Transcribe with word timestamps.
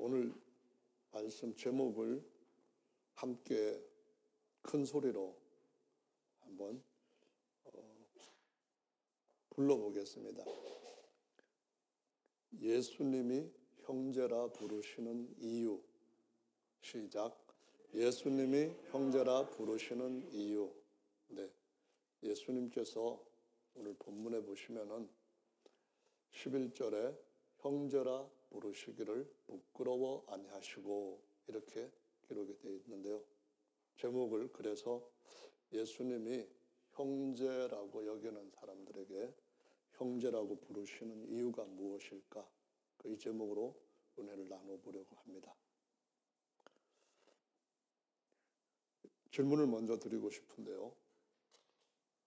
오늘 0.00 0.32
말씀 1.10 1.56
제목을 1.56 2.24
함께 3.14 3.82
큰 4.62 4.84
소리로 4.84 5.36
한번 6.38 6.80
어, 7.64 8.06
불러보겠습니다. 9.50 10.44
예수님이 12.60 13.50
형제라 13.80 14.52
부르시는 14.52 15.34
이유. 15.40 15.82
시작. 16.80 17.36
예수님이 17.92 18.70
형제라 18.92 19.50
부르시는 19.50 20.32
이유. 20.32 20.72
네. 21.26 21.50
예수님께서 22.22 23.20
오늘 23.74 23.94
본문에 23.94 24.42
보시면은 24.42 25.08
11절에 26.30 27.18
형제라 27.58 28.37
부르시기를 28.50 29.30
부끄러워 29.46 30.24
아니하시고 30.28 31.22
이렇게 31.48 31.90
기록이 32.26 32.56
되어 32.56 32.72
있는데요. 32.72 33.22
제목을 33.96 34.52
그래서 34.52 35.08
예수님이 35.72 36.46
형제라고 36.92 38.06
여기는 38.06 38.50
사람들에게 38.50 39.34
형제라고 39.92 40.60
부르시는 40.60 41.28
이유가 41.28 41.64
무엇일까? 41.64 42.48
그 42.98 43.08
이 43.08 43.16
제목으로 43.16 43.74
은혜를 44.18 44.48
나눠보려고 44.48 45.16
합니다. 45.16 45.54
질문을 49.30 49.66
먼저 49.68 49.98
드리고 49.98 50.30
싶은데요. 50.30 50.92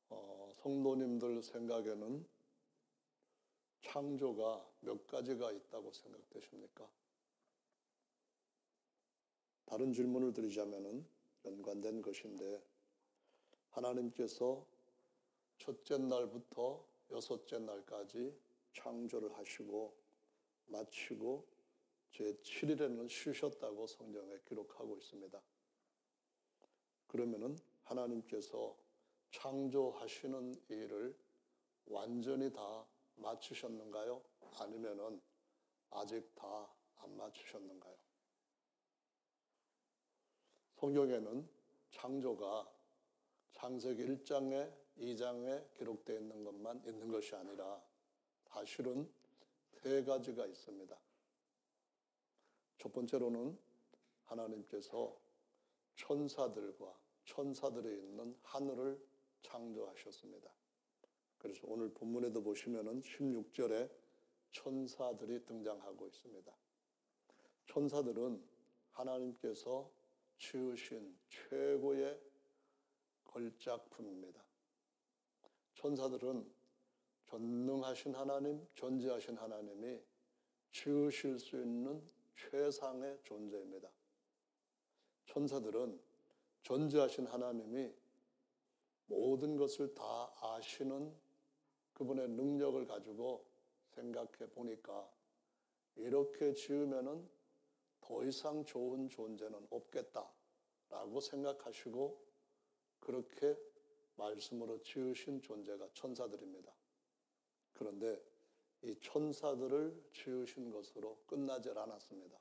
어, 0.10 0.50
성도님들 0.56 1.44
생각에는 1.44 2.26
창조가 3.82 4.66
몇 4.82 5.08
가지가 5.08 5.52
있다고 5.52 5.92
생각되십니까? 5.92 6.90
다른 9.66 9.94
질문을 9.94 10.34
드리자면 10.34 11.06
연관된 11.46 12.02
것인데 12.02 12.62
하나님께서 13.70 14.66
첫째 15.58 15.98
날부터 15.98 16.86
여섯째 17.12 17.60
날까지 17.60 18.38
창조를 18.74 19.34
하시고 19.38 19.96
마치고 20.68 21.48
제 22.12 22.34
7일에는 22.34 23.10
쉬셨다고 23.10 23.88
성경에 23.88 24.40
기록하고 24.46 24.98
있습니다. 24.98 25.42
그러면은 27.08 27.58
하나님께서 27.84 28.78
창조하시는 29.32 30.54
일을 30.70 31.18
완전히 31.86 32.52
다 32.52 32.86
마치셨는가요? 33.22 34.22
아니면은 34.60 35.22
아직 35.92 36.34
다안 36.36 37.16
마치셨는가요? 37.18 37.96
성경에는 40.76 41.48
창조가 41.92 42.72
창세기 43.54 44.04
1장에 44.04 44.74
2장에 44.98 45.72
기록되어 45.74 46.18
있는 46.18 46.44
것만 46.44 46.84
있는 46.86 47.12
것이 47.12 47.36
아니라 47.36 47.82
사실은 48.46 49.12
세 49.82 50.04
가지가 50.04 50.46
있습니다. 50.46 50.98
첫 52.78 52.92
번째로는 52.92 53.58
하나님께서 54.26 55.16
천사들과 55.96 56.98
천사들이 57.26 58.00
있는 58.00 58.36
하늘을 58.42 59.00
창조하셨습니다. 59.44 60.50
그래서 61.42 61.62
오늘 61.64 61.92
본문에도 61.92 62.44
보시면은 62.44 63.02
16절에 63.02 63.90
천사들이 64.52 65.44
등장하고 65.44 66.08
있습니다. 66.08 66.56
천사들은 67.66 68.44
하나님께서 68.92 69.92
지으신 70.38 71.18
최고의 71.30 72.22
걸작품입니다. 73.24 74.44
천사들은 75.74 76.48
전능하신 77.26 78.14
하나님, 78.14 78.68
존재하신 78.76 79.38
하나님이 79.38 80.00
지으실 80.72 81.40
수 81.40 81.56
있는 81.56 82.08
최상의 82.36 83.20
존재입니다. 83.24 83.90
천사들은 85.26 86.00
존재하신 86.62 87.26
하나님이 87.26 87.92
모든 89.08 89.56
것을 89.56 89.94
다 89.96 90.32
아시는 90.40 91.14
그분의 92.02 92.30
능력을 92.30 92.88
가지고 92.88 93.46
생각해 93.92 94.50
보니까 94.56 95.08
이렇게 95.96 96.52
지으면은 96.52 97.30
더 98.00 98.24
이상 98.26 98.66
좋은 98.66 99.08
존재는 99.08 99.68
없겠다라고 99.70 101.20
생각하시고 101.22 102.26
그렇게 103.00 103.56
말씀으로 104.16 104.82
지으신 104.82 105.44
존재가 105.44 105.90
천사들입니다. 105.94 106.74
그런데 107.74 108.20
이 108.82 108.96
천사들을 109.00 110.10
지으신 110.12 110.72
것으로 110.72 111.20
끝나지 111.28 111.70
않았습니다. 111.70 112.40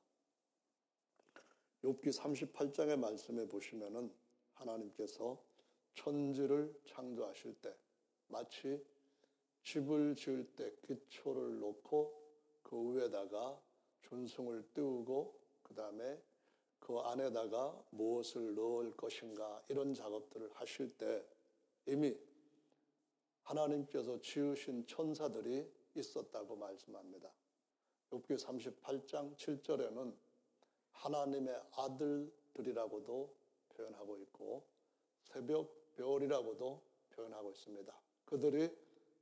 욥기 1.82 2.18
38장의 2.18 2.98
말씀에 2.98 3.46
보시면은 3.46 4.10
하나님께서 4.54 5.38
천지를 5.92 6.74
창조하실 6.86 7.56
때 7.60 7.76
마치 8.28 8.82
집을 9.62 10.14
지을 10.16 10.46
때 10.56 10.72
기초를 10.86 11.58
놓고 11.60 12.20
그 12.62 12.94
위에다가 12.94 13.60
준승을 14.02 14.64
띄우고 14.74 15.38
그 15.62 15.74
다음에 15.74 16.20
그 16.78 16.98
안에다가 16.98 17.80
무엇을 17.90 18.54
넣을 18.54 18.96
것인가 18.96 19.62
이런 19.68 19.94
작업들을 19.94 20.50
하실 20.54 20.96
때 20.96 21.24
이미 21.86 22.16
하나님께서 23.42 24.20
지으신 24.20 24.86
천사들이 24.86 25.70
있었다고 25.94 26.56
말씀합니다. 26.56 27.30
욥기 28.10 28.38
38장 28.38 29.36
7절에는 29.36 30.14
하나님의 30.92 31.62
아들들이라고도 31.72 33.32
표현하고 33.68 34.18
있고 34.18 34.64
새벽 35.22 35.92
별이라고도 35.92 36.82
표현하고 37.10 37.50
있습니다. 37.50 37.94
그들이 38.24 38.70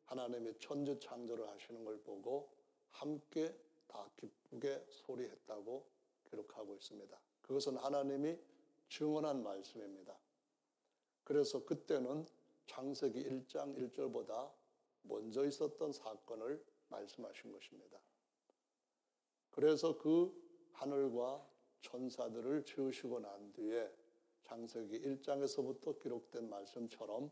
하나님의 0.08 0.54
천지 0.58 0.98
창조를 0.98 1.48
하시는 1.48 1.84
걸 1.84 2.00
보고 2.00 2.50
함께 2.90 3.54
다 3.86 4.10
기쁘게 4.16 4.86
소리했다고 4.88 5.86
기록하고 6.24 6.74
있습니다. 6.74 7.20
그것은 7.42 7.76
하나님이 7.76 8.38
증언한 8.88 9.42
말씀입니다. 9.42 10.18
그래서 11.24 11.64
그때는 11.64 12.26
창세기 12.66 13.22
1장 13.22 13.76
1절보다 13.76 14.50
먼저 15.02 15.44
있었던 15.44 15.92
사건을 15.92 16.64
말씀하신 16.88 17.52
것입니다. 17.52 17.98
그래서 19.50 19.98
그 19.98 20.32
하늘과 20.72 21.46
천사들을 21.82 22.64
지으시고 22.64 23.20
난 23.20 23.52
뒤에 23.52 23.92
창세기 24.44 25.00
1장에서부터 25.00 26.00
기록된 26.00 26.48
말씀처럼 26.48 27.30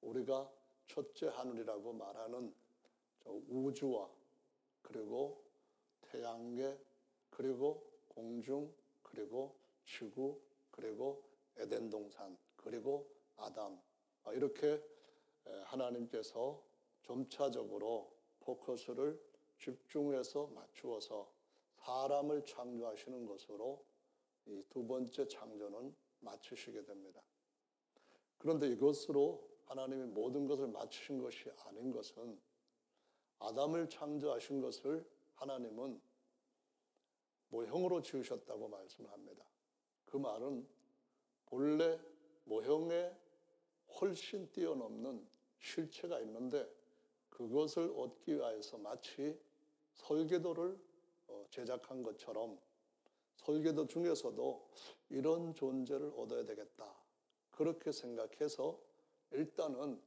우리가 0.00 0.50
첫째 0.88 1.28
하늘이라고 1.28 1.92
말하는 1.92 2.52
우주와 3.24 4.10
그리고 4.82 5.44
태양계 6.02 6.78
그리고 7.30 7.84
공중 8.08 8.72
그리고 9.02 9.54
지구 9.84 10.40
그리고 10.70 11.22
에덴 11.56 11.90
동산 11.90 12.36
그리고 12.56 13.08
아담 13.36 13.80
아, 14.24 14.32
이렇게 14.32 14.82
하나님께서 15.64 16.62
점차적으로 17.02 18.12
포커스를 18.40 19.20
집중해서 19.58 20.48
맞추어서 20.48 21.30
사람을 21.76 22.44
창조하시는 22.44 23.26
것으로 23.26 23.84
이 24.46 24.62
두 24.70 24.86
번째 24.86 25.28
창조는 25.28 25.94
마치시게 26.20 26.84
됩니다. 26.84 27.22
그런데 28.38 28.68
이것으로 28.68 29.47
하나님이 29.68 30.06
모든 30.06 30.46
것을 30.46 30.66
맞추신 30.68 31.18
것이 31.20 31.50
아닌 31.66 31.92
것은 31.92 32.38
아담을 33.38 33.88
창조하신 33.88 34.60
것을 34.60 35.08
하나님은 35.34 36.00
모형으로 37.50 38.02
지으셨다고 38.02 38.68
말씀을 38.68 39.10
합니다. 39.10 39.44
그 40.06 40.16
말은 40.16 40.66
본래 41.46 42.00
모형에 42.44 43.14
훨씬 44.00 44.50
뛰어넘는 44.52 45.26
실체가 45.60 46.20
있는데 46.20 46.68
그것을 47.28 47.92
얻기 47.94 48.36
위해서 48.36 48.78
마치 48.78 49.38
설계도를 49.94 50.78
어, 51.28 51.44
제작한 51.50 52.02
것처럼 52.02 52.58
설계도 53.36 53.86
중에서도 53.86 54.68
이런 55.10 55.54
존재를 55.54 56.12
얻어야 56.16 56.44
되겠다. 56.44 56.92
그렇게 57.50 57.92
생각해서 57.92 58.78
일단은 59.32 60.00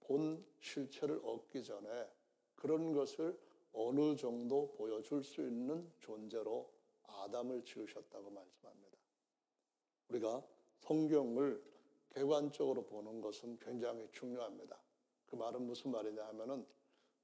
본 0.00 0.44
실체를 0.60 1.20
얻기 1.24 1.62
전에 1.64 2.08
그런 2.54 2.92
것을 2.92 3.38
어느 3.72 4.16
정도 4.16 4.70
보여줄 4.72 5.22
수 5.22 5.40
있는 5.40 5.90
존재로 6.00 6.70
아담을 7.06 7.64
지으셨다고 7.64 8.30
말씀합니다. 8.30 8.98
우리가 10.08 10.42
성경을 10.80 11.62
객관적으로 12.10 12.84
보는 12.84 13.20
것은 13.20 13.58
굉장히 13.58 14.08
중요합니다. 14.12 14.78
그 15.26 15.36
말은 15.36 15.62
무슨 15.62 15.90
말이냐 15.90 16.26
하면은 16.28 16.66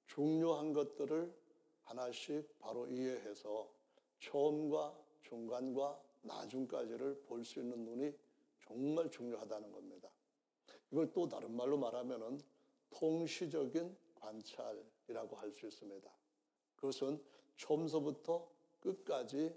중요한 0.07 0.73
것들을 0.73 1.35
하나씩 1.83 2.59
바로 2.59 2.87
이해해서 2.87 3.71
처음과 4.21 4.99
중간과 5.23 6.03
나중까지를 6.23 7.23
볼 7.27 7.45
수 7.45 7.61
있는 7.61 7.85
눈이 7.85 8.15
정말 8.61 9.11
중요하다는 9.11 9.73
겁니다. 9.73 9.88
이걸 10.91 11.13
또 11.13 11.29
다른 11.29 11.55
말로 11.55 11.77
말하면은 11.77 12.41
통시적인 12.91 13.97
관찰이라고 14.15 15.37
할 15.37 15.53
수 15.53 15.67
있습니다. 15.67 16.11
그것은 16.77 17.23
처음서부터 17.57 18.49
끝까지 18.81 19.55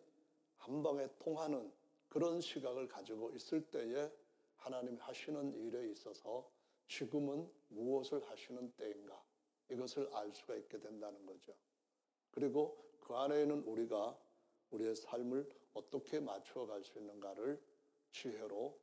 한 0.58 0.84
방에 0.84 1.08
통하는 1.20 1.72
그런 2.10 2.42
시각을 2.42 2.88
가지고 2.88 3.32
있을 3.32 3.62
때에 3.70 4.12
하나님이 4.58 4.98
하시는 5.00 5.54
일에 5.56 5.90
있어서 5.92 6.50
지금은 6.88 7.50
무엇을 7.70 8.22
하시는 8.30 8.72
때인가 8.74 9.24
이것을 9.70 10.10
알 10.14 10.32
수가 10.34 10.56
있게 10.56 10.80
된다는 10.80 11.26
거죠. 11.26 11.56
그리고 12.32 12.78
그 13.00 13.14
안에 13.16 13.44
있는 13.44 13.64
우리가 13.64 14.18
우리의 14.72 14.96
삶을 14.96 15.50
어떻게 15.74 16.20
맞추어 16.20 16.66
갈 16.66 16.84
수 16.84 16.98
있는가를 17.00 17.62
지혜로 18.12 18.78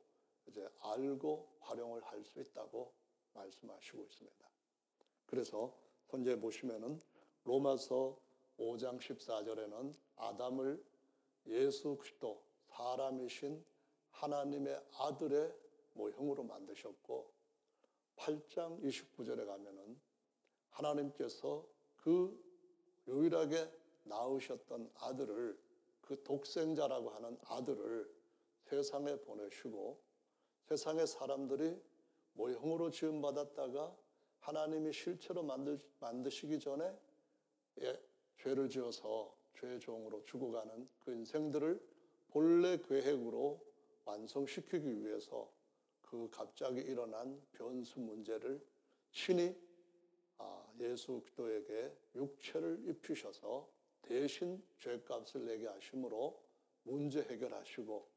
이제 0.49 0.67
알고 0.81 1.47
활용을 1.59 2.03
할 2.03 2.23
수 2.23 2.39
있다고 2.39 2.91
말씀하시고 3.33 4.03
있습니다. 4.03 4.49
그래서 5.27 5.77
현재 6.07 6.39
보시면은 6.39 6.99
로마서 7.43 8.19
5장 8.57 8.99
14절에는 8.99 9.95
아담을 10.15 10.83
예수 11.45 11.95
그리스도 11.95 12.43
사람이신 12.65 13.63
하나님의 14.11 14.83
아들의 14.97 15.55
모형으로 15.93 16.43
만드셨고 16.43 17.31
8장 18.17 18.83
29절에 18.83 19.45
가면은 19.45 19.99
하나님께서 20.71 21.65
그 21.95 22.37
유일하게 23.07 23.71
낳으셨던 24.03 24.91
아들을 24.95 25.57
그 26.01 26.23
독생자라고 26.23 27.11
하는 27.11 27.37
아들을 27.45 28.11
세상에 28.63 29.15
보내시고 29.17 30.08
세상의 30.69 31.07
사람들이 31.07 31.81
모형으로 32.33 32.91
지음받았다가 32.91 33.97
하나님이 34.41 34.93
실체로 34.93 35.41
만드, 35.41 35.79
만드 35.99 36.29
시기 36.29 36.59
전에 36.59 36.95
예, 37.81 37.99
죄를 38.37 38.69
지어서 38.69 39.35
죄의 39.55 39.79
종으로 39.79 40.23
죽어가는 40.25 40.87
그 40.99 41.11
인생들을 41.11 41.81
본래 42.27 42.77
계획으로 42.77 43.59
완성시키기 44.05 45.03
위해서 45.03 45.51
그 46.03 46.29
갑자기 46.31 46.81
일어난 46.81 47.41
변수 47.53 47.99
문제를 47.99 48.63
신이 49.09 49.55
아, 50.37 50.71
예수 50.79 51.19
그리스도에게 51.21 51.91
육체를 52.13 52.87
입히셔서 52.87 53.67
대신 54.03 54.63
죄값을 54.77 55.45
내게 55.45 55.65
하심으로 55.65 56.39
문제 56.83 57.23
해결하시고 57.23 58.07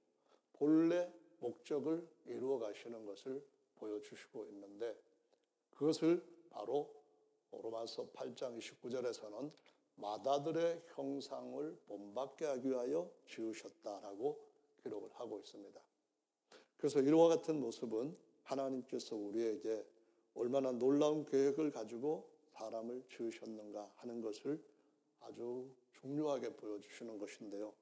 본래 0.52 1.10
목적을 1.42 2.06
이루어 2.26 2.58
가시는 2.58 3.04
것을 3.04 3.44
보여주시고 3.76 4.46
있는데 4.46 4.96
그것을 5.74 6.24
바로 6.50 6.94
로마서 7.50 8.06
8장 8.14 8.58
29절에서는 8.58 9.50
마다들의 9.96 10.82
형상을 10.86 11.78
본받게 11.86 12.46
하기 12.46 12.70
위하여 12.70 13.10
지으셨다라고 13.26 14.40
기록을 14.82 15.10
하고 15.14 15.38
있습니다. 15.38 15.80
그래서 16.78 17.00
이와 17.00 17.28
같은 17.28 17.60
모습은 17.60 18.16
하나님께서 18.44 19.16
우리에게 19.16 19.84
얼마나 20.34 20.72
놀라운 20.72 21.24
계획을 21.26 21.70
가지고 21.70 22.28
사람을 22.54 23.04
지으셨는가 23.08 23.92
하는 23.96 24.20
것을 24.20 24.62
아주 25.20 25.68
중요하게 25.92 26.54
보여주시는 26.56 27.18
것인데요. 27.18 27.72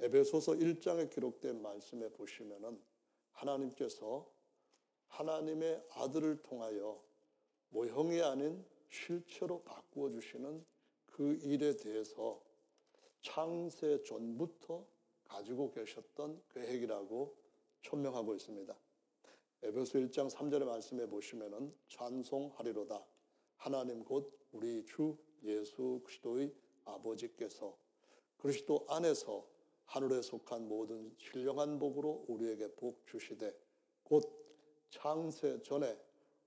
에베소서 0.00 0.52
1장에 0.52 1.10
기록된 1.10 1.60
말씀에 1.60 2.08
보시면은 2.10 2.80
하나님께서 3.38 4.28
하나님의 5.08 5.84
아들을 5.90 6.42
통하여 6.42 7.02
모형이 7.70 8.20
아닌 8.22 8.64
실체로 8.88 9.62
바꾸어 9.62 10.10
주시는 10.10 10.64
그 11.06 11.34
일에 11.42 11.76
대해서 11.76 12.42
창세 13.22 14.02
전부터 14.02 14.86
가지고 15.24 15.70
계셨던 15.70 16.42
계획이라고 16.50 17.36
천명하고 17.82 18.34
있습니다. 18.34 18.76
에베소 19.62 19.98
1장 19.98 20.30
3절의 20.30 20.64
말씀에 20.64 21.06
보시면은 21.06 21.74
찬송하리로다. 21.88 23.04
하나님 23.56 24.04
곧 24.04 24.32
우리 24.52 24.84
주 24.84 25.16
예수 25.42 26.00
그리스도의 26.04 26.54
아버지께서 26.84 27.76
그리스도 28.38 28.86
안에서 28.88 29.46
하늘에 29.88 30.20
속한 30.20 30.68
모든 30.68 31.14
신령한 31.16 31.78
복으로 31.78 32.26
우리에게 32.28 32.74
복 32.74 33.06
주시되 33.06 33.54
곧 34.02 34.22
창세 34.90 35.62
전에 35.62 35.98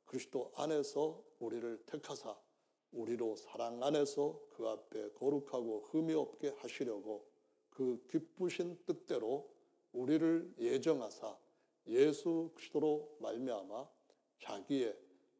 그리스도 0.05 0.51
안에서 0.55 1.23
우리를 1.39 1.83
택하사 1.87 2.37
우리로 2.91 3.35
사랑 3.35 3.81
안에서 3.81 4.39
그 4.51 4.67
앞에 4.67 5.13
거룩하고 5.13 5.87
흠이 5.87 6.13
없게 6.13 6.49
하시려고 6.57 7.27
그 7.71 8.05
기쁘신 8.09 8.77
뜻대로 8.85 9.49
우리를 9.91 10.53
예정하사 10.59 11.35
예수 11.87 12.51
그리스도로 12.53 13.17
말미암아 13.21 13.89
자기의 14.39 14.95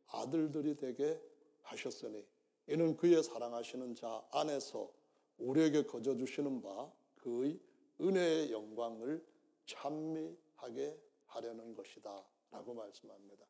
아들들이 0.07 0.75
되게 0.75 1.21
하셨으니 1.61 2.25
이는 2.67 2.95
그의 2.97 3.21
사랑하시는 3.21 3.93
자 3.93 4.25
안에서 4.31 4.91
우리에게 5.37 5.83
거저 5.83 6.15
주시는 6.15 6.61
바 6.61 6.91
그의 7.17 7.59
은혜의 8.01 8.51
영광을 8.51 9.23
찬미하게 9.65 10.99
하려는 11.25 11.75
것이다 11.75 12.25
라고 12.49 12.73
말씀합니다. 12.73 13.45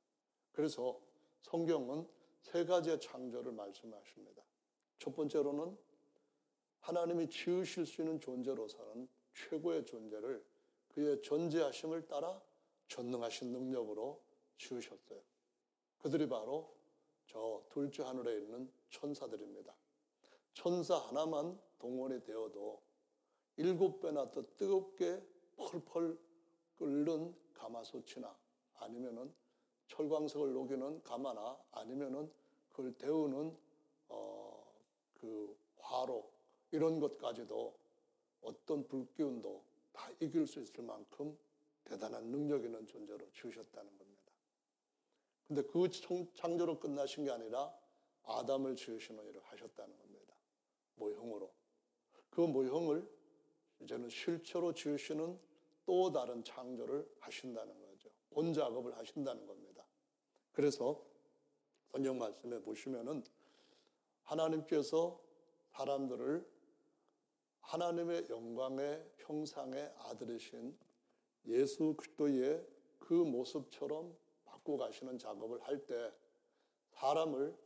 그래서 0.51 1.00
성경은 1.42 2.07
세 2.42 2.65
가지의 2.65 3.00
창조를 3.00 3.51
말씀하십니다. 3.53 4.44
첫 5.00 5.15
번째로는 5.15 5.77
하나님이 6.81 7.30
지으실 7.30 7.86
수 7.86 8.01
있는 8.01 8.19
존재로서는 8.19 9.07
최고의 9.33 9.86
존재를 9.86 10.45
그의 10.89 11.21
존재하심을 11.21 12.07
따라 12.07 12.42
전능하신 12.87 13.52
능력으로 13.52 14.21
지으셨어요. 14.57 15.21
그들이 15.99 16.28
바로 16.28 16.76
저 17.26 17.64
둘째 17.69 18.04
하늘에 18.04 18.40
있는 18.40 18.69
천사들입니다. 18.90 19.73
천사 20.54 20.97
하나만 20.97 21.59
동원이 21.80 22.23
되어도 22.23 22.81
일곱 23.61 23.99
배나 23.99 24.31
더 24.31 24.44
뜨겁게 24.57 25.21
펄펄 25.56 26.18
끓는 26.80 27.35
가마솥이나 27.53 28.35
아니면은 28.80 29.31
철광석을 29.87 30.51
녹이는 30.51 31.03
가마나 31.03 31.61
아니면은 31.71 32.31
그걸 32.71 32.91
데우는 32.97 33.56
어, 34.09 34.65
그 35.13 35.56
화로 35.77 36.27
이런 36.71 36.99
것까지도 36.99 37.75
어떤 38.41 38.87
불기운도 38.87 39.63
다 39.94 40.09
이길 40.19 40.47
수 40.47 40.59
있을 40.59 40.83
만큼 40.83 41.37
대단한 41.83 42.31
능력 42.31 42.65
있는 42.65 42.87
존재로 42.87 43.31
지으셨다는 43.31 43.95
겁니다. 43.95 44.31
근데 45.47 45.61
그 45.61 45.87
창조로 46.33 46.80
끝나신 46.80 47.25
게 47.25 47.31
아니라 47.31 47.71
아담을 48.23 48.75
지으시는 48.75 49.23
일을 49.27 49.39
하셨다는 49.44 49.99
겁니다. 49.99 50.33
모형으로. 50.95 51.51
그 52.31 52.41
모형을 52.41 53.20
이제는 53.81 54.09
실체로 54.09 54.73
지으시는 54.73 55.40
또 55.85 56.11
다른 56.11 56.44
창조를 56.44 57.09
하신다는 57.19 57.80
거죠. 57.81 58.09
본 58.30 58.54
작업을 58.54 58.97
하신다는 58.97 59.45
겁니다. 59.45 59.85
그래서 60.52 61.04
성경 61.92 62.18
말씀에 62.18 62.61
보시면은 62.61 63.23
하나님께서 64.23 65.19
사람들을 65.71 66.47
하나님의 67.61 68.28
영광의 68.30 69.11
형상의 69.18 69.94
아들이신 69.97 70.78
예수 71.47 71.95
그리스도의 71.95 72.66
그 73.00 73.14
모습처럼 73.14 74.16
바꿔 74.45 74.78
가시는 74.78 75.18
작업을 75.18 75.59
할 75.61 75.85
때 75.85 76.11
사람을 76.92 77.57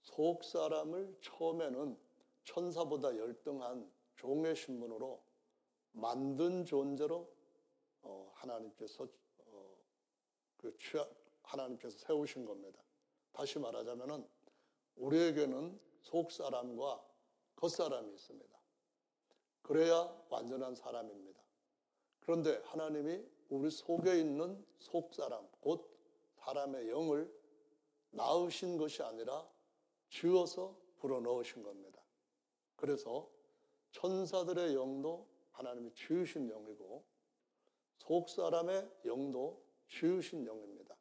속 0.00 0.44
사람을 0.44 1.16
처음에는 1.20 1.98
천사보다 2.44 3.16
열등한 3.16 3.90
종의 4.16 4.54
신분으로 4.54 5.22
만든 5.94 6.64
존재로 6.64 7.28
어, 8.02 8.30
하나님께서 8.34 9.04
어, 9.46 9.76
그 10.56 10.76
취하, 10.78 11.08
하나님께서 11.42 11.96
세우신 11.98 12.44
겁니다. 12.44 12.80
다시 13.32 13.58
말하자면은 13.58 14.26
우리에게는 14.96 15.80
속 16.02 16.30
사람과 16.30 17.04
겉 17.56 17.68
사람이 17.68 18.12
있습니다. 18.12 18.58
그래야 19.62 20.14
완전한 20.28 20.74
사람입니다. 20.74 21.40
그런데 22.20 22.60
하나님이 22.64 23.24
우리 23.48 23.70
속에 23.70 24.18
있는 24.18 24.64
속 24.78 25.14
사람, 25.14 25.46
곧 25.60 25.90
사람의 26.36 26.90
영을 26.90 27.32
낳으신 28.10 28.76
것이 28.76 29.02
아니라 29.02 29.48
지어서 30.08 30.76
불어넣으신 30.98 31.62
겁니다. 31.62 32.00
그래서 32.76 33.28
천사들의 33.92 34.74
영도 34.74 35.26
하나님이 35.54 35.92
지으신 35.94 36.48
영이고 36.48 37.04
속 37.96 38.28
사람의 38.28 38.90
영도 39.06 39.64
지으신 39.88 40.46
영입니다. 40.46 40.94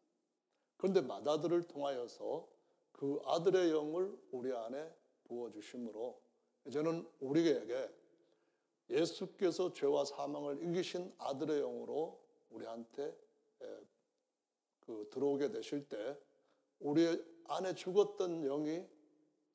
그런데 0.77 1.01
마다들을 1.01 1.67
통하여서 1.67 2.47
그 2.91 3.19
아들의 3.25 3.71
영을 3.71 4.17
우리 4.31 4.53
안에 4.53 4.93
부어 5.25 5.51
주심으로 5.51 6.21
이제는 6.65 7.07
우리에게 7.19 7.89
예수께서 8.89 9.73
죄와 9.73 10.05
사망을 10.05 10.63
이기신 10.63 11.13
아들의 11.17 11.61
영으로 11.61 12.21
우리한테 12.49 13.15
그 14.81 15.09
들어오게 15.11 15.51
되실 15.51 15.87
때 15.87 16.17
우리 16.79 17.07
안에 17.47 17.73
죽었던 17.75 18.41
영이 18.41 18.85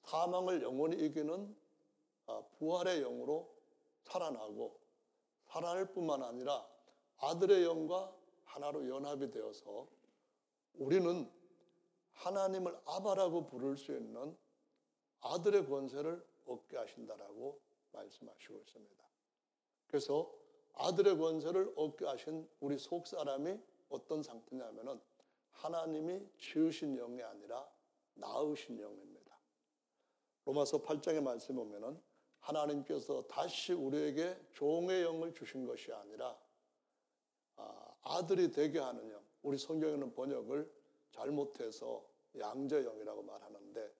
사망을 0.02 0.62
영원히 0.62 1.04
이기는 1.04 1.54
아, 2.26 2.42
부활의 2.58 3.00
영으로 3.00 3.54
살아나고 4.04 4.77
살아날 5.58 5.92
뿐만 5.92 6.22
아니라 6.22 6.68
아들의 7.18 7.64
영과 7.64 8.14
하나로 8.44 8.88
연합이 8.88 9.28
되어서 9.30 9.88
우리는 10.74 11.28
하나님을 12.12 12.78
아바라고 12.84 13.46
부를 13.46 13.76
수 13.76 13.92
있는 13.92 14.36
아들의 15.20 15.66
권세를 15.66 16.24
얻게 16.46 16.76
하신다라고 16.76 17.60
말씀하시고 17.92 18.58
있습니다. 18.58 19.04
그래서 19.88 20.32
아들의 20.74 21.18
권세를 21.18 21.72
얻게 21.74 22.06
하신 22.06 22.48
우리 22.60 22.78
속 22.78 23.08
사람이 23.08 23.58
어떤 23.88 24.22
상태냐면은 24.22 25.00
하나님이 25.50 26.24
지으신 26.38 26.94
영이 26.94 27.20
아니라 27.20 27.68
낳으신 28.14 28.78
영입니다. 28.78 29.36
로마서 30.44 30.82
8장의 30.82 31.20
말씀 31.20 31.56
보면은 31.56 32.00
하나님께서 32.48 33.26
다시 33.26 33.72
우리에게 33.72 34.36
종의 34.52 35.02
영을 35.02 35.34
주신 35.34 35.66
것이 35.66 35.92
아니라 35.92 36.38
아, 37.56 37.94
아들이 38.02 38.50
되게 38.50 38.78
하는 38.78 39.10
영. 39.10 39.22
우리 39.42 39.58
성경에는 39.58 40.14
번역을 40.14 40.70
잘못해서 41.10 42.04
양자 42.38 42.82
영이라고 42.82 43.22
말하는데 43.22 43.92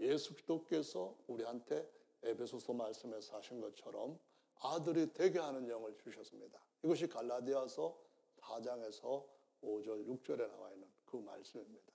예수 0.00 0.34
기도께서 0.34 1.16
우리한테 1.26 1.88
에베소서 2.22 2.72
말씀에서 2.72 3.36
하신 3.36 3.60
것처럼 3.60 4.18
아들이 4.60 5.12
되게 5.12 5.38
하는 5.38 5.68
영을 5.68 5.96
주셨습니다. 5.98 6.60
이것이 6.82 7.06
갈라디아서 7.06 7.96
4장에서 8.40 9.24
5절, 9.62 10.06
6절에 10.06 10.48
나와 10.48 10.70
있는 10.72 10.88
그 11.04 11.16
말씀입니다. 11.16 11.92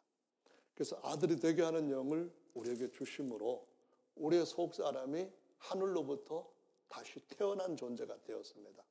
그래서 0.73 0.99
아들이 1.03 1.37
되게 1.37 1.61
하는 1.61 1.89
영을 1.91 2.31
우리에게 2.53 2.91
주심으로 2.91 3.67
우리의 4.15 4.45
속 4.45 4.73
사람이 4.73 5.29
하늘로부터 5.61 6.51
다시 6.89 7.19
태어난 7.27 7.75
존재가 7.75 8.21
되었습니다. 8.23 8.83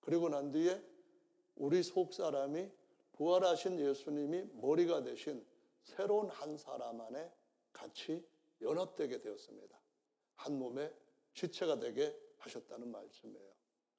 그리고 0.00 0.28
난 0.28 0.50
뒤에 0.50 0.82
우리 1.56 1.82
속 1.82 2.14
사람이 2.14 2.70
부활하신 3.12 3.80
예수님이 3.80 4.44
머리가 4.54 5.02
되신 5.02 5.44
새로운 5.82 6.30
한 6.30 6.56
사람 6.56 7.00
안에 7.00 7.30
같이 7.72 8.26
연합되게 8.60 9.20
되었습니다. 9.20 9.78
한 10.36 10.58
몸의 10.58 10.94
지체가 11.34 11.80
되게 11.80 12.16
하셨다는 12.38 12.90
말씀이에요. 12.90 13.52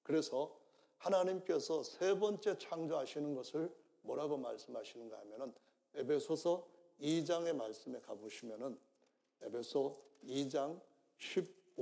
그래서 0.04 0.58
하나님께서 0.98 1.84
세 1.84 2.18
번째 2.18 2.58
창조하시는 2.58 3.36
것을 3.36 3.74
뭐라고 4.02 4.38
말씀하시는가 4.38 5.20
하면은 5.20 5.54
에베소서 5.96 6.68
2장의 7.02 7.56
말씀에 7.56 8.00
가보시면은 8.00 8.80
에베소 9.42 10.00
2장 10.24 10.82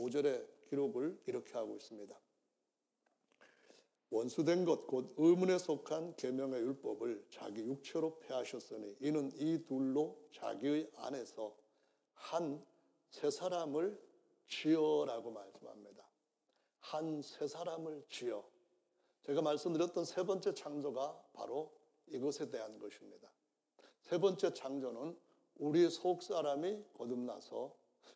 15절의 0.01 0.48
기록을 0.70 1.20
이렇게 1.25 1.54
하고 1.54 1.75
있습니다. 1.75 2.20
원수된 4.10 4.63
것 4.63 4.88
곧 4.88 5.13
의문에 5.18 5.58
속한 5.58 6.16
계명의 6.16 6.62
율법을 6.62 7.25
자기 7.30 7.62
육체로 7.62 8.20
폐하셨으니 8.20 8.96
이는 9.01 9.32
이 9.36 9.66
둘로 9.66 10.18
자기의 10.32 10.92
안에서 10.96 11.56
한 12.13 12.63
세 13.10 13.32
사람을 13.32 13.98
지어라고 14.48 15.32
말씀합니다. 15.32 16.06
한 16.80 17.22
세 17.22 17.48
사람을 17.48 18.04
지어. 18.10 18.44
제가 19.24 19.42
말씀드렸던 19.42 20.06
세 20.06 20.24
번째 20.24 20.54
창조가 20.54 21.24
바로 21.34 21.74
이것에 22.08 22.50
대한 22.50 22.77
것입니다. 22.80 23.30
세 24.01 24.18
번째 24.20 24.54
창조는 24.54 25.18
우리 25.58 25.89
속 25.89 26.22
사람이 26.24 26.84
거듭나서 26.94 27.75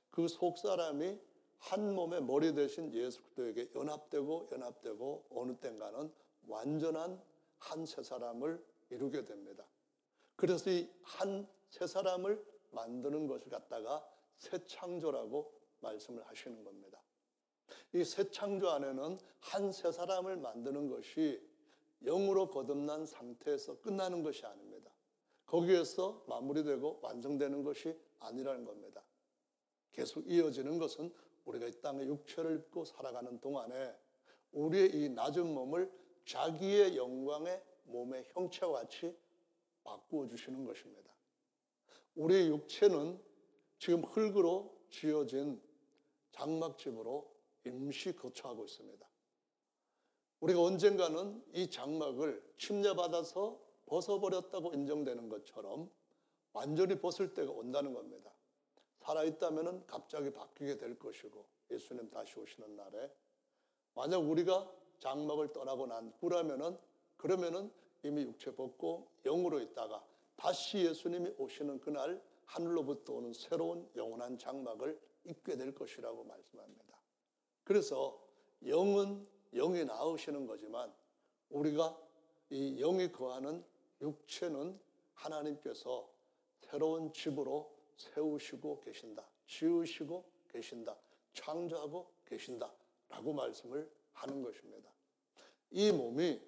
그 0.10 0.28
속 0.28 0.58
사람이 0.58 1.20
한 1.62 1.94
몸의 1.96 2.24
머리 2.24 2.53
대신 2.53 2.91
예수 2.94 3.22
그리스도에게 3.24 3.72
연합되고 3.75 4.50
연합되고 4.51 5.27
어느 5.32 5.56
땐가는 5.58 6.12
완전한 6.48 7.22
한 7.60 7.86
세 7.86 8.01
사람을 8.03 8.63
이루게 8.89 9.25
됩니다. 9.25 9.65
그래서 10.36 10.70
이 10.72 10.89
한 11.03 11.48
세 11.70 11.88
사람을 11.88 12.44
만드는 12.72 13.27
것을 13.27 13.50
갖다가 13.50 14.06
새 14.38 14.58
창조라고 14.65 15.53
말씀을 15.82 16.24
하시는 16.27 16.63
겁니다. 16.63 17.01
이 17.94 18.03
새 18.03 18.30
창조 18.32 18.70
안에는 18.72 19.20
한 19.39 19.72
세 19.72 19.91
사람을 19.91 20.38
만드는 20.38 20.89
것이 20.89 21.39
영으로 22.03 22.50
거듭난 22.50 23.06
상태에서 23.06 23.80
끝나는 23.82 24.24
것이 24.24 24.46
아닙니다. 24.46 24.91
거기에서 25.46 26.24
마무리되고 26.27 27.00
완성되는 27.03 27.63
것이 27.63 27.96
아니라는 28.20 28.65
겁니다. 28.65 29.03
계속 29.91 30.25
이어지는 30.27 30.80
것은 30.80 31.13
우리가 31.46 31.68
이 31.68 31.82
땅에 31.82 32.06
육체를 32.06 32.58
입고 32.58 32.86
살아가는 32.86 33.40
동안에 33.40 33.96
우리의 34.52 34.90
이 34.94 35.10
낮은 35.10 35.54
몸을 35.54 35.92
자기의 36.26 36.98
영광의 36.98 37.62
몸의 37.84 38.26
형체와 38.34 38.82
같이 38.82 39.16
바꾸어 39.84 40.28
주시는 40.28 40.66
것입니다. 40.66 41.12
우리의 42.16 42.50
육체는 42.50 43.20
지금 43.80 44.04
흙으로 44.04 44.78
지어진 44.90 45.62
장막집으로 46.32 47.32
임시 47.66 48.16
거처하고 48.16 48.66
있습니다. 48.66 49.08
우리가 50.42 50.62
언젠가는 50.62 51.44
이 51.54 51.70
장막을 51.70 52.44
침례받아서 52.58 53.60
벗어버렸다고 53.86 54.74
인정되는 54.74 55.30
것처럼 55.30 55.90
완전히 56.54 57.00
벗을 57.00 57.34
때가 57.34 57.52
온다는 57.52 57.94
겁니다. 57.94 58.32
살아있다면 59.12 59.86
갑자기 59.88 60.32
바뀌게 60.32 60.77
될 60.77 60.98
것이고 60.98 61.46
예수님 61.70 62.10
다시 62.10 62.39
오시는 62.39 62.75
날에 62.75 63.12
만약 63.94 64.18
우리가 64.20 64.72
장막을 65.00 65.51
떠나고 65.51 65.88
난 65.88 66.13
후라면은 66.20 66.77
그러면은 67.18 67.72
이미 68.03 68.24
육체 68.24 68.56
벗고 68.56 69.10
영으로 69.24 69.60
있다가 69.60 70.03
다시 70.36 70.80
예수님이 70.80 71.34
오시는 71.38 71.80
그날 71.80 72.22
하늘로부터 72.46 73.13
오는 73.13 73.34
새로운 73.34 73.89
영원한 73.96 74.38
장막을 74.38 75.00
입게 75.25 75.56
될 75.56 75.74
것이라고 75.75 76.24
말씀합니다. 76.24 76.98
그래서 77.63 78.20
영은 78.65 79.27
영이 79.53 79.86
나으시는 79.86 80.48
거지만 80.48 80.91
우리가 81.50 81.98
이 82.50 82.77
영이 82.80 83.12
거하는 83.12 83.63
육체는 84.01 84.80
하나님께서 85.13 86.10
새로운 86.62 87.12
집으로 87.13 87.71
세우시고 87.98 88.82
계신다. 88.82 89.26
지으시고 89.48 90.26
계신다. 90.50 90.98
창조하고 91.34 92.12
계신다. 92.26 92.74
라고 93.10 93.34
말씀을 93.34 93.90
하는 94.14 94.42
것입니다. 94.42 94.90
이 95.72 95.92
몸이 95.92 96.42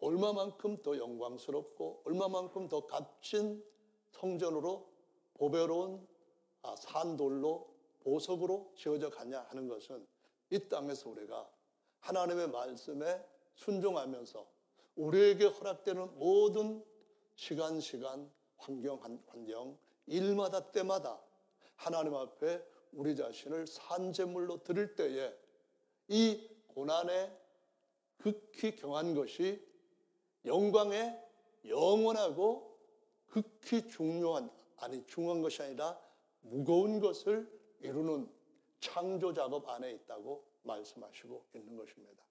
얼마만큼 0.00 0.82
더 0.82 0.96
영광스럽고 0.96 2.02
얼마만큼 2.04 2.68
더 2.68 2.86
값진 2.86 3.64
성전으로 4.10 4.86
보배로운 5.34 6.06
아, 6.62 6.74
산돌로 6.76 7.74
보석으로 8.00 8.72
지어져 8.76 9.10
가냐 9.10 9.40
하는 9.48 9.68
것은 9.68 10.06
이 10.50 10.58
땅에서 10.68 11.10
우리가 11.10 11.50
하나님의 12.00 12.48
말씀에 12.48 13.24
순종하면서 13.54 14.46
우리에게 14.96 15.46
허락되는 15.46 16.18
모든 16.18 16.84
시간, 17.34 17.80
시간, 17.80 18.30
환경, 18.56 19.00
환경, 19.26 19.76
일마다 20.06 20.70
때마다 20.70 21.20
하나님 21.76 22.14
앞에 22.14 22.62
우리 22.92 23.16
자신을 23.16 23.66
산재물로 23.66 24.62
드릴 24.62 24.94
때에 24.94 25.34
이 26.08 26.48
고난에 26.68 27.36
극히 28.18 28.76
경한 28.76 29.14
것이 29.14 29.64
영광에 30.44 31.18
영원하고 31.66 32.78
극히 33.26 33.88
중요한, 33.88 34.50
아니 34.76 35.04
중요한 35.06 35.42
것이 35.42 35.62
아니라 35.62 35.98
무거운 36.42 37.00
것을 37.00 37.50
이루는 37.80 38.30
창조 38.80 39.32
작업 39.32 39.68
안에 39.68 39.90
있다고 39.92 40.44
말씀하시고 40.62 41.46
있는 41.54 41.76
것입니다. 41.76 42.22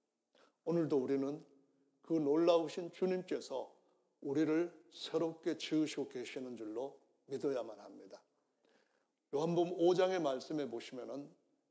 오늘도 0.65 0.97
우리는 0.97 1.43
그 2.01 2.13
놀라우신 2.13 2.91
주님께서 2.91 3.73
우리를 4.21 4.71
새롭게 4.91 5.57
지으시고 5.57 6.09
계시는 6.09 6.55
줄로 6.55 6.97
믿어야만 7.27 7.79
합니다. 7.79 8.21
요한복음 9.33 9.77
5장의 9.77 10.21
말씀에 10.21 10.69
보시면은 10.69 11.29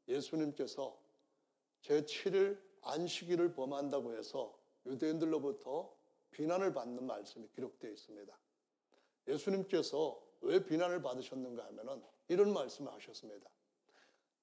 예수님께서 0.08 0.98
제7일 1.82 2.60
안식일을 2.82 3.54
범한다고 3.54 4.16
해서 4.16 4.58
유대인들로부터 4.86 5.94
비난을 6.32 6.72
받는 6.72 7.06
말씀이 7.06 7.48
기록되어 7.54 7.90
있습니다. 7.90 8.36
예수님께서 9.28 10.20
왜 10.40 10.64
비난을 10.64 11.02
받으셨는가 11.02 11.66
하면은 11.66 12.02
이런 12.28 12.52
말씀을 12.52 12.92
하셨습니다. 12.92 13.48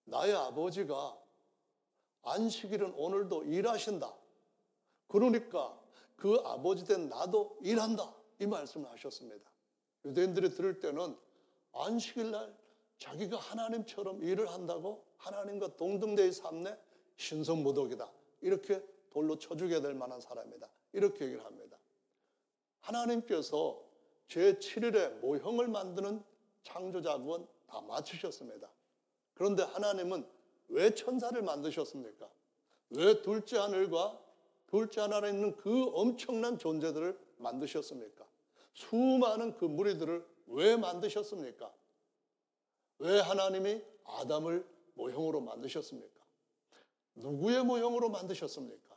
나의 0.05 0.33
아버지가 0.33 1.19
안식일은 2.23 2.93
오늘도 2.93 3.43
일하신다. 3.43 4.15
그러니까 5.07 5.79
그 6.15 6.35
아버지 6.45 6.85
된 6.85 7.09
나도 7.09 7.57
일한다. 7.61 8.13
이 8.39 8.45
말씀을 8.45 8.89
하셨습니다. 8.91 9.48
유대인들이 10.05 10.51
들을 10.51 10.79
때는 10.79 11.15
안식일 11.73 12.31
날 12.31 12.55
자기가 12.97 13.37
하나님처럼 13.37 14.23
일을 14.23 14.49
한다고 14.49 15.05
하나님과 15.17 15.77
동등되이 15.77 16.31
삶네 16.31 16.77
신성모독이다. 17.17 18.11
이렇게 18.41 18.83
돌로 19.11 19.37
쳐주게 19.37 19.81
될 19.81 19.93
만한 19.93 20.21
사람이다. 20.21 20.69
이렇게 20.93 21.25
얘기를 21.25 21.43
합니다. 21.43 21.77
하나님께서 22.81 23.81
제7일에 24.27 25.19
모형을 25.19 25.67
만드는 25.67 26.23
창조작업은 26.63 27.47
다 27.67 27.81
마치셨습니다. 27.81 28.69
그런데 29.33 29.63
하나님은 29.63 30.25
왜 30.69 30.93
천사를 30.93 31.41
만드셨습니까? 31.41 32.29
왜 32.91 33.21
둘째 33.21 33.57
하늘과 33.57 34.19
둘째 34.67 35.01
하늘에 35.01 35.29
있는 35.29 35.55
그 35.55 35.89
엄청난 35.93 36.57
존재들을 36.57 37.17
만드셨습니까? 37.37 38.18
수많은 38.79 39.57
그 39.57 39.65
무리들을 39.65 40.25
왜 40.47 40.77
만드셨습니까? 40.77 41.71
왜 42.99 43.19
하나님이 43.19 43.83
아담을 44.05 44.65
모형으로 44.93 45.41
만드셨습니까? 45.41 46.19
누구의 47.15 47.65
모형으로 47.65 48.09
만드셨습니까? 48.09 48.95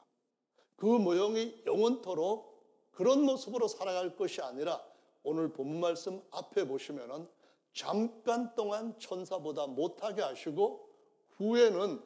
그 0.77 0.87
모형이 0.87 1.62
영원토록 1.67 2.53
그런 2.93 3.23
모습으로 3.23 3.67
살아갈 3.67 4.15
것이 4.15 4.41
아니라 4.41 4.81
오늘 5.25 5.53
본문 5.53 5.81
말씀 5.81 6.23
앞에 6.31 6.67
보시면은 6.67 7.29
잠깐 7.73 8.55
동안 8.55 8.97
천사보다 8.99 9.67
못하게 9.67 10.23
하시고 10.23 10.89
후에는 11.37 12.01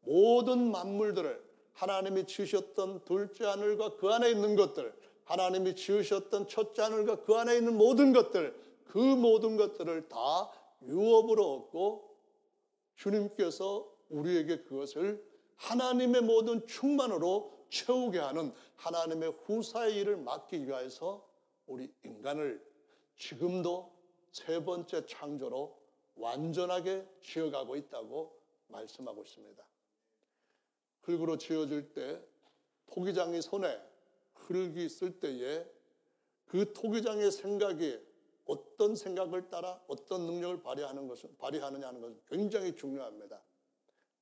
모든 0.00 0.70
만물들을 0.70 1.48
하나님이 1.72 2.26
지으셨던 2.26 3.04
둘째 3.04 3.44
하늘과 3.44 3.96
그 3.96 4.08
안에 4.08 4.30
있는 4.30 4.56
것들, 4.56 4.92
하나님이 5.28 5.76
지으셨던 5.76 6.48
첫째 6.48 6.80
하늘과 6.80 7.20
그 7.20 7.34
안에 7.34 7.58
있는 7.58 7.76
모든 7.76 8.14
것들, 8.14 8.58
그 8.86 8.96
모든 8.96 9.58
것들을 9.58 10.08
다 10.08 10.50
유업으로 10.86 11.54
얻고 11.54 12.16
주님께서 12.96 13.94
우리에게 14.08 14.62
그것을 14.62 15.22
하나님의 15.56 16.22
모든 16.22 16.66
충만으로 16.66 17.66
채우게 17.68 18.18
하는 18.18 18.54
하나님의 18.76 19.34
후사의 19.44 19.96
일을 19.96 20.16
맡기 20.16 20.66
위해서 20.66 21.28
우리 21.66 21.92
인간을 22.04 22.66
지금도 23.18 23.92
세 24.32 24.64
번째 24.64 25.04
창조로 25.04 25.78
완전하게 26.14 27.06
지어가고 27.20 27.76
있다고 27.76 28.34
말씀하고 28.68 29.22
있습니다. 29.24 29.62
흙으로 31.02 31.36
지어질 31.36 31.92
때 31.92 32.18
토기장이 32.86 33.42
손에 33.42 33.87
흙이 34.54 34.88
쓸 34.88 35.18
때에 35.18 35.64
그 36.46 36.72
토기장의 36.72 37.30
생각이 37.30 37.98
어떤 38.46 38.96
생각을 38.96 39.50
따라 39.50 39.80
어떤 39.86 40.26
능력을 40.26 40.62
발휘하는 40.62 41.06
것은 41.06 41.36
발휘하느냐 41.36 41.88
하는 41.88 42.00
것은 42.00 42.20
굉장히 42.26 42.74
중요합니다. 42.74 43.42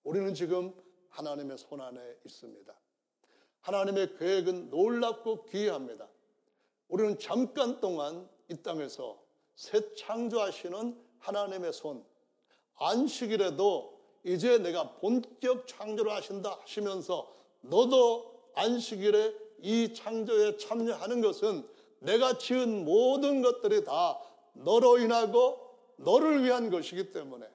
우리는 0.02 0.34
지금 0.34 0.74
하나님의 1.10 1.58
손 1.58 1.80
안에 1.80 2.00
있습니다. 2.24 2.74
하나님의 3.60 4.16
계획은 4.16 4.70
놀랍고 4.70 5.44
기이합니다. 5.44 6.08
우리는 6.88 7.18
잠깐 7.18 7.80
동안 7.80 8.28
이 8.48 8.56
땅에서 8.62 9.24
새 9.54 9.94
창조하시는 9.94 11.02
하나님의 11.18 11.72
손, 11.72 12.04
안식일에도 12.74 13.98
이제 14.24 14.58
내가 14.58 14.96
본격 14.96 15.66
창조를 15.66 16.12
하신다 16.12 16.58
하시면서 16.60 17.34
너도 17.62 18.50
안식일에 18.54 19.45
이 19.60 19.94
창조에 19.94 20.56
참여하는 20.56 21.20
것은 21.20 21.66
내가 22.00 22.38
지은 22.38 22.84
모든 22.84 23.42
것들이 23.42 23.84
다 23.84 24.20
너로 24.52 24.98
인하고 24.98 25.58
너를 25.96 26.44
위한 26.44 26.70
것이기 26.70 27.12
때문에 27.12 27.46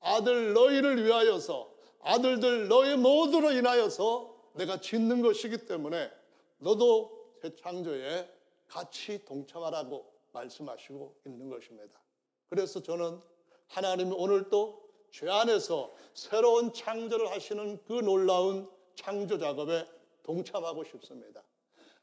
아들 0.00 0.54
너희를 0.54 1.04
위하여서 1.04 1.72
아들들 2.00 2.68
너희 2.68 2.96
모두로 2.96 3.52
인하여서 3.52 4.34
내가 4.54 4.80
짓는 4.80 5.22
것이기 5.22 5.66
때문에 5.66 6.10
너도 6.58 7.32
새 7.40 7.54
창조에 7.54 8.28
같이 8.68 9.24
동참하라고 9.24 10.12
말씀하시고 10.32 11.14
있는 11.26 11.48
것입니다. 11.48 12.00
그래서 12.48 12.82
저는 12.82 13.20
하나님이 13.68 14.14
오늘 14.16 14.48
또죄 14.50 15.28
안에서 15.28 15.92
새로운 16.14 16.72
창조를 16.72 17.30
하시는 17.30 17.82
그 17.84 17.94
놀라운 17.94 18.68
창조 18.94 19.38
작업에 19.38 19.86
동참하고 20.22 20.84
싶습니다. 20.84 21.42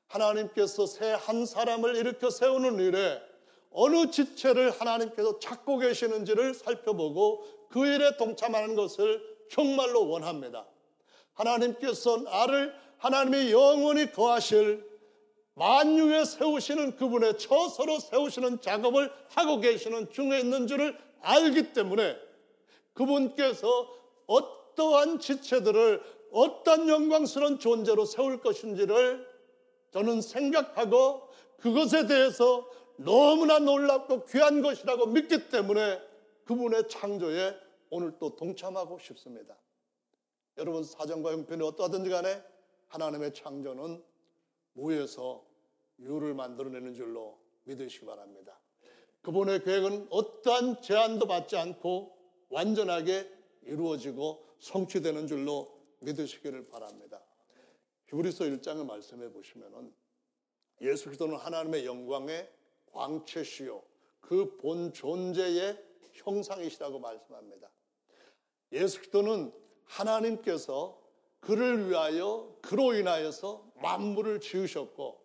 하나님께서 0.07 0.85
새 0.87 1.13
한 1.13 1.45
사람을 1.45 1.95
일으켜 1.95 2.29
세우는 2.29 2.79
일에 2.79 3.21
어느 3.71 4.09
지체를 4.09 4.71
하나님께서 4.71 5.39
찾고 5.39 5.77
계시는지를 5.77 6.55
살펴보고 6.55 7.43
그 7.69 7.85
일에 7.85 8.17
동참하는 8.17 8.75
것을 8.75 9.21
정말로 9.51 10.09
원합니다. 10.09 10.65
하나님께서 11.33 12.17
나를 12.17 12.73
하나님이 12.97 13.51
영원히 13.51 14.11
거하실 14.11 14.87
만유에 15.53 16.25
세우시는 16.25 16.95
그분의 16.95 17.37
처서로 17.37 17.99
세우시는 17.99 18.61
작업을 18.61 19.11
하고 19.29 19.59
계시는 19.59 20.11
중에 20.11 20.39
있는 20.39 20.67
줄을 20.67 20.97
알기 21.21 21.73
때문에 21.73 22.17
그분께서 22.93 23.87
어떠한 24.25 25.19
지체들을 25.19 26.01
어떤 26.31 26.87
영광스러운 26.87 27.59
존재로 27.59 28.05
세울 28.05 28.41
것인지를 28.41 29.27
저는 29.91 30.21
생각하고 30.21 31.29
그것에 31.57 32.07
대해서 32.07 32.69
너무나 32.97 33.59
놀랍고 33.59 34.25
귀한 34.25 34.61
것이라고 34.61 35.07
믿기 35.07 35.49
때문에 35.49 36.01
그분의 36.45 36.87
창조에 36.89 37.55
오늘 37.89 38.17
또 38.19 38.35
동참하고 38.35 38.99
싶습니다. 38.99 39.55
여러분 40.57 40.83
사정과 40.83 41.31
형편이 41.31 41.63
어떠하든지 41.63 42.09
간에 42.09 42.43
하나님의 42.87 43.33
창조는 43.33 44.03
무에서 44.73 45.43
유를 45.99 46.33
만들어내는 46.33 46.93
줄로 46.93 47.39
믿으시기 47.63 48.05
바랍니다. 48.05 48.59
그분의 49.21 49.63
계획은 49.63 50.07
어떠한 50.09 50.81
제한도 50.81 51.27
받지 51.27 51.55
않고 51.57 52.17
완전하게 52.49 53.29
이루어지고 53.63 54.43
성취되는 54.59 55.27
줄로 55.27 55.78
믿으시기를 55.99 56.67
바랍니다. 56.67 57.21
히브리서 58.07 58.45
1장을 58.45 58.85
말씀해 58.85 59.31
보시면은 59.31 59.93
예수 60.81 61.05
그리스도는 61.05 61.35
하나님의 61.37 61.85
영광의 61.85 62.49
광채시요 62.91 63.83
그 64.21 64.57
본 64.57 64.93
존재의 64.93 65.77
형상이시라고 66.13 66.99
말씀합니다. 66.99 67.69
예수 68.71 68.97
그리스도는 68.97 69.53
하나님께서 69.85 70.99
그를 71.39 71.89
위하여 71.89 72.55
그로 72.61 72.93
인하여서 72.93 73.71
만물을 73.75 74.41
지으셨고 74.41 75.19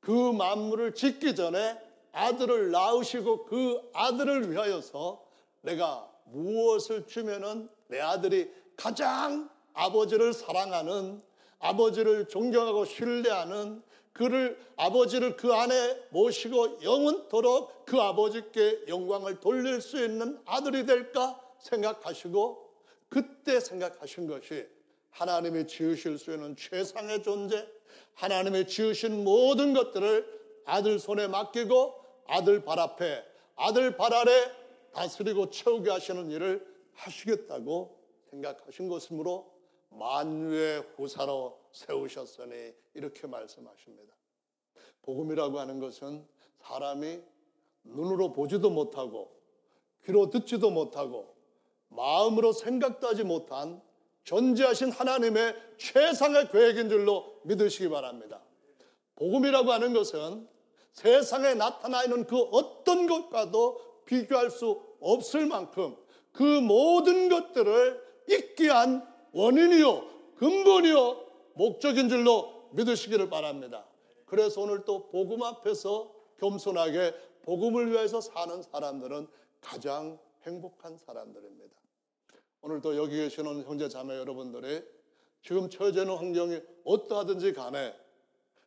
그 0.00 0.32
만물을 0.32 0.94
짓기 0.94 1.34
전에 1.34 1.80
아들을 2.12 2.70
낳으시고 2.70 3.46
그 3.46 3.90
아들을 3.94 4.52
위하여서 4.52 5.24
내가 5.62 6.12
무엇을 6.26 7.06
주면은 7.06 7.68
내 7.88 8.00
아들이 8.00 8.52
가장 8.76 9.50
아버지를 9.74 10.32
사랑하는 10.32 11.22
아버지를 11.58 12.28
존경하고 12.28 12.84
신뢰하는 12.84 13.82
그를 14.12 14.58
아버지를 14.76 15.36
그 15.36 15.52
안에 15.52 16.00
모시고 16.10 16.82
영원토록 16.82 17.84
그 17.84 18.00
아버지께 18.00 18.84
영광을 18.88 19.40
돌릴 19.40 19.80
수 19.80 20.02
있는 20.02 20.40
아들이 20.46 20.86
될까 20.86 21.40
생각하시고 21.58 22.70
그때 23.08 23.60
생각하신 23.60 24.28
것이 24.28 24.66
하나님이 25.10 25.66
지으실 25.66 26.18
수 26.18 26.32
있는 26.32 26.56
최상의 26.56 27.22
존재, 27.22 27.66
하나님이 28.14 28.66
지으신 28.66 29.24
모든 29.24 29.72
것들을 29.72 30.26
아들 30.64 30.98
손에 30.98 31.28
맡기고 31.28 31.94
아들 32.26 32.64
발 32.64 32.78
앞에, 32.78 33.24
아들 33.56 33.96
발 33.96 34.12
아래 34.14 34.50
다스리고 34.92 35.50
채우게 35.50 35.90
하시는 35.90 36.30
일을 36.30 36.66
하시겠다고 36.94 37.98
생각하신 38.30 38.88
것이므로 38.88 39.53
만유의 39.98 40.84
후사로 40.96 41.58
세우셨으니 41.72 42.74
이렇게 42.94 43.26
말씀하십니다. 43.26 44.14
복음이라고 45.02 45.58
하는 45.58 45.80
것은 45.80 46.26
사람이 46.62 47.20
눈으로 47.84 48.32
보지도 48.32 48.70
못하고 48.70 49.34
귀로 50.04 50.30
듣지도 50.30 50.70
못하고 50.70 51.34
마음으로 51.88 52.52
생각도 52.52 53.08
하지 53.08 53.24
못한 53.24 53.80
존재하신 54.24 54.90
하나님의 54.90 55.54
최상의 55.78 56.48
계획인 56.48 56.88
줄로 56.88 57.40
믿으시기 57.44 57.88
바랍니다. 57.88 58.42
복음이라고 59.16 59.70
하는 59.70 59.92
것은 59.92 60.48
세상에 60.92 61.54
나타나 61.54 62.04
있는 62.04 62.24
그 62.26 62.38
어떤 62.38 63.06
것과도 63.06 64.02
비교할 64.06 64.50
수 64.50 64.80
없을 65.00 65.46
만큼 65.46 65.96
그 66.32 66.42
모든 66.42 67.28
것들을 67.28 68.02
있게 68.28 68.68
한 68.68 69.13
원인이요, 69.34 70.34
근본이요, 70.36 71.26
목적인 71.54 72.08
줄로 72.08 72.68
믿으시기를 72.72 73.28
바랍니다. 73.28 73.84
그래서 74.26 74.60
오늘 74.60 74.84
또 74.84 75.08
복음 75.08 75.42
앞에서 75.42 76.14
겸손하게 76.38 77.14
복음을 77.42 77.90
위해서 77.90 78.20
사는 78.20 78.62
사람들은 78.62 79.26
가장 79.60 80.18
행복한 80.42 80.96
사람들입니다. 80.96 81.76
오늘도 82.62 82.96
여기 82.96 83.16
계시는 83.16 83.64
형제 83.64 83.88
자매 83.88 84.16
여러분들이 84.16 84.82
지금 85.42 85.68
처해져 85.68 86.02
있는 86.02 86.16
환경이 86.16 86.60
어떠하든지 86.84 87.52
간에 87.52 87.94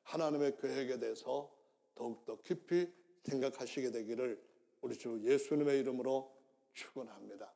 하나님의 0.04 0.58
계획에 0.58 1.00
대해서 1.00 1.50
더욱더 1.96 2.38
깊이 2.42 2.88
생각하시게 3.24 3.92
되기를 3.92 4.42
우리 4.82 4.98
주 4.98 5.20
예수님의 5.24 5.80
이름으로 5.80 6.32
축원합니다. 6.74 7.52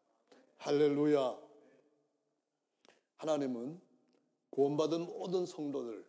할렐루야. 0.58 1.51
하나님은 3.22 3.80
구원받은 4.50 5.06
모든 5.06 5.46
성도들 5.46 6.04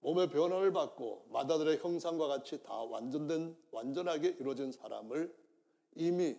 몸의 0.00 0.28
변화를 0.28 0.72
받고 0.74 1.26
마다들의 1.30 1.78
형상과 1.78 2.28
같이 2.28 2.62
다 2.62 2.74
완전된 2.74 3.56
완전하게 3.70 4.36
이루어진 4.38 4.70
사람을 4.70 5.34
이미 5.94 6.36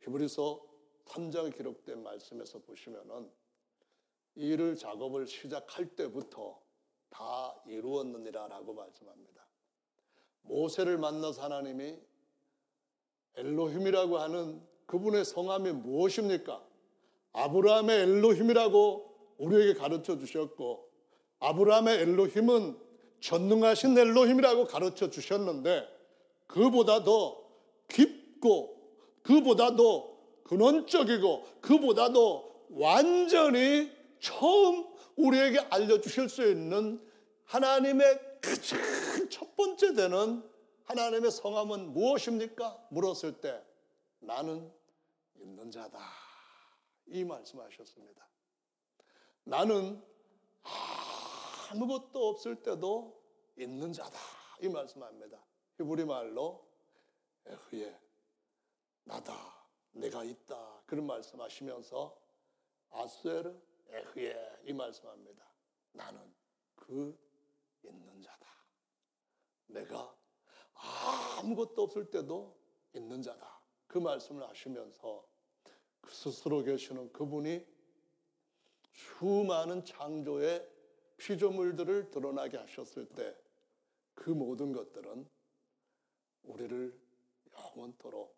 히브리서 0.00 0.62
3장에 1.06 1.56
기록된 1.56 2.02
말씀에서 2.02 2.58
보시면은 2.58 3.30
일을 4.34 4.76
작업을 4.76 5.26
시작할 5.26 5.96
때부터 5.96 6.60
다 7.08 7.54
이루었느니라라고 7.66 8.74
말씀합니다. 8.74 9.42
모세를 10.42 10.98
만나서 10.98 11.42
하나님이 11.42 11.98
엘로힘이라고 13.36 14.18
하는 14.18 14.62
그분의 14.84 15.24
성함이 15.24 15.72
무엇입니까? 15.72 16.62
아브라함의 17.32 18.00
엘로힘이라고 18.02 19.13
우리에게 19.38 19.74
가르쳐 19.74 20.18
주셨고 20.18 20.88
아브라함의 21.40 22.00
엘로힘은 22.00 22.78
전능하신 23.20 23.96
엘로힘이라고 23.96 24.66
가르쳐 24.66 25.10
주셨는데 25.10 25.88
그보다 26.46 27.04
더 27.04 27.42
깊고 27.88 28.74
그보다 29.22 29.74
더 29.76 30.14
근원적이고 30.44 31.44
그보다도 31.60 32.66
완전히 32.70 33.90
처음 34.20 34.86
우리에게 35.16 35.58
알려주실 35.58 36.28
수 36.28 36.48
있는 36.48 37.00
하나님의 37.44 38.20
가장 38.40 38.78
첫 39.30 39.56
번째 39.56 39.94
되는 39.94 40.42
하나님의 40.84 41.30
성함은 41.30 41.92
무엇입니까? 41.92 42.88
물었을 42.90 43.40
때 43.40 43.62
나는 44.20 44.70
있는 45.36 45.70
자다. 45.70 45.98
이 47.06 47.24
말씀하셨습니다. 47.24 48.26
나는 49.44 50.02
아무것도 51.70 52.28
없을 52.28 52.62
때도 52.62 53.22
있는 53.56 53.92
자다. 53.92 54.18
이 54.60 54.68
말씀합니다. 54.68 55.38
히브리 55.76 56.04
말로 56.04 56.66
에흐예 57.46 58.00
나다. 59.04 59.34
내가 59.92 60.24
있다. 60.24 60.82
그런 60.86 61.06
말씀하시면서 61.06 62.18
아스에르 62.90 63.54
에흐예 63.88 64.60
이 64.64 64.72
말씀합니다. 64.72 65.44
나는 65.92 66.34
그 66.74 67.16
있는 67.82 68.22
자다. 68.22 68.48
내가 69.66 70.16
아무것도 71.38 71.82
없을 71.82 72.10
때도 72.10 72.56
있는 72.94 73.20
자다. 73.22 73.60
그 73.86 73.98
말씀을 73.98 74.48
하시면서 74.48 75.28
그 76.00 76.12
스스로 76.12 76.62
계시는 76.62 77.12
그분이 77.12 77.73
수많은 78.94 79.84
창조의 79.84 80.66
피조물들을 81.18 82.10
드러나게 82.10 82.56
하셨을 82.56 83.06
때 83.06 83.44
그 84.14 84.30
모든 84.30 84.72
것들은 84.72 85.26
우리를 86.44 87.00
영원토록 87.52 88.36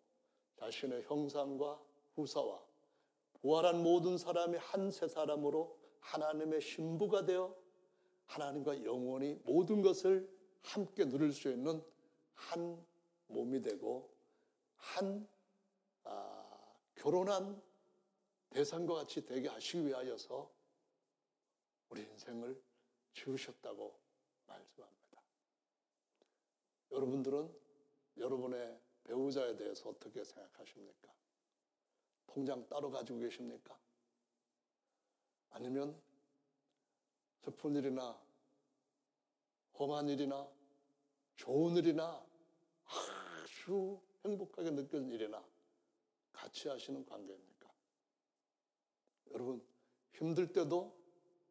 자신의 0.55 1.03
형상과 1.03 1.79
후사와 2.15 2.61
부활한 3.41 3.81
모든 3.83 4.17
사람이 4.17 4.57
한 4.57 4.91
세 4.91 5.07
사람으로 5.07 5.77
하나님의 5.99 6.61
신부가 6.61 7.25
되어 7.25 7.55
하나님과 8.25 8.83
영원히 8.83 9.39
모든 9.45 9.81
것을 9.81 10.27
함께 10.63 11.05
누릴 11.05 11.31
수 11.31 11.49
있는 11.49 11.81
한 12.33 12.83
몸이 13.27 13.61
되고 13.61 14.09
한 14.75 15.27
아, 16.03 16.43
결혼한 16.95 17.61
대상과 18.49 18.95
같이 18.95 19.25
되게 19.25 19.47
하시기 19.47 19.85
위하여서 19.85 20.51
우리 21.89 22.01
인생을 22.01 22.61
지으셨다고 23.13 23.99
말씀합니다. 24.45 25.21
여러분들은 26.91 27.53
여러분의 28.17 28.79
배우자에 29.03 29.55
대해서 29.55 29.89
어떻게 29.89 30.23
생각하십니까? 30.23 31.13
통장 32.27 32.67
따로 32.67 32.91
가지고 32.91 33.19
계십니까? 33.19 33.77
아니면 35.51 35.99
슬픈 37.43 37.75
일이나 37.75 38.19
험한 39.79 40.09
일이나 40.09 40.47
좋은 41.35 41.77
일이나 41.77 42.25
아주 42.85 43.99
행복하게 44.25 44.71
느껴진 44.71 45.11
일이나 45.11 45.43
같이 46.33 46.67
하시는 46.67 47.05
관계입니까? 47.05 47.56
여러분, 49.31 49.65
힘들 50.13 50.51
때도 50.51 50.95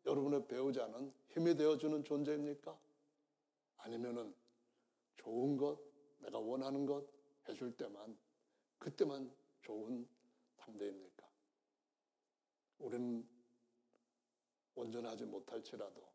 여러분의 0.05 0.47
배우자는 0.47 1.13
힘이 1.29 1.55
되어주는 1.55 2.05
존재입니까? 2.05 2.79
아니면은 3.79 4.35
좋은 5.17 5.57
것, 5.57 5.79
내가 6.19 6.39
원하는 6.39 6.87
것, 6.87 7.07
해줄 7.49 7.77
때만 7.77 8.17
그때만 8.79 9.35
좋은 9.63 10.09
상대입니까? 10.57 11.27
우리는 12.79 13.27
온전하지 14.75 15.25
못할지라도 15.25 16.07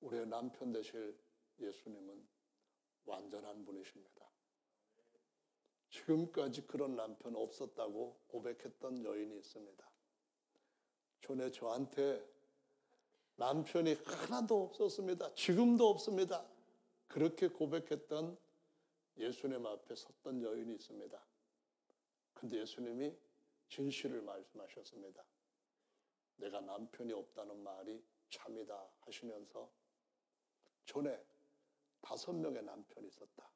우리의 0.00 0.26
남편 0.26 0.72
되실 0.72 1.18
예수님은 1.58 2.26
완전한 3.06 3.64
분이십니다. 3.64 4.23
지금까지 5.94 6.66
그런 6.66 6.96
남편 6.96 7.36
없었다고 7.36 8.16
고백했던 8.26 9.04
여인이 9.04 9.38
있습니다. 9.38 9.90
전에 11.20 11.52
저한테 11.52 12.28
남편이 13.36 13.94
하나도 14.04 14.64
없었습니다. 14.64 15.34
지금도 15.34 15.88
없습니다. 15.88 16.44
그렇게 17.06 17.46
고백했던 17.48 18.36
예수님 19.18 19.64
앞에 19.64 19.94
섰던 19.94 20.42
여인이 20.42 20.74
있습니다. 20.74 21.24
근데 22.34 22.58
예수님이 22.58 23.16
진실을 23.68 24.22
말씀하셨습니다. 24.22 25.24
내가 26.36 26.60
남편이 26.60 27.12
없다는 27.12 27.62
말이 27.62 28.02
참이다 28.30 28.88
하시면서 29.00 29.70
전에 30.86 31.24
다섯 32.00 32.32
명의 32.32 32.62
남편이 32.64 33.06
있었다. 33.06 33.48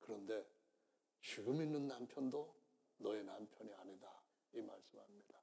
그런데 0.00 0.44
지금 1.24 1.62
있는 1.62 1.88
남편도 1.88 2.54
너의 2.98 3.24
남편이 3.24 3.72
아니다. 3.80 4.12
이 4.52 4.60
말씀합니다. 4.60 5.38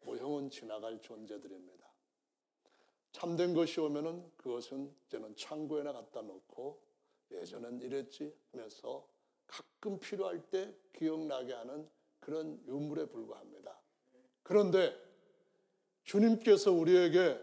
모형은 0.00 0.50
지나갈 0.50 1.00
존재들입니다. 1.00 1.86
참된 3.12 3.54
것이 3.54 3.78
오면은 3.78 4.28
그것은 4.36 4.92
저는 5.08 5.36
창고에나 5.36 5.92
갖다 5.92 6.22
놓고 6.22 6.82
예전엔 7.30 7.80
이랬지 7.80 8.34
하면서 8.50 9.08
가끔 9.46 10.00
필요할 10.00 10.50
때 10.50 10.74
기억나게 10.92 11.52
하는 11.52 11.88
그런 12.18 12.60
유물에 12.66 13.06
불과합니다. 13.06 13.78
그런데 14.42 14.96
주님께서 16.02 16.72
우리에게 16.72 17.38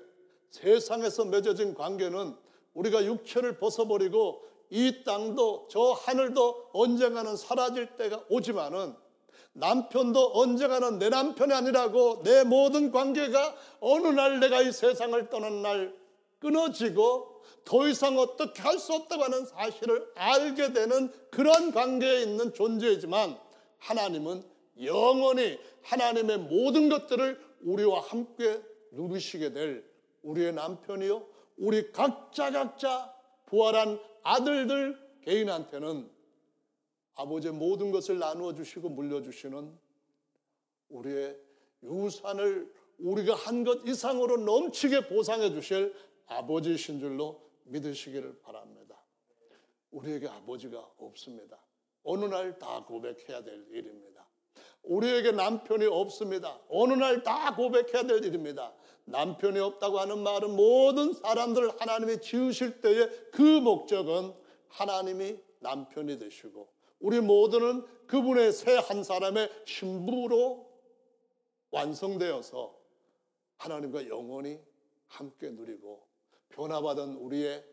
세상에서 0.50 1.26
맺어진 1.26 1.74
관계는 1.74 2.36
우리가 2.74 3.06
육체를 3.06 3.58
벗어버리고 3.58 4.49
이 4.70 5.04
땅도 5.04 5.68
저 5.70 5.80
하늘도 5.92 6.70
언젠가는 6.74 7.36
사라질 7.36 7.98
때가 7.98 8.24
오지만은 8.30 8.96
남편도 9.54 10.32
언젠가는 10.36 11.00
내 11.00 11.10
남편이 11.10 11.52
아니라고 11.54 12.22
내 12.24 12.44
모든 12.44 12.92
관계가 12.92 13.56
어느 13.80 14.08
날 14.08 14.40
내가 14.40 14.62
이 14.62 14.72
세상을 14.72 15.30
떠난 15.30 15.62
날 15.62 15.94
끊어지고 16.40 17.42
더 17.66 17.88
이상 17.88 18.18
어떻게 18.18 18.62
할 18.62 18.80
수 18.80 18.94
없다고 18.94 19.24
하는 19.24 19.46
사실을 19.46 20.10
알게 20.16 20.74
되는 20.74 21.12
그런 21.30 21.72
관계에 21.72 22.22
있는 22.22 22.54
존재이지만 22.54 23.38
하나님은 23.80 24.44
영원히 24.84 25.60
하나님의 25.84 26.38
모든 26.38 26.90
것들을 26.90 27.40
우리와 27.62 28.00
함께 28.02 28.62
누리시게 28.92 29.52
될 29.52 29.84
우리의 30.24 30.54
남편이요. 30.54 31.26
우리 31.58 31.92
각자 31.92 32.52
각자 32.52 33.14
부활한 33.48 34.00
아들들 34.24 34.98
개인한테는 35.22 36.10
아버지의 37.16 37.54
모든 37.54 37.92
것을 37.92 38.20
나누어 38.20 38.54
주시고 38.54 38.90
물려주시는 38.90 39.78
우리의 40.90 41.38
유산을 41.84 42.74
우리가 43.00 43.36
한 43.36 43.64
것 43.64 43.86
이상으로 43.88 44.38
넘치게 44.38 45.08
보상해 45.08 45.52
주실 45.52 45.94
아버지이신 46.28 47.00
줄로 47.00 47.42
믿으시기를 47.66 48.40
바랍니다. 48.40 49.02
우리에게 49.92 50.28
아버지가 50.28 50.80
없습니다. 50.98 51.58
어느 52.04 52.26
날 52.26 52.58
다 52.60 52.84
고백해야 52.86 53.44
될 53.44 53.66
일입니다. 53.72 54.28
우리에게 54.84 55.32
남편이 55.32 55.86
없습니다. 55.86 56.60
어느 56.70 56.94
날 56.94 57.24
다 57.24 57.56
고백해야 57.56 58.04
될 58.04 58.24
일입니다. 58.24 58.74
남편이 59.12 59.60
없다고 59.60 60.00
하는 60.00 60.20
말은 60.20 60.56
모든 60.56 61.14
사람들을 61.14 61.80
하나님이 61.80 62.22
지으실 62.22 62.82
때의 62.82 63.10
그 63.32 63.42
목적은 63.42 64.34
하나님이 64.68 65.38
남편이 65.60 66.20
되시고 66.20 66.70
우리 67.00 67.20
모두는 67.20 67.86
그분의 68.08 68.52
새 68.52 68.76
한 68.78 69.04
사람의 69.04 69.50
신부로 69.66 70.70
완성되어서 71.72 72.76
하나님과 73.58 74.08
영원히 74.08 74.60
함께 75.08 75.50
누리고 75.50 76.06
변화받은 76.50 77.16
우리의 77.16 77.64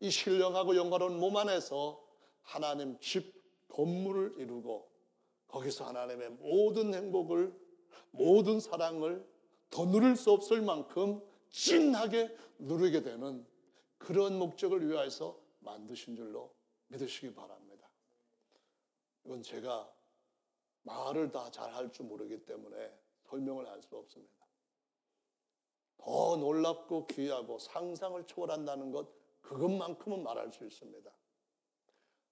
이 0.00 0.10
신령하고 0.10 0.76
영광로운 0.76 1.18
몸 1.18 1.36
안에서 1.36 2.02
하나님 2.42 2.98
집 3.00 3.34
건물을 3.68 4.34
이루고 4.38 4.88
거기서 5.48 5.86
하나님의 5.86 6.30
모든 6.30 6.94
행복을 6.94 7.52
모든 8.10 8.60
사랑을 8.60 9.26
더 9.70 9.84
누릴 9.86 10.16
수 10.16 10.30
없을 10.32 10.62
만큼 10.62 11.20
진하게 11.50 12.34
누리게 12.58 13.02
되는 13.02 13.46
그런 13.98 14.38
목적을 14.38 14.88
위하여서 14.88 15.38
만드신 15.60 16.16
줄로 16.16 16.54
믿으시기 16.88 17.34
바랍니다. 17.34 17.88
이건 19.24 19.42
제가 19.42 19.92
말을 20.82 21.32
다 21.32 21.50
잘 21.50 21.72
할 21.72 21.90
줄 21.90 22.06
모르기 22.06 22.44
때문에 22.44 22.92
설명을 23.24 23.68
할 23.68 23.82
수 23.82 23.96
없습니다. 23.96 24.32
더 25.98 26.36
놀랍고 26.36 27.08
귀하고 27.08 27.58
상상을 27.58 28.24
초월한다는 28.26 28.92
것, 28.92 29.08
그것만큼은 29.42 30.22
말할 30.22 30.52
수 30.52 30.64
있습니다. 30.64 31.10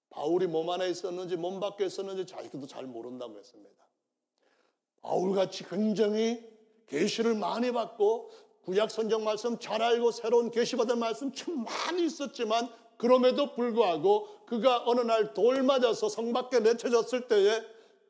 바울이 0.09 0.47
몸 0.47 0.69
안에 0.69 0.89
있었는지 0.89 1.35
몸 1.35 1.59
밖에 1.59 1.85
있었는지 1.85 2.25
자기도 2.25 2.65
잘 2.65 2.85
모른다고 2.85 3.37
했습니다. 3.37 3.85
바울같이 5.01 5.65
굉장히 5.65 6.54
계시를 6.87 7.35
많이 7.35 7.71
받고 7.71 8.29
구약 8.63 8.89
선정 8.91 9.23
말씀 9.23 9.57
잘 9.59 9.81
알고 9.81 10.11
새로운 10.11 10.51
계시 10.51 10.75
받은 10.75 10.97
말씀 10.99 11.31
참 11.33 11.63
많이 11.63 12.05
있었지만 12.05 12.69
그럼에도 12.97 13.53
불구하고 13.53 14.27
그가 14.45 14.83
어느 14.85 15.01
날 15.01 15.33
돌 15.33 15.63
맞아서 15.63 16.09
성 16.09 16.33
밖에 16.33 16.59
내쳐졌을 16.59 17.27
때에 17.27 17.61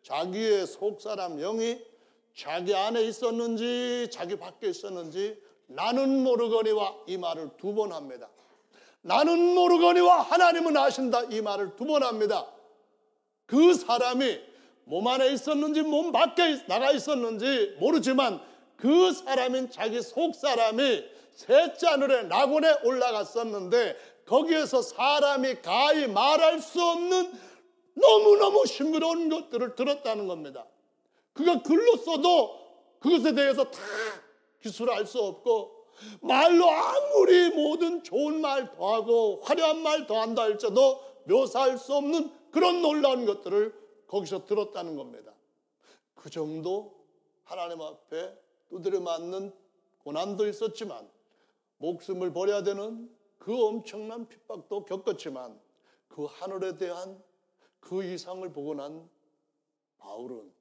자기의 0.04 0.68
속사람 0.68 1.40
영이 1.40 1.80
자기 2.36 2.76
안에 2.76 3.02
있었는지 3.04 4.08
자기 4.12 4.38
밖에 4.38 4.70
있었는지 4.70 5.42
나는 5.68 6.24
모르거니와 6.24 6.96
이 7.08 7.18
말을 7.18 7.50
두 7.58 7.74
번 7.74 7.92
합니다. 7.92 8.30
나는 9.02 9.56
모르거니와 9.56 10.22
하나님은 10.22 10.76
아신다 10.78 11.24
이 11.32 11.42
말을 11.42 11.76
두 11.76 11.86
번 11.86 12.04
합니다. 12.04 12.46
그 13.46 13.74
사람이 13.74 14.40
몸 14.84 15.08
안에 15.08 15.32
있었는지 15.34 15.82
몸 15.82 16.12
밖에 16.12 16.66
나가 16.68 16.92
있었는지 16.92 17.76
모르지만 17.80 18.40
그 18.78 19.14
사람인 19.14 19.72
자기 19.72 20.02
속 20.02 20.36
사람이 20.36 21.04
셋째 21.34 21.88
하늘에 21.88 22.24
낙원에 22.24 22.80
올라갔었는데 22.84 23.98
거기에서 24.26 24.82
사람이 24.82 25.62
가히 25.62 26.08
말할 26.08 26.60
수 26.60 26.82
없는 26.82 27.32
너무너무 27.94 28.66
싱그러운 28.66 29.30
것들을 29.30 29.76
들었다는 29.76 30.28
겁니다. 30.28 30.66
그가 31.34 31.62
글로 31.62 31.98
써도 31.98 32.60
그것에 33.00 33.34
대해서 33.34 33.64
다 33.66 33.80
기술할 34.62 35.06
수 35.06 35.22
없고 35.22 35.76
말로 36.22 36.70
아무리 36.70 37.50
모든 37.52 38.04
좋은 38.04 38.42
말 38.42 38.72
더하고 38.76 39.42
화려한 39.44 39.82
말 39.82 40.08
더한다 40.08 40.44
할지라도 40.44 41.02
묘사할 41.26 41.78
수 41.78 41.94
없는 41.94 42.32
그런 42.52 42.82
놀라운 42.82 43.26
것들을 43.26 43.74
거기서 44.08 44.46
들었다는 44.46 44.96
겁니다. 44.96 45.34
그 46.16 46.30
정도 46.30 46.96
하나님 47.44 47.82
앞에 47.82 48.34
두드려 48.70 49.00
맞는 49.02 49.54
고난도 50.00 50.48
있었지만 50.48 51.10
목숨을 51.78 52.34
버려야 52.34 52.64
되는 52.64 53.14
그 53.38 53.56
엄청난 53.66 54.28
핍박도 54.28 54.86
겪었지만 54.86 55.60
그 56.08 56.26
하늘에 56.26 56.78
대한 56.78 57.22
그 57.80 58.04
이상을 58.04 58.52
보고 58.54 58.74
난 58.74 59.08
바울은 59.98 60.52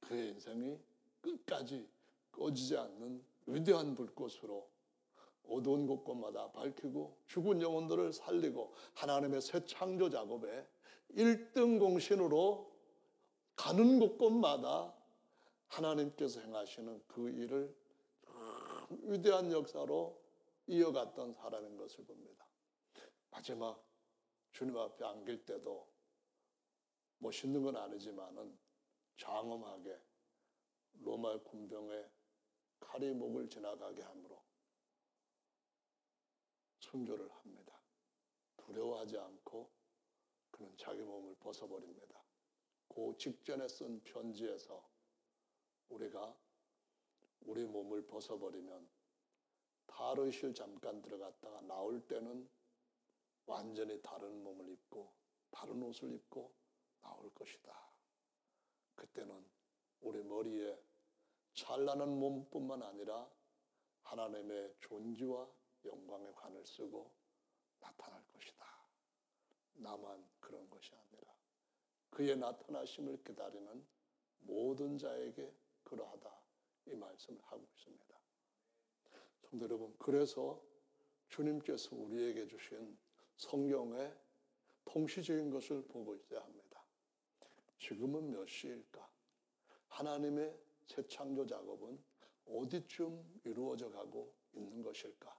그의 0.00 0.28
인생이 0.30 0.78
끝까지 1.20 1.88
꺼지지 2.32 2.76
않는 2.76 3.22
위대한 3.46 3.94
불꽃으로 3.94 4.68
어두운 5.48 5.86
곳곳마다 5.86 6.50
밝히고 6.52 7.16
죽은 7.26 7.62
영혼들을 7.62 8.12
살리고 8.12 8.74
하나님의 8.94 9.40
새 9.40 9.64
창조 9.64 10.10
작업에 10.10 10.66
1등 11.16 11.78
공신으로 11.78 12.70
가는 13.56 13.98
곳곳마다 13.98 14.92
하나님께서 15.68 16.40
행하시는 16.40 17.04
그 17.06 17.30
일을 17.30 17.76
위대한 19.02 19.50
역사로 19.52 20.20
이어갔던 20.66 21.34
사람인 21.34 21.76
것을 21.76 22.04
봅니다. 22.04 22.46
마지막 23.30 23.84
주님 24.52 24.76
앞에 24.76 25.04
안길 25.04 25.44
때도 25.44 25.88
멋있는 27.18 27.62
건 27.62 27.76
아니지만은 27.76 28.58
장엄하게 29.16 29.98
로마 31.00 31.38
군병의 31.42 32.10
칼이 32.80 33.12
목을 33.12 33.48
지나가게 33.48 34.02
함으로 34.02 34.42
순교를 36.80 37.30
합니다. 37.30 37.78
두려워하지 38.56 39.18
않고 39.18 39.70
그는 40.50 40.76
자기 40.76 41.02
몸을 41.02 41.34
벗어버립니다. 41.36 42.22
그 42.88 43.14
직전에 43.18 43.68
쓴 43.68 44.02
편지에서 44.04 44.88
우리가 45.88 46.36
우리 47.40 47.64
몸을 47.64 48.06
벗어버리면 48.06 48.88
탈의실 49.86 50.54
잠깐 50.54 51.00
들어갔다가 51.02 51.62
나올 51.62 52.00
때는 52.06 52.48
완전히 53.46 54.00
다른 54.02 54.42
몸을 54.42 54.68
입고 54.68 55.12
다른 55.50 55.82
옷을 55.82 56.12
입고 56.12 56.52
나올 57.00 57.32
것이다. 57.34 57.74
그때는 58.94 59.44
우리 60.00 60.22
머리에 60.22 60.78
찬란한 61.54 62.18
몸뿐만 62.18 62.82
아니라 62.82 63.28
하나님의 64.02 64.74
존재와 64.80 65.48
영광의 65.84 66.34
관을 66.34 66.64
쓰고 66.66 67.10
나타날 67.80 68.22
것이다. 68.32 68.64
나만 69.74 70.28
그런 70.40 70.68
것이 70.68 70.94
아니라 70.94 71.34
그의 72.10 72.36
나타나심을 72.36 73.22
기다리는 73.24 73.86
모든 74.40 74.98
자에게 74.98 75.52
그러하다. 75.88 76.30
이 76.86 76.94
말씀을 76.94 77.40
하고 77.44 77.64
있습니다. 77.74 78.18
성도 79.42 79.64
여러분, 79.64 79.94
그래서 79.98 80.62
주님께서 81.28 81.96
우리에게 81.96 82.46
주신 82.46 82.98
성경의 83.36 84.14
통시적인 84.84 85.50
것을 85.50 85.82
보고 85.86 86.14
있어야 86.14 86.42
합니다. 86.42 86.84
지금은 87.78 88.30
몇 88.30 88.46
시일까? 88.46 89.08
하나님의 89.88 90.58
재창조 90.86 91.46
작업은 91.46 92.02
어디쯤 92.46 93.42
이루어져 93.44 93.90
가고 93.90 94.34
있는 94.52 94.82
것일까? 94.82 95.38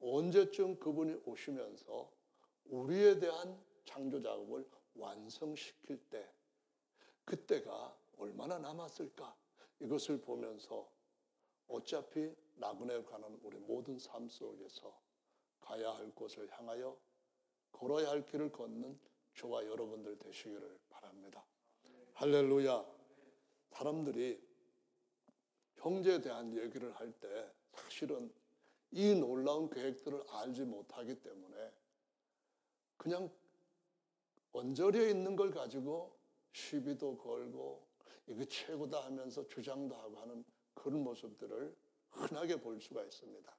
언제쯤 0.00 0.78
그분이 0.78 1.22
오시면서 1.24 2.12
우리에 2.66 3.18
대한 3.18 3.62
창조 3.84 4.20
작업을 4.20 4.68
완성시킬 4.94 5.98
때, 6.10 6.30
그때가 7.24 7.96
얼마나 8.16 8.58
남았을까? 8.58 9.36
이것을 9.80 10.20
보면서 10.20 10.90
어차피 11.68 12.34
나그네 12.56 13.04
가는 13.04 13.38
우리 13.42 13.58
모든 13.58 13.98
삶 13.98 14.28
속에서 14.28 15.00
가야 15.60 15.90
할 15.94 16.10
곳을 16.14 16.50
향하여 16.50 16.98
걸어야 17.72 18.10
할 18.10 18.24
길을 18.24 18.50
걷는 18.50 18.98
저와 19.34 19.64
여러분들 19.66 20.18
되시기를 20.18 20.78
바랍니다. 20.88 21.44
할렐루야. 22.14 22.84
사람들이 23.70 24.42
형제에 25.76 26.20
대한 26.20 26.52
얘기를 26.56 26.92
할 26.92 27.12
때 27.20 27.52
사실은 27.72 28.32
이 28.90 29.14
놀라운 29.14 29.70
계획들을 29.70 30.24
알지 30.28 30.64
못하기 30.64 31.20
때문에 31.20 31.72
그냥 32.96 33.30
언저리에 34.52 35.10
있는 35.10 35.36
걸 35.36 35.50
가지고 35.50 36.18
시비도 36.52 37.18
걸고 37.18 37.86
이거 38.28 38.44
최고다 38.44 39.04
하면서 39.06 39.46
주장도 39.46 39.94
하고 39.96 40.18
하는 40.18 40.44
그런 40.74 41.02
모습들을 41.02 41.76
흔하게 42.10 42.60
볼 42.60 42.80
수가 42.80 43.02
있습니다. 43.04 43.56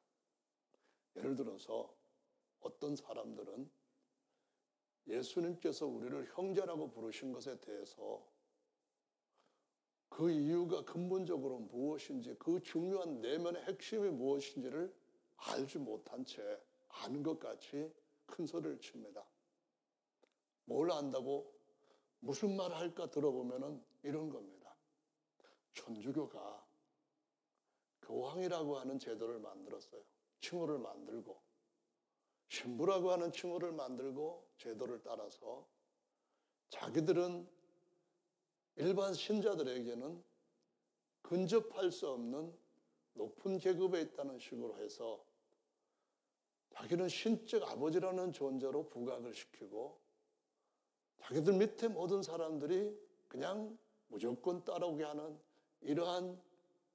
예를 1.16 1.36
들어서 1.36 1.94
어떤 2.60 2.96
사람들은 2.96 3.70
예수님께서 5.08 5.88
우리를 5.88 6.30
형제라고 6.36 6.92
부르신 6.92 7.32
것에 7.32 7.60
대해서 7.60 8.26
그 10.10 10.30
이유가 10.30 10.84
근본적으로 10.84 11.60
무엇인지 11.60 12.36
그 12.38 12.62
중요한 12.62 13.22
내면의 13.22 13.64
핵심이 13.64 14.10
무엇인지를 14.10 14.94
알지 15.38 15.80
못한 15.80 16.24
채 16.26 16.60
아는 16.90 17.24
것 17.24 17.40
같이 17.40 17.92
큰 18.26 18.46
소리를 18.46 18.80
칩니다. 18.80 19.26
뭘 20.66 20.92
안다고 20.92 21.52
무슨 22.20 22.56
말을 22.56 22.76
할까 22.76 23.10
들어보면은 23.10 23.82
이런 24.04 24.30
겁니다. 24.30 24.59
천주교가 25.74 26.68
교황이라고 28.02 28.78
하는 28.78 28.98
제도를 29.00 29.40
만들었어요. 29.40 30.02
칭호를 30.42 30.80
만들고 30.80 31.42
신부라고 32.50 33.12
하는 33.12 33.32
칭호를 33.32 33.72
만들고 33.72 34.50
제도를 34.58 35.02
따라서 35.04 35.68
자기들은 36.70 37.48
일반 38.78 39.14
신자들에게는 39.14 40.24
근접할 41.22 41.92
수 41.92 42.10
없는 42.10 42.58
높은 43.14 43.60
계급에 43.60 44.02
있다는 44.02 44.40
식으로 44.40 44.78
해서 44.78 45.24
자기는 46.72 47.10
신적 47.10 47.70
아버지라는 47.70 48.32
존재로 48.32 48.90
부각을 48.90 49.34
시키고 49.34 50.00
자기들 51.20 51.54
밑에 51.54 51.90
모든 51.90 52.24
사람들이 52.24 52.98
그냥 53.28 53.78
무조건 54.08 54.64
따라오게 54.64 55.04
하는 55.04 55.38
이러한 55.82 56.42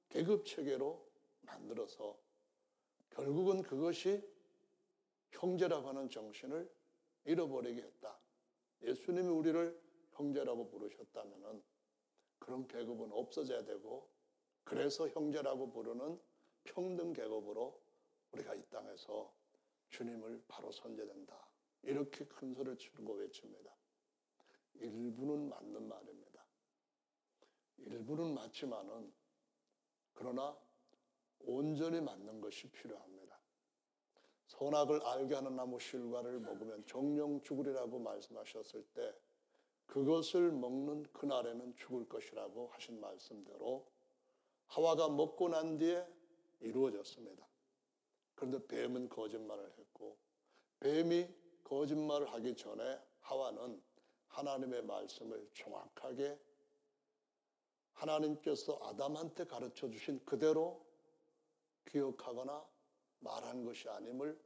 계급 0.09 0.45
체계로 0.45 1.05
만들어서 1.41 2.17
결국은 3.09 3.61
그것이 3.61 4.21
형제라고 5.31 5.89
하는 5.89 6.09
정신을 6.09 6.69
잃어버리게 7.25 7.81
했다. 7.81 8.17
예수님이 8.81 9.27
우리를 9.27 9.81
형제라고 10.11 10.69
부르셨다면은 10.69 11.63
그런 12.39 12.67
계급은 12.67 13.11
없어져야 13.11 13.63
되고 13.63 14.09
그래서 14.63 15.07
형제라고 15.09 15.71
부르는 15.71 16.19
평등 16.63 17.13
계급으로 17.13 17.79
우리가 18.31 18.55
이 18.55 18.63
땅에서 18.69 19.33
주님을 19.89 20.43
바로 20.47 20.71
선제된다. 20.71 21.47
이렇게 21.83 22.25
큰 22.25 22.53
소리를 22.53 22.77
치고 22.77 23.13
외칩니다. 23.13 23.71
일부는 24.75 25.49
맞는 25.49 25.87
말입니다. 25.87 26.24
일부는 27.77 28.33
맞지만은 28.33 29.13
그러나 30.13 30.57
온전히 31.39 32.01
맞는 32.01 32.41
것이 32.41 32.67
필요합니다. 32.69 33.39
선악을 34.47 35.01
알게 35.03 35.35
하는 35.35 35.55
나무 35.55 35.79
실과를 35.79 36.39
먹으면 36.39 36.85
정령 36.85 37.41
죽으리라고 37.41 37.99
말씀하셨을 37.99 38.85
때 38.93 39.13
그것을 39.87 40.51
먹는 40.51 41.03
그날에는 41.13 41.75
죽을 41.75 42.07
것이라고 42.07 42.67
하신 42.69 42.99
말씀대로 42.99 43.85
하와가 44.67 45.09
먹고 45.09 45.49
난 45.49 45.77
뒤에 45.77 46.05
이루어졌습니다. 46.59 47.45
그런데 48.35 48.65
뱀은 48.67 49.09
거짓말을 49.09 49.73
했고 49.77 50.17
뱀이 50.79 51.27
거짓말을 51.63 52.31
하기 52.33 52.55
전에 52.55 52.99
하와는 53.21 53.81
하나님의 54.27 54.83
말씀을 54.83 55.49
정확하게 55.53 56.37
하나님께서 57.95 58.79
아담한테 58.83 59.45
가르쳐 59.45 59.89
주신 59.89 60.23
그대로 60.25 60.85
기억하거나 61.85 62.65
말한 63.19 63.63
것이 63.65 63.89
아님을 63.89 64.39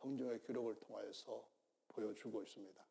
성경의 0.00 0.42
기록을 0.42 0.78
통하여서 0.80 1.46
보여주고 1.88 2.42
있습니다. 2.42 2.84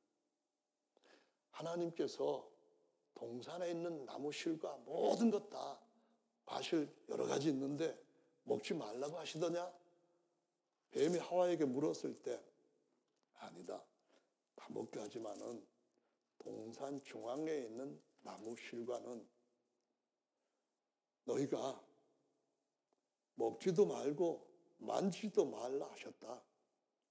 하나님께서 1.51 2.49
동산에 3.13 3.71
있는 3.71 4.05
나무 4.05 4.31
실과 4.31 4.75
모든 4.85 5.29
것 5.31 5.49
다 5.49 5.79
과실 6.45 6.93
여러 7.09 7.25
가지 7.25 7.49
있는데 7.49 7.99
먹지 8.43 8.73
말라고 8.73 9.17
하시더냐? 9.17 9.73
뱀이 10.91 11.17
하와에게 11.17 11.65
물었을 11.65 12.13
때 12.21 12.41
아니다. 13.39 13.83
다 14.55 14.67
먹게 14.69 14.99
하지만은 14.99 15.65
동산 16.37 17.01
중앙에 17.03 17.51
있는 17.57 17.99
나무 18.21 18.55
실과는 18.55 19.27
너희가 21.25 21.83
먹지도 23.35 23.85
말고 23.85 24.47
만지도 24.77 25.45
말라 25.45 25.89
하셨다. 25.91 26.41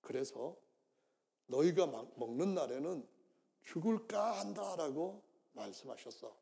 그래서 0.00 0.57
너희가 1.46 1.87
먹는 1.87 2.55
날에는 2.55 3.07
죽을까 3.62 4.40
한다라고 4.40 5.22
말씀하셨어. 5.53 6.37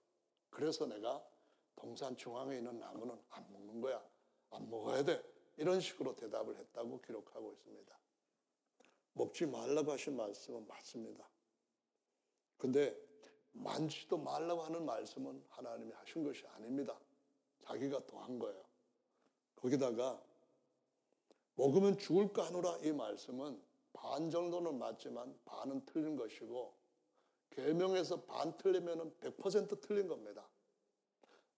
그래서 0.51 0.87
내가 0.87 1.25
동산 1.75 2.17
중앙에 2.17 2.59
있는 2.59 2.79
나무는 2.79 3.21
안 3.31 3.53
먹는 3.53 3.81
거야. 3.81 4.05
안 4.51 4.69
먹어야 4.71 5.05
돼. 5.05 5.23
이런 5.57 5.81
식으로 5.81 6.15
대답을 6.15 6.57
했다고 6.57 7.01
기록하고 7.01 7.53
있습니다. 7.53 7.99
먹지 9.15 9.47
말라고 9.47 9.93
하신 9.93 10.17
말씀은 10.17 10.67
맞습니다. 10.67 11.29
근데 12.57 12.97
만지도 13.53 14.17
말라고 14.19 14.63
하는 14.63 14.85
말씀은 14.87 15.45
하나님이 15.49 15.93
하신 15.93 16.25
것이 16.25 16.47
아닙니다. 16.47 16.99
자기가 17.73 18.07
더한 18.07 18.39
거예요. 18.39 18.63
거기다가 19.57 20.23
먹으면 21.55 21.97
죽을까 21.97 22.47
하노라 22.47 22.79
이 22.83 22.93
말씀은 22.93 23.61
반 23.93 24.31
정도는 24.31 24.79
맞지만 24.79 25.39
반은 25.45 25.85
틀린 25.87 26.17
것이고 26.17 26.75
계명에서 27.51 28.23
반 28.23 28.57
틀리면 28.57 29.17
100% 29.21 29.81
틀린 29.81 30.09
겁니다. 30.09 30.47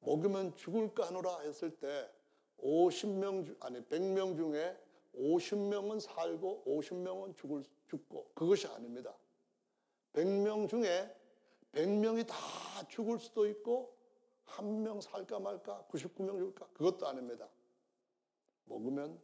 먹으면 0.01 0.55
죽을까 0.57 1.07
하노라 1.07 1.41
했을 1.41 1.71
때 1.79 2.11
50명 2.59 3.57
아니 3.61 3.81
100명 3.83 4.37
중에 4.37 4.77
50명은 5.15 6.01
살고 6.01 6.65
50명은 6.67 7.37
죽을 7.37 7.65
죽고 7.87 8.31
그것이 8.35 8.67
아닙니다. 8.67 9.17
100명 10.13 10.69
중에 10.69 11.15
100명이 11.73 12.27
다 12.27 12.37
죽을 12.89 13.19
수도 13.19 13.49
있고 13.49 13.95
한 14.47 14.83
명 14.83 15.01
살까 15.01 15.41
말까 15.41 15.87
99명 15.91 16.39
죽을까 16.39 16.67
그것도 16.75 17.07
아닙니다. 17.09 17.49
먹으면 18.67 19.21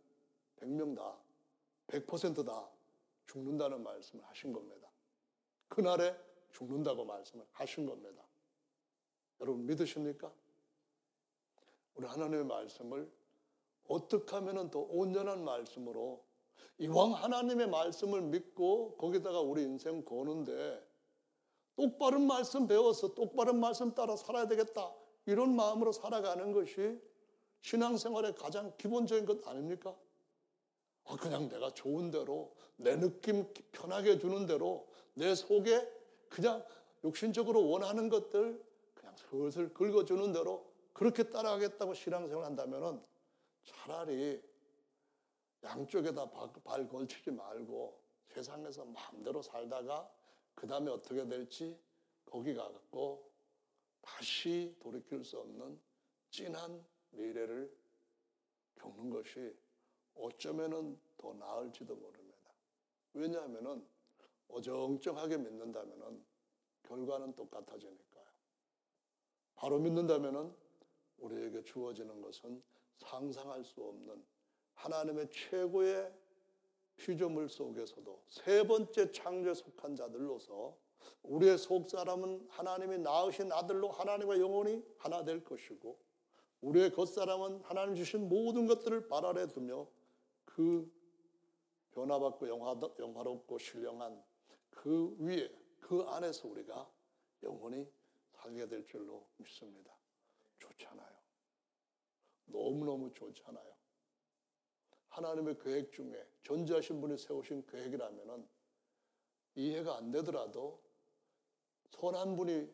100명 0.57 0.97
다 0.97 1.17
100%다 1.89 2.69
죽는다는 3.27 3.83
말씀을 3.83 4.25
하신 4.27 4.53
겁니다. 4.53 4.89
그날에 5.69 6.17
죽는다고 6.53 7.05
말씀을 7.05 7.47
하신 7.53 7.87
겁니다. 7.87 8.25
여러분 9.41 9.65
믿으십니까? 9.67 10.33
우리 11.95 12.07
하나님의 12.07 12.45
말씀을 12.45 13.11
어떻게 13.89 14.37
하면 14.37 14.71
더 14.71 14.81
온전한 14.81 15.45
말씀으로 15.45 16.25
이왕 16.79 17.13
하나님의 17.15 17.69
말씀을 17.69 18.23
믿고 18.23 18.97
거기다가 18.97 19.41
우리 19.41 19.63
인생 19.63 20.05
거는데 20.05 20.87
똑바른 21.77 22.27
말씀 22.27 22.67
배워서 22.67 23.15
똑바른 23.15 23.59
말씀 23.59 23.95
따라 23.95 24.17
살아야 24.17 24.47
되겠다. 24.47 24.95
이런 25.31 25.55
마음으로 25.55 25.93
살아가는 25.93 26.53
것이 26.53 27.01
신앙생활의 27.63 28.35
가장 28.35 28.73
기본적인 28.77 29.27
것 29.27 29.47
아닙니까? 29.47 29.95
아, 31.05 31.17
그냥 31.17 31.49
내가 31.49 31.73
좋은 31.73 32.11
대로 32.11 32.53
내 32.77 32.97
느낌 32.99 33.47
편하게 33.71 34.19
주는 34.19 34.47
대로 34.47 34.89
내 35.15 35.35
속에 35.35 35.89
그냥 36.29 36.65
욕심적으로 37.05 37.69
원하는 37.69 38.09
것들 38.09 38.61
그냥 38.95 39.15
슬슬 39.17 39.73
긁어주는 39.73 40.33
대로 40.33 40.67
그렇게 40.93 41.31
따라가겠다고 41.31 41.95
신앙생활 41.95 42.45
한다면 42.45 43.05
차라리 43.65 44.43
양쪽에다 45.63 46.29
발 46.65 46.89
걸치지 46.89 47.31
말고 47.31 48.01
세상에서 48.29 48.85
마음대로 48.85 49.43
살다가 49.43 50.11
그 50.55 50.67
다음에 50.67 50.91
어떻게 50.91 51.27
될지 51.27 51.79
거기 52.25 52.55
가고 52.55 53.30
다시 54.17 54.75
돌이킬 54.81 55.25
수 55.25 55.39
없는 55.39 55.79
진한 56.31 56.85
미래를 57.11 57.73
겪는 58.77 59.11
것이 59.11 59.57
어쩌면은 60.15 60.99
더 61.17 61.33
나을지도 61.35 61.95
모릅니다. 61.95 62.37
왜냐하면은 63.15 63.87
어정쩡하게 64.49 65.39
믿는다면은 65.39 66.25
결과는 66.83 67.35
똑같아지니까요. 67.35 68.27
바로 69.55 69.79
믿는다면은 69.79 70.53
우리에게 71.19 71.63
주어지는 71.63 72.21
것은 72.21 72.63
상상할 72.97 73.65
수 73.65 73.83
없는 73.83 74.25
하나님의 74.75 75.31
최고의 75.31 76.13
피조물 76.97 77.49
속에서도 77.49 78.25
세 78.29 78.67
번째 78.67 79.11
창조에 79.13 79.55
속한 79.55 79.95
자들로서 79.97 80.77
우리의 81.23 81.59
속 81.59 81.89
사람은 81.89 82.47
하나님이 82.51 82.99
낳으신 82.99 83.53
아들로 83.53 83.91
하나님과 83.91 84.39
영원히 84.39 84.85
하나 84.99 85.25
될 85.25 85.45
것이고 85.45 85.99
우리의 86.61 86.93
겉사람은 86.93 87.63
하나님 87.63 87.95
주신 87.95 88.29
모든 88.29 88.67
것들을 88.67 89.09
발 89.09 89.25
아래 89.25 89.47
두며 89.47 89.87
그 90.45 90.91
변화받고 91.93 92.49
영화롭고 92.49 93.59
신령한 93.59 94.23
그 94.71 95.17
위에 95.19 95.51
그 95.81 96.03
안에서 96.03 96.49
우리가 96.49 96.91
영원히 97.43 97.91
살게 98.33 98.69
될 98.69 98.87
줄로 98.87 99.27
믿습니다. 99.39 99.93
좋잖아요. 100.59 101.21
너무너무 102.47 103.13
좋잖아요. 103.13 103.71
하나님의 105.09 105.59
계획 105.59 105.93
중에 105.93 106.27
존재하신 106.43 107.01
분이 107.01 107.19
세우신 107.19 107.67
계획이라면 107.67 108.49
이해가 109.57 109.97
안 109.97 110.11
되더라도 110.11 110.81
선한 111.91 112.37
분이 112.37 112.69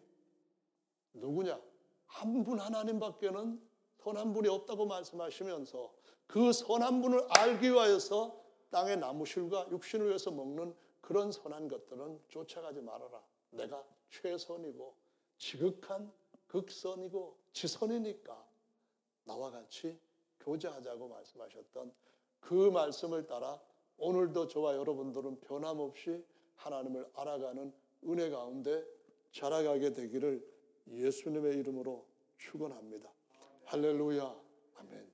누구냐? 1.14 1.60
한 2.06 2.44
분 2.44 2.58
하나님밖에는 2.60 3.60
선한 3.98 4.32
분이 4.32 4.48
없다고 4.48 4.86
말씀하시면서 4.86 5.92
그 6.26 6.52
선한 6.52 7.02
분을 7.02 7.26
알기 7.30 7.70
위하여서 7.72 8.40
땅의 8.70 8.98
나무실과 8.98 9.68
육신을 9.70 10.08
위해서 10.08 10.30
먹는 10.30 10.74
그런 11.00 11.30
선한 11.32 11.68
것들은 11.68 12.20
쫓아가지 12.28 12.80
말아라. 12.80 13.22
내가 13.50 13.84
최선이고 14.10 14.94
지극한 15.38 16.12
극선이고 16.46 17.36
지선이니까 17.52 18.44
나와 19.24 19.50
같이 19.50 19.98
교제하자고 20.40 21.08
말씀하셨던 21.08 21.92
그 22.40 22.70
말씀을 22.70 23.26
따라 23.26 23.60
오늘도 23.98 24.46
저와 24.48 24.76
여러분들은 24.76 25.40
변함없이 25.40 26.24
하나님을 26.56 27.10
알아가는 27.14 27.72
은혜 28.04 28.30
가운데 28.30 28.84
자라가게 29.36 29.92
되기를 29.92 30.42
예수님의 30.88 31.58
이름으로 31.58 32.06
축원합니다. 32.38 33.12
할렐루야. 33.64 34.42
아멘. 34.76 35.12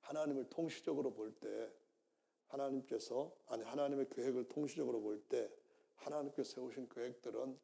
하나님을 0.00 0.48
통시적으로 0.48 1.12
볼 1.12 1.34
때 1.38 1.70
하나님께서 2.46 3.30
아니 3.46 3.62
하나님의 3.64 4.08
계획을 4.08 4.48
통시적으로 4.48 5.02
볼 5.02 5.22
때 5.28 5.50
하나님께서 5.96 6.54
세우신 6.54 6.88
계획들은 6.88 7.58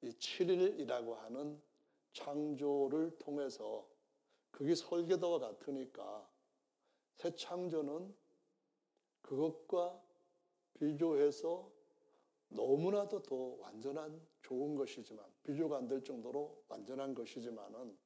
이 0.00 0.08
7일이라고 0.08 1.12
하는 1.16 1.60
창조를 2.12 3.18
통해서 3.18 3.86
그게 4.50 4.74
설계도와 4.74 5.38
같으니까 5.38 6.26
새 7.16 7.34
창조는 7.34 8.14
그것과 9.20 10.00
비교해서 10.72 11.70
너무나도 12.48 13.22
더 13.22 13.34
완전한 13.60 14.33
좋은 14.44 14.74
것이지만 14.76 15.24
비교가 15.42 15.78
안 15.78 15.88
될 15.88 16.04
정도로 16.04 16.62
완전한 16.68 17.14
것이지만은 17.14 17.96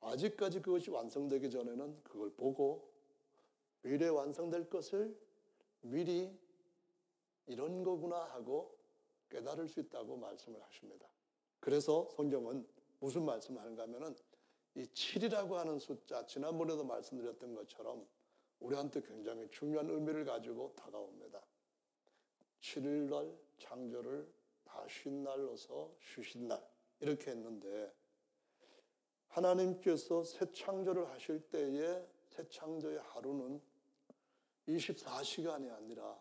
아직까지 0.00 0.60
그것이 0.62 0.90
완성되기 0.90 1.50
전에는 1.50 2.02
그걸 2.04 2.30
보고 2.34 2.90
미래 3.82 4.08
완성될 4.08 4.70
것을 4.70 5.16
미리 5.80 6.36
이런 7.46 7.82
거구나 7.82 8.16
하고 8.24 8.76
깨달을 9.28 9.68
수 9.68 9.80
있다고 9.80 10.16
말씀을 10.16 10.62
하십니다. 10.62 11.06
그래서 11.60 12.08
성경은 12.16 12.66
무슨 13.00 13.24
말씀을 13.24 13.60
하는가 13.60 13.82
하면은 13.84 14.14
이 14.74 14.82
7이라고 14.84 15.52
하는 15.52 15.78
숫자, 15.78 16.24
지난번에도 16.26 16.84
말씀드렸던 16.84 17.54
것처럼 17.54 18.06
우리한테 18.60 19.00
굉장히 19.02 19.48
중요한 19.50 19.88
의미를 19.90 20.24
가지고 20.24 20.72
다가옵니다. 20.76 21.42
7일날 22.60 23.36
창조를 23.58 24.24
다 24.24 24.35
쉰 24.88 25.22
날로서 25.22 25.94
쉬신 26.00 26.48
날. 26.48 26.66
이렇게 27.00 27.30
했는데 27.30 27.92
하나님께서 29.28 30.24
새 30.24 30.50
창조를 30.52 31.10
하실 31.10 31.40
때에 31.50 32.06
새 32.28 32.48
창조의 32.48 32.98
하루는 33.00 33.60
24시간이 34.68 35.70
아니라 35.72 36.18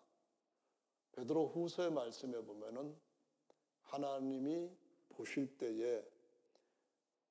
베드로 1.14 1.48
후서의 1.48 1.92
말씀에 1.92 2.44
보면은 2.44 2.96
하나님이 3.84 4.70
보실 5.10 5.58
때에 5.58 6.04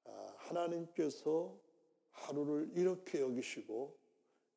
아, 0.05 0.35
하나님께서 0.39 1.59
하루를 2.11 2.71
이렇게 2.75 3.21
여기시고 3.21 3.99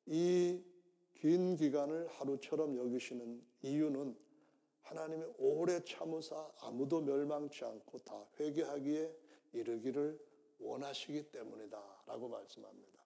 이 0.08 0.78
긴 1.20 1.56
기간을 1.56 2.08
하루처럼 2.10 2.78
여기시는 2.78 3.44
이유는 3.64 4.16
하나님이 4.88 5.26
오래 5.38 5.84
참으사 5.84 6.50
아무도 6.62 7.02
멸망치 7.02 7.66
않고 7.66 7.98
다 8.00 8.26
회개하기에 8.40 9.14
이르기를 9.52 10.18
원하시기 10.60 11.30
때문이다 11.30 12.04
라고 12.06 12.30
말씀합니다. 12.30 13.04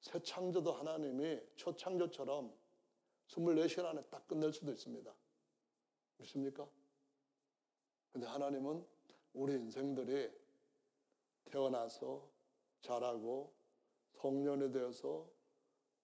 새 0.00 0.20
창조도 0.20 0.72
하나님이 0.72 1.40
첫 1.56 1.78
창조처럼 1.78 2.52
24시간 3.28 3.86
안에 3.86 4.02
딱 4.10 4.26
끝낼 4.26 4.52
수도 4.52 4.72
있습니다. 4.72 5.14
믿습니까? 6.16 6.68
근데 8.12 8.26
하나님은 8.26 8.84
우리 9.34 9.54
인생들이 9.54 10.32
태어나서 11.44 12.28
자라고 12.80 13.52
성년이 14.14 14.72
되어서 14.72 15.28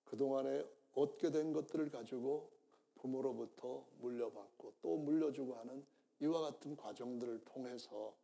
그동안에 0.04 0.64
얻게 0.94 1.30
된 1.32 1.52
것들을 1.52 1.90
가지고 1.90 2.59
부모로부터 3.00 3.84
물려받고 4.00 4.74
또 4.82 4.96
물려주고 4.98 5.54
하는 5.54 5.84
이와 6.20 6.40
같은 6.42 6.76
과정들을 6.76 7.44
통해서 7.44 8.14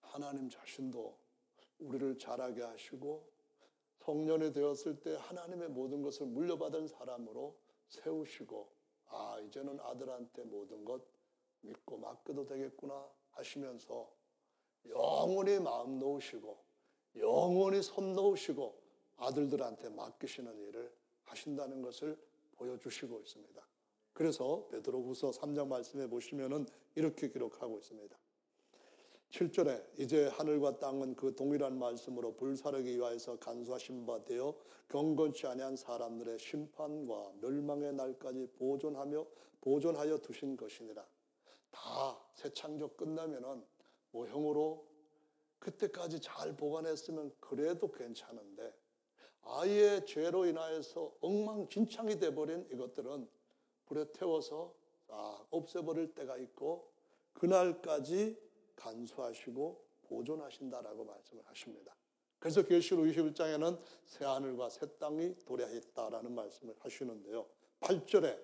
하나님 0.00 0.48
자신도 0.48 1.18
우리를 1.80 2.18
자라게 2.18 2.62
하시고 2.62 3.28
성년이 3.98 4.52
되었을 4.52 5.00
때 5.00 5.16
하나님의 5.16 5.70
모든 5.70 6.02
것을 6.02 6.26
물려받은 6.26 6.86
사람으로 6.86 7.56
세우시고 7.88 8.68
아 9.06 9.40
이제는 9.40 9.80
아들한테 9.80 10.44
모든 10.44 10.84
것 10.84 11.02
믿고 11.62 11.98
맡겨도 11.98 12.46
되겠구나 12.46 13.08
하시면서 13.30 14.10
영원히 14.86 15.58
마음 15.58 15.98
놓으시고 15.98 16.58
영원히 17.16 17.82
손 17.82 18.12
놓으시고 18.12 18.78
아들들한테 19.16 19.88
맡기시는 19.88 20.58
일을 20.68 20.94
하신다는 21.24 21.82
것을 21.82 22.18
보여주시고 22.56 23.20
있습니다. 23.20 23.66
그래서 24.12 24.66
베드로후서 24.70 25.32
3장 25.32 25.68
말씀에 25.68 26.06
보시면은 26.06 26.66
이렇게 26.94 27.28
기록하고 27.28 27.78
있습니다. 27.78 28.16
7절에 29.30 29.84
이제 29.98 30.28
하늘과 30.28 30.78
땅은 30.78 31.16
그 31.16 31.34
동일한 31.34 31.78
말씀으로 31.78 32.36
불사르기 32.36 32.96
위하여서 32.96 33.38
간수하신 33.40 34.06
바 34.06 34.24
되어 34.24 34.54
경건치 34.88 35.46
아니한 35.48 35.76
사람들의 35.76 36.38
심판과 36.38 37.32
멸망의 37.40 37.94
날까지 37.94 38.48
보존하며 38.58 39.26
보존하여 39.60 40.18
두신 40.18 40.56
것이니라. 40.56 41.04
다 41.70 42.24
새 42.34 42.52
창조 42.52 42.88
끝나면은 42.88 43.64
모형으로 44.10 44.86
그때까지 45.58 46.20
잘 46.20 46.54
보관했으면 46.54 47.32
그래도 47.40 47.90
괜찮은데 47.90 48.73
아예 49.46 50.04
죄로 50.04 50.46
인하여서 50.46 51.16
엉망진창이 51.20 52.18
돼버린 52.18 52.66
이것들은 52.72 53.28
불에 53.86 54.06
태워서 54.12 54.74
아, 55.08 55.44
없애버릴 55.50 56.14
때가 56.14 56.36
있고 56.38 56.90
그날까지 57.34 58.36
간수하시고 58.76 59.84
보존하신다라고 60.08 61.04
말씀을 61.04 61.42
하십니다. 61.46 61.94
그래서 62.38 62.62
계시록 62.62 63.06
21장에는 63.06 63.78
새 64.04 64.24
하늘과 64.24 64.68
새 64.70 64.86
땅이 64.98 65.36
도래했다라는 65.46 66.34
말씀을 66.34 66.74
하시는데요. 66.78 67.46
8절에 67.80 68.38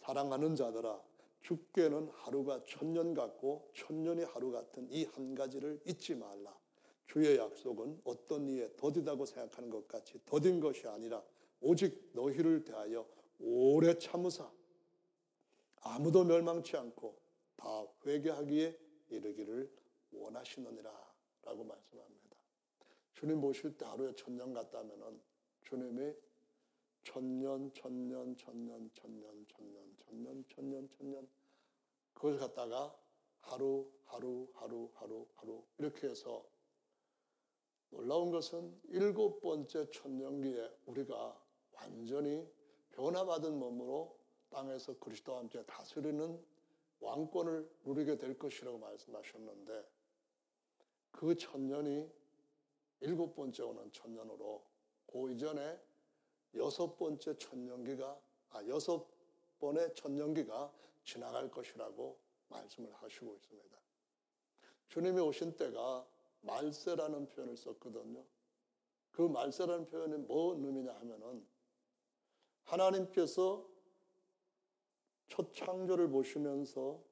사랑하는 0.00 0.54
자들아 0.54 1.00
죽게는 1.42 2.10
하루가 2.12 2.62
천년 2.64 3.14
같고 3.14 3.70
천년이 3.74 4.24
하루 4.24 4.52
같은 4.52 4.88
이 4.90 5.04
한 5.06 5.34
가지를 5.34 5.80
잊지 5.86 6.14
말라. 6.14 6.56
주의 7.10 7.36
약속은 7.38 8.02
어떤 8.04 8.46
이에 8.48 8.70
더디다고 8.76 9.26
생각하는 9.26 9.68
것 9.68 9.88
같이 9.88 10.20
더딘 10.24 10.60
것이 10.60 10.86
아니라 10.86 11.20
오직 11.60 12.08
너희를 12.12 12.62
대하여 12.62 13.04
오래 13.40 13.98
참으사 13.98 14.48
아무도 15.80 16.22
멸망치 16.22 16.76
않고 16.76 17.18
다 17.56 17.66
회개하기에 18.06 18.78
이르기를 19.08 19.76
원하시느니라 20.12 21.12
라고 21.42 21.64
말씀합니다. 21.64 22.36
주님 23.14 23.40
보실 23.40 23.76
때 23.76 23.86
하루에 23.86 24.14
천년 24.14 24.52
같다면 24.54 25.20
주님이 25.64 26.14
천년, 27.02 27.72
천년, 27.74 28.36
천년, 28.36 28.88
천년, 28.94 29.46
천년, 29.48 29.96
천년, 29.98 30.44
천년, 30.48 30.88
천년 30.88 31.28
그걸 32.12 32.38
갖다가 32.38 32.96
하루, 33.40 33.90
하루, 34.04 34.48
하루, 34.54 34.88
하루, 34.94 35.26
하루 35.34 35.64
이렇게 35.78 36.06
해서 36.06 36.48
놀라운 37.90 38.30
것은 38.30 38.80
일곱 38.88 39.40
번째 39.40 39.90
천년기에 39.90 40.70
우리가 40.86 41.40
완전히 41.72 42.48
변화받은 42.92 43.58
몸으로 43.58 44.18
땅에서 44.50 44.98
그리스도와 44.98 45.40
함께 45.40 45.64
다스리는 45.64 46.42
왕권을 47.00 47.68
누리게 47.84 48.18
될 48.18 48.38
것이라고 48.38 48.78
말씀하셨는데 48.78 49.88
그 51.12 51.34
천년이 51.36 52.10
일곱 53.00 53.34
번째 53.34 53.62
오는 53.62 53.90
천년으로 53.92 54.64
그 55.06 55.32
이전에 55.32 55.80
여섯 56.54 56.96
번째 56.96 57.36
천년기가 57.38 58.20
아 58.50 58.66
여섯 58.66 59.06
번의 59.58 59.94
천년기가 59.94 60.72
지나갈 61.04 61.50
것이라고 61.50 62.18
말씀을 62.48 62.92
하시고 62.94 63.34
있습니다. 63.34 63.78
주님이 64.88 65.20
오신 65.20 65.56
때가 65.56 66.06
말세라는 66.42 67.28
표현을 67.28 67.56
썼거든요. 67.56 68.24
그 69.12 69.22
말세라는 69.22 69.86
표현이 69.86 70.16
뭔 70.26 70.64
의미냐 70.64 70.94
하면은 70.94 71.44
하나님께서 72.64 73.68
첫 75.28 75.52
창조를 75.54 76.08
보시면서 76.08 77.02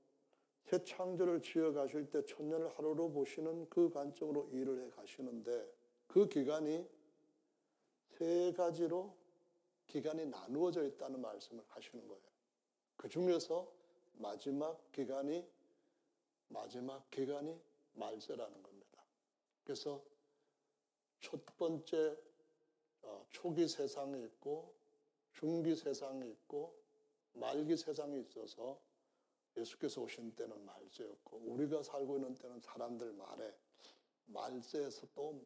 새 0.64 0.84
창조를 0.84 1.40
지어 1.40 1.72
가실 1.72 2.10
때 2.10 2.24
천년을 2.26 2.68
하루로 2.76 3.10
보시는 3.10 3.68
그 3.70 3.88
관점으로 3.90 4.50
일을 4.52 4.84
해 4.84 4.90
가시는데 4.90 5.66
그 6.06 6.28
기간이 6.28 6.86
세 8.18 8.52
가지로 8.54 9.16
기간이 9.86 10.26
나누어져 10.26 10.84
있다는 10.84 11.22
말씀을 11.22 11.64
하시는 11.68 12.06
거예요. 12.06 12.22
그 12.96 13.08
중에서 13.08 13.72
마지막 14.18 14.92
기간이 14.92 15.46
마지막 16.48 17.10
기간이 17.10 17.58
말세라는 17.94 18.52
겁니다. 18.62 18.67
그래서 19.68 20.02
첫 21.20 21.44
번째 21.58 22.16
어, 23.02 23.26
초기 23.28 23.68
세상이 23.68 24.24
있고 24.24 24.72
중기 25.34 25.76
세상이 25.76 26.26
있고 26.30 26.74
말기 27.34 27.76
세상이 27.76 28.18
있어서 28.22 28.80
예수께서 29.58 30.00
오신 30.00 30.34
때는 30.36 30.64
말세였고 30.64 31.36
우리가 31.36 31.82
살고 31.82 32.16
있는 32.16 32.34
때는 32.34 32.60
사람들 32.60 33.12
말에 33.12 33.54
말세에서 34.24 35.06
또 35.14 35.44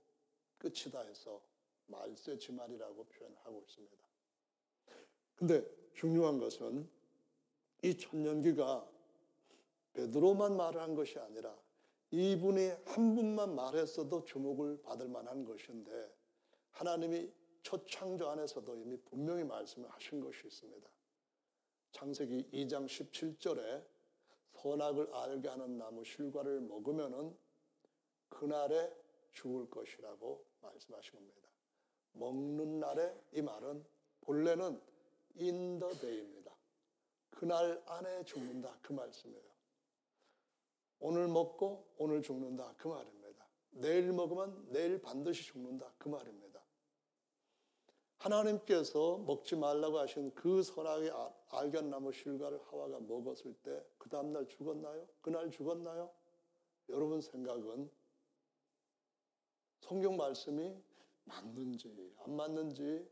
끝이다 0.56 1.00
해서 1.00 1.42
말세 1.88 2.38
지말이라고 2.38 3.02
표현하고 3.02 3.60
있습니다. 3.62 3.96
근데 5.34 5.68
중요한 5.94 6.38
것은 6.38 6.88
이 7.82 7.98
천년기가 7.98 8.88
베드로만 9.94 10.56
말을 10.56 10.80
한 10.80 10.94
것이 10.94 11.18
아니라 11.18 11.60
이분이 12.12 12.68
한 12.84 13.14
분만 13.14 13.54
말했어도 13.54 14.24
주목을 14.24 14.82
받을 14.82 15.08
만한 15.08 15.44
것인데 15.44 16.14
하나님이 16.70 17.32
첫 17.62 17.86
창조 17.88 18.28
안에서도 18.28 18.76
이미 18.76 18.98
분명히 18.98 19.44
말씀을 19.44 19.88
하신 19.90 20.20
것이 20.20 20.46
있습니다. 20.46 20.88
창세기 21.92 22.50
2장 22.52 22.86
17절에 22.86 23.84
선악을 24.52 25.14
알게 25.14 25.48
하는 25.48 25.78
나무 25.78 26.04
실과를 26.04 26.60
먹으면은 26.60 27.34
그날에 28.28 28.94
죽을 29.32 29.68
것이라고 29.70 30.44
말씀하신 30.60 31.14
겁니다. 31.14 31.48
먹는 32.12 32.78
날에 32.78 33.14
이 33.32 33.40
말은 33.40 33.84
본래는 34.20 34.80
in 35.36 35.52
the 35.52 35.75
day입니다. 35.75 36.52
그날 37.30 37.82
안에 37.86 38.22
죽는다 38.24 38.78
그 38.82 38.92
말씀이에요. 38.92 39.51
오늘 41.04 41.26
먹고 41.26 41.84
오늘 41.98 42.22
죽는다 42.22 42.74
그 42.78 42.86
말입니다. 42.86 43.44
내일 43.72 44.12
먹으면 44.12 44.68
내일 44.70 45.02
반드시 45.02 45.44
죽는다 45.44 45.92
그 45.98 46.08
말입니다. 46.08 46.62
하나님께서 48.18 49.18
먹지 49.18 49.56
말라고 49.56 49.98
하신 49.98 50.32
그 50.32 50.62
선악의 50.62 51.10
아, 51.10 51.34
알게 51.48 51.71
한 51.71 51.89
나무 51.89 52.12
실과를 52.12 52.60
하와가 52.70 53.00
먹었을 53.00 53.52
때 53.64 53.84
그 53.98 54.08
다음날 54.08 54.46
죽었나요? 54.46 55.08
그날 55.20 55.50
죽었나요? 55.50 56.12
여러분 56.88 57.20
생각은 57.20 57.90
성경 59.80 60.16
말씀이 60.16 60.76
맞는지 61.24 62.14
안 62.18 62.36
맞는지 62.36 63.08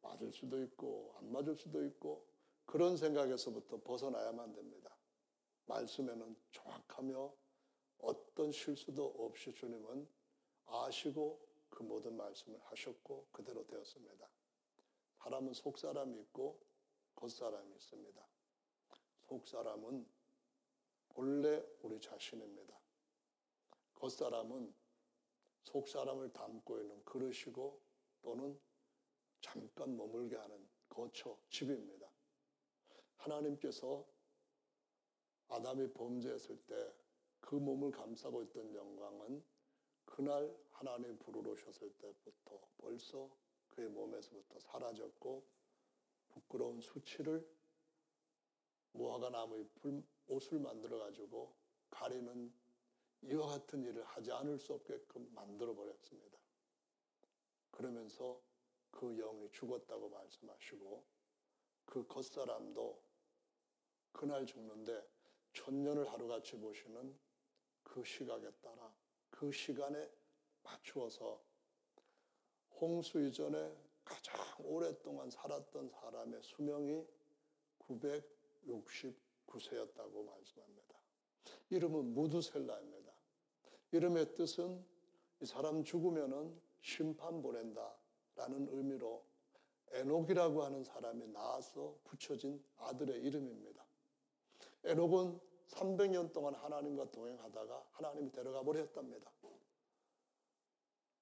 맞을 0.00 0.32
수도 0.32 0.62
있고 0.62 1.14
안 1.18 1.32
맞을 1.32 1.54
수도 1.56 1.84
있고 1.84 2.24
그런 2.64 2.96
생각에서부터 2.96 3.78
벗어나야만 3.82 4.52
됩니다. 4.52 4.85
말씀에는 5.66 6.36
정확하며 6.52 7.34
어떤 7.98 8.52
실수도 8.52 9.06
없이 9.18 9.52
주님은 9.52 10.08
아시고 10.66 11.46
그 11.68 11.82
모든 11.82 12.16
말씀을 12.16 12.58
하셨고 12.64 13.26
그대로 13.32 13.66
되었습니다. 13.66 14.28
사람은 15.22 15.54
속사람이 15.54 16.20
있고 16.20 16.60
겉사람이 17.16 17.74
있습니다. 17.74 18.26
속사람은 19.28 20.06
본래 21.08 21.64
우리 21.82 22.00
자신입니다. 22.00 22.78
겉사람은 23.94 24.72
속사람을 25.64 26.32
담고 26.32 26.80
있는 26.80 27.04
그릇이고 27.04 27.80
또는 28.22 28.60
잠깐 29.40 29.96
머물게 29.96 30.36
하는 30.36 30.68
거처, 30.88 31.36
집입니다. 31.50 32.08
하나님께서 33.16 34.06
아담이 35.48 35.92
범죄했을 35.92 36.56
때 36.66 37.06
그 37.46 37.54
몸을 37.54 37.92
감싸고 37.92 38.42
있던 38.42 38.74
영광은 38.74 39.42
그날 40.04 40.52
하나님 40.72 41.16
부르러오셨을 41.16 41.92
때부터 41.96 42.60
벌써 42.76 43.30
그의 43.68 43.88
몸에서부터 43.88 44.58
사라졌고 44.58 45.46
부끄러운 46.28 46.80
수치를 46.80 47.48
무화과 48.94 49.30
나무의 49.30 49.68
옷을 50.26 50.58
만들어 50.58 50.98
가지고 50.98 51.54
가리는 51.90 52.52
이와 53.22 53.46
같은 53.46 53.84
일을 53.84 54.02
하지 54.02 54.32
않을 54.32 54.58
수 54.58 54.74
없게끔 54.74 55.32
만들어 55.32 55.72
버렸습니다. 55.72 56.38
그러면서 57.70 58.42
그 58.90 59.14
영이 59.14 59.52
죽었다고 59.52 60.08
말씀하시고 60.08 61.04
그 61.84 62.06
겉사람도 62.08 63.00
그날 64.10 64.44
죽는데 64.44 65.15
천년을 65.56 66.08
하루같이 66.12 66.56
보시는 66.58 67.16
그 67.82 68.04
시각에 68.04 68.48
따라 68.62 68.94
그 69.30 69.50
시간에 69.50 70.08
맞추어서 70.62 71.42
홍수 72.78 73.20
이전에 73.20 73.74
가장 74.04 74.36
오랫동안 74.58 75.30
살았던 75.30 75.88
사람의 75.88 76.42
수명이 76.42 77.06
969세였다고 77.78 80.26
말씀합니다. 80.26 80.94
이름은 81.70 82.12
무두셀라입니다. 82.14 83.12
이름의 83.92 84.34
뜻은 84.34 84.84
이 85.40 85.46
사람 85.46 85.82
죽으면은 85.82 86.60
심판 86.80 87.40
보낸다 87.40 87.96
라는 88.36 88.68
의미로 88.70 89.24
에녹이라고 89.92 90.64
하는 90.64 90.84
사람이 90.84 91.28
나와서 91.28 91.96
붙여진 92.04 92.62
아들의 92.76 93.22
이름입니다. 93.22 93.86
에녹은 94.84 95.45
300년 95.68 96.32
동안 96.32 96.54
하나님과 96.54 97.10
동행하다가 97.10 97.86
하나님이 97.92 98.32
데려가 98.32 98.62
버렸답니다. 98.62 99.30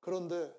그런데 0.01 0.55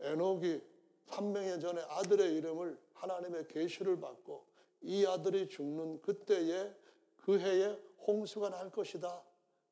에녹이 0.00 0.60
300년 1.06 1.60
전에 1.60 1.80
아들의 1.82 2.34
이름을 2.36 2.78
하나님의 2.94 3.48
계시를 3.48 3.98
받고 3.98 4.46
이 4.82 5.06
아들이 5.06 5.48
죽는 5.48 6.02
그때에 6.02 6.74
그 7.16 7.38
해에 7.38 7.78
홍수가 8.06 8.50
날 8.50 8.70
것이다. 8.70 9.22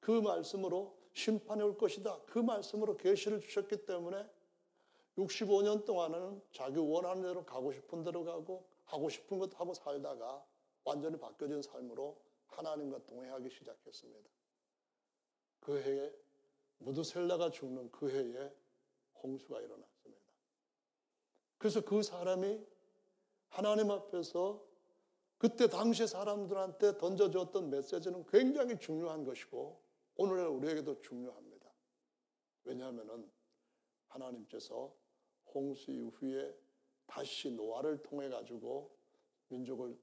그 0.01 0.11
말씀으로 0.11 0.97
심판이 1.13 1.63
올 1.63 1.77
것이다. 1.77 2.21
그 2.27 2.39
말씀으로 2.39 2.97
계시를 2.97 3.41
주셨기 3.41 3.85
때문에 3.87 4.27
65년 5.17 5.85
동안은 5.85 6.41
자기 6.53 6.79
원하는 6.79 7.23
대로 7.23 7.45
가고 7.45 7.73
싶은 7.73 8.05
대로 8.05 8.25
가고 8.25 8.65
하고 8.85 9.09
싶은 9.09 9.39
것 9.39 9.59
하고 9.59 9.75
살다가 9.75 10.45
완전히 10.85 11.19
바뀌어진 11.19 11.61
삶으로 11.61 12.17
하나님과 12.49 13.05
동행하기 13.07 13.51
시작했습니다. 13.51 14.29
그 15.61 15.81
해에 15.81 16.13
무드셀라가 16.79 17.51
죽는 17.51 17.91
그 17.91 18.11
해에 18.11 18.53
홍수가 19.23 19.61
일어났습니다. 19.61 20.23
그래서 21.59 21.85
그 21.85 22.03
사람이 22.03 22.65
하나님 23.49 23.91
앞에서 23.91 24.65
그때 25.39 25.69
당시 25.69 26.07
사람들한테 26.07 26.99
던져줬던 26.99 27.71
메시지는 27.71 28.27
굉장히 28.27 28.79
중요한 28.79 29.25
것이고 29.25 29.81
오늘날 30.17 30.49
우리에게도 30.49 31.01
중요합니다. 31.01 31.71
왜냐하면 32.65 33.31
하나님께서 34.09 34.93
홍수 35.55 35.93
이후에 35.93 36.55
다시 37.07 37.51
노아를 37.51 38.03
통해 38.03 38.29
가지고 38.29 38.95
민족을 39.49 39.99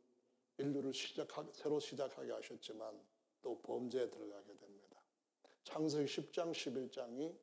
인류를 0.57 0.93
시작하, 0.93 1.45
새로 1.51 1.79
시작하게 1.79 2.31
하셨지만 2.31 2.99
또 3.41 3.59
범죄에 3.61 4.09
들어가게 4.09 4.55
됩니다. 4.57 5.01
창세기 5.63 6.05
10장 6.05 6.51
11장이 6.51 7.35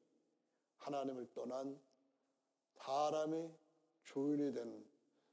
하나님을 0.78 1.32
떠난 1.34 1.78
사람이 2.74 3.50
주인이 4.04 4.52
되는 4.52 4.84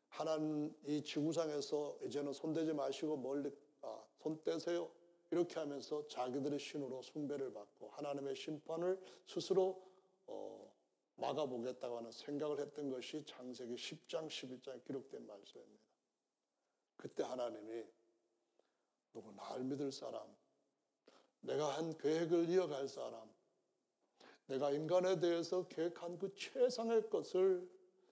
하나님 0.10 0.76
이 0.86 1.02
지구상에서 1.02 2.00
이제는 2.04 2.34
손대지 2.34 2.74
마시고 2.74 3.18
멀리 3.18 3.52
아, 3.82 4.04
손 4.18 4.42
떼세요. 4.44 4.92
이렇게 5.32 5.60
하면서 5.60 6.06
자기들의 6.08 6.60
신으로 6.60 7.02
숭배를 7.02 7.54
받고 7.54 7.90
하나님의 7.90 8.36
심판을 8.36 9.00
스스로 9.28 9.82
어, 10.26 10.74
막아보겠다고 11.18 11.98
하는 11.98 12.12
생각을 12.12 12.60
했던 12.60 12.90
것이 12.90 13.24
창세기 13.26 13.76
10장, 13.76 14.28
11장에 14.28 14.84
기록된 14.84 15.26
말씀입니다. 15.28 15.89
그때 17.00 17.24
하나님이 17.24 17.86
누구 19.14 19.32
날 19.32 19.64
믿을 19.64 19.90
사람, 19.90 20.22
내가 21.40 21.78
한 21.78 21.98
계획을 21.98 22.50
이어갈 22.50 22.90
사람, 22.90 23.30
내가 24.48 24.72
인간에 24.72 25.18
대해서 25.18 25.66
계획한 25.70 26.20
그 26.20 26.36
최상의 26.36 27.10
것을 27.10 27.70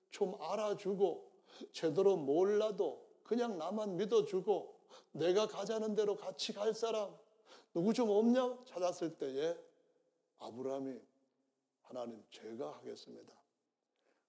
좀 0.10 0.42
알아주고 0.42 1.30
제대로 1.74 2.16
몰라도 2.16 3.06
그냥 3.24 3.58
나만 3.58 3.98
믿어주고 3.98 4.80
내가 5.12 5.48
가자는 5.48 5.94
대로 5.94 6.16
같이 6.16 6.54
갈 6.54 6.74
사람 6.74 7.14
누구 7.74 7.94
좀 7.94 8.10
없냐 8.10 8.64
찾았을 8.64 9.18
때에 9.18 9.58
아브라함이 10.40 10.98
하나님 11.82 12.24
제가 12.32 12.78
하겠습니다. 12.78 13.34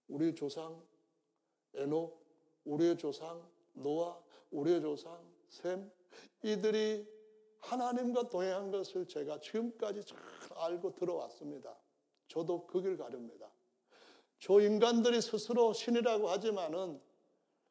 우리 0.08 0.34
조상 0.34 0.82
에녹, 1.74 2.20
우리의 2.64 2.98
조상 2.98 3.48
노아, 3.82 4.18
우리의 4.50 4.80
조상 4.80 5.18
셈 5.48 5.90
이들이 6.42 7.06
하나님과 7.60 8.28
동행한 8.28 8.70
것을 8.70 9.06
제가 9.06 9.40
지금까지 9.40 10.04
잘 10.04 10.18
알고 10.56 10.94
들어왔습니다. 10.94 11.76
저도 12.28 12.66
그 12.66 12.80
길 12.80 12.96
가렵니다. 12.96 13.50
저 14.38 14.60
인간들이 14.60 15.20
스스로 15.20 15.72
신이라고 15.72 16.28
하지만은 16.28 17.00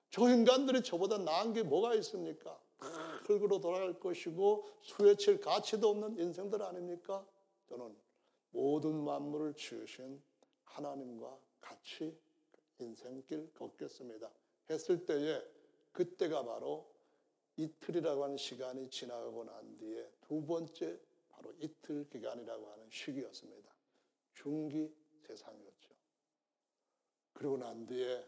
저 0.10 0.30
인간들이 0.30 0.82
저보다 0.84 1.18
나은 1.18 1.54
게 1.54 1.64
뭐가 1.64 1.94
있습니까? 1.96 2.60
흙으로 3.26 3.60
돌아갈 3.60 4.00
것이고 4.00 4.66
수혜칠 4.82 5.40
가치도 5.40 5.90
없는 5.90 6.18
인생들 6.20 6.62
아닙니까? 6.62 7.26
저는 7.70 7.96
모든 8.52 9.04
만물을 9.04 9.54
지으신 9.56 10.22
하나님과 10.66 11.38
같이 11.62 12.18
인생길 12.80 13.52
걷겠습니다. 13.54 14.30
했을 14.70 15.06
때에 15.06 15.42
그때가 15.98 16.46
바로 16.46 16.94
이틀이라고 17.56 18.24
하는 18.24 18.38
시간이 18.38 18.88
지나가고 18.92 19.46
난 19.46 19.78
뒤에 19.80 20.08
두 20.22 20.46
번째 20.46 21.00
바로 21.28 21.52
이틀 21.60 22.08
기간이라고 22.08 22.68
하는 22.72 22.88
시기였습니다. 22.92 23.74
중기 24.36 24.94
세상이었죠. 25.26 25.96
그리고 27.34 27.58
난 27.58 27.88
뒤에 27.88 28.24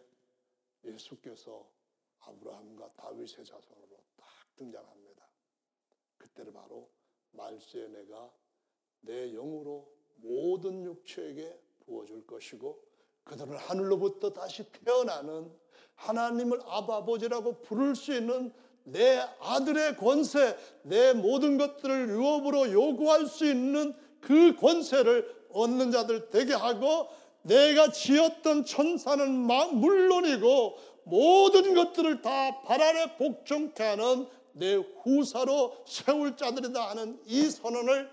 예수께서 0.84 1.70
아브라함과 2.22 2.92
다윗의 2.94 3.46
자손으로 3.46 4.04
딱 4.18 4.28
등장합니다. 4.56 5.30
그때를 6.18 6.52
바로 6.52 6.90
말세에 7.34 7.88
내가 7.90 8.34
내 9.02 9.32
영으로 9.32 9.96
모든 10.16 10.84
육체에게 10.84 11.62
부어줄 11.82 12.26
것이고 12.26 12.89
그들은 13.30 13.58
하늘로부터 13.58 14.34
다시 14.34 14.64
태어나는 14.72 15.52
하나님을 15.94 16.62
아버지라고 16.66 17.62
부를 17.62 17.96
수 17.96 18.12
있는 18.12 18.52
내 18.84 19.20
아들의 19.40 19.98
권세, 19.98 20.58
내 20.82 21.14
모든 21.14 21.60
것들을 21.60 22.10
유업으로 22.10 22.72
요구할 22.72 23.28
수 23.28 23.46
있는 23.46 23.94
그 24.20 24.56
권세를 24.56 25.48
얻는 25.52 25.92
자들 25.92 26.30
되게 26.32 26.54
하고 26.54 27.08
내가 27.44 27.92
지었던 27.92 28.66
천사는 28.66 29.32
물론이고 29.32 30.78
모든 31.04 31.76
것들을 31.76 32.22
다발 32.22 32.82
아래 32.82 33.16
복종케 33.16 33.84
하는 33.84 34.28
내 34.54 34.74
후사로 34.76 35.84
세울 35.86 36.36
자들이다 36.36 36.90
하는 36.90 37.22
이 37.26 37.44
선언을 37.44 38.10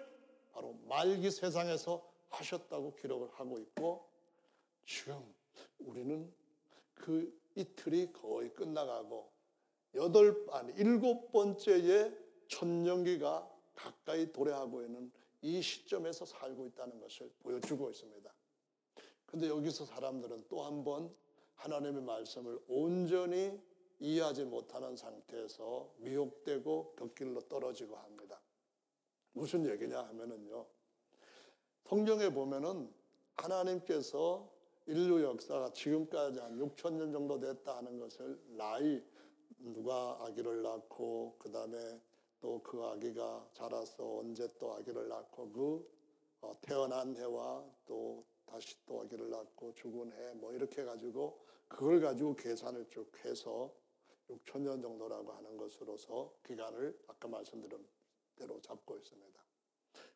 바로 0.53 0.75
말기 0.89 1.31
세상에서 1.31 2.03
하셨다고 2.29 2.97
기록을 2.97 3.29
하고 3.33 3.59
있고 3.59 4.16
지금 4.87 5.34
우리는 5.78 6.32
그 6.95 7.39
이틀이 7.55 8.12
거의 8.12 8.53
끝나가고 8.55 9.30
여덟 9.95 10.47
아니 10.53 10.72
일곱 10.74 11.32
번째의 11.32 12.16
천년기가 12.49 13.51
가까이 13.74 14.32
도래하고 14.32 14.82
있는 14.82 15.11
이 15.43 15.61
시점에서 15.61 16.24
살고 16.24 16.66
있다는 16.66 17.01
것을 17.01 17.30
보여주고 17.41 17.91
있습니다. 17.91 18.32
근데 19.26 19.49
여기서 19.49 19.84
사람들은 19.84 20.47
또 20.49 20.62
한 20.64 20.84
번 20.84 21.14
하나님의 21.57 22.03
말씀을 22.03 22.61
온전히 22.68 23.59
이해하지 23.99 24.45
못하는 24.45 24.95
상태에서 24.97 25.91
미혹되고 25.99 26.95
곁길로 26.97 27.41
떨어지고 27.49 27.97
합니다. 27.97 28.41
무슨 29.32 29.66
얘기냐 29.66 29.99
하면은요. 30.03 30.66
성경에 31.89 32.28
보면은 32.30 32.93
하나님께서 33.37 34.51
인류 34.87 35.22
역사가 35.22 35.72
지금까지 35.72 36.39
한 36.39 36.59
6천 36.59 36.93
년 36.95 37.12
정도 37.12 37.39
됐다 37.41 37.78
하는 37.78 37.99
것을 37.99 38.39
나이 38.57 39.03
누가 39.59 40.16
아기를 40.24 40.62
낳고 40.62 41.37
그 41.39 41.51
다음에 41.51 42.01
또 42.41 42.61
그 42.62 42.82
아기가 42.84 43.49
자라서 43.55 44.18
언제 44.18 44.49
또 44.59 44.74
아기를 44.74 45.09
낳고 45.09 45.51
그 45.53 45.91
어, 46.43 46.53
태어난 46.61 47.16
해와 47.16 47.64
또 47.87 48.24
다시 48.45 48.76
또 48.87 49.01
아기를 49.03 49.30
낳고 49.30 49.74
죽은 49.74 50.12
해 50.12 50.34
뭐 50.34 50.53
이렇게 50.53 50.82
해가지고 50.82 51.41
그걸 51.66 52.01
가지고 52.01 52.37
계산을 52.37 52.89
쭉 52.89 53.11
해서 53.24 53.72
6천 54.28 54.61
년 54.61 54.80
정도라고 54.80 55.32
하는 55.32 55.57
것으로서 55.57 56.32
기간을 56.45 56.97
아까 57.09 57.26
말씀드린 57.28 57.84
대로 58.37 58.61
잡고 58.61 58.97
있습니다. 58.99 59.43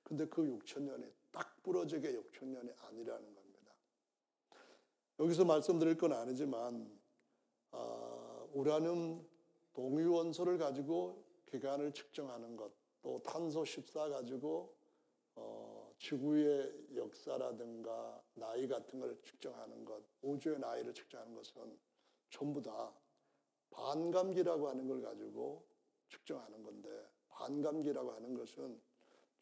근데 0.04 0.26
그 0.28 0.42
6천 0.42 0.82
년이 0.82 1.12
딱 1.32 1.60
부러지게 1.62 2.12
6천 2.12 2.46
년이 2.46 2.70
아니라는 2.82 3.34
겁니다. 3.34 3.39
여기서 5.20 5.44
말씀드릴 5.44 5.98
건 5.98 6.14
아니지만 6.14 6.98
아, 7.72 8.46
우라늄 8.54 9.22
동위원소를 9.74 10.56
가지고 10.56 11.22
기간을 11.44 11.92
측정하는 11.92 12.56
것, 12.56 12.72
또 13.02 13.22
탄소 13.22 13.62
14 13.62 14.08
가지고 14.08 14.74
어, 15.34 15.92
지구의 15.98 16.96
역사라든가 16.96 18.22
나이 18.32 18.66
같은 18.66 18.98
걸 18.98 19.20
측정하는 19.22 19.84
것, 19.84 20.02
우주의 20.22 20.58
나이를 20.58 20.94
측정하는 20.94 21.34
것은 21.34 21.78
전부 22.30 22.62
다 22.62 22.90
반감기라고 23.68 24.70
하는 24.70 24.88
걸 24.88 25.02
가지고 25.02 25.66
측정하는 26.08 26.62
건데 26.62 26.88
반감기라고 27.28 28.12
하는 28.12 28.32
것은 28.34 28.80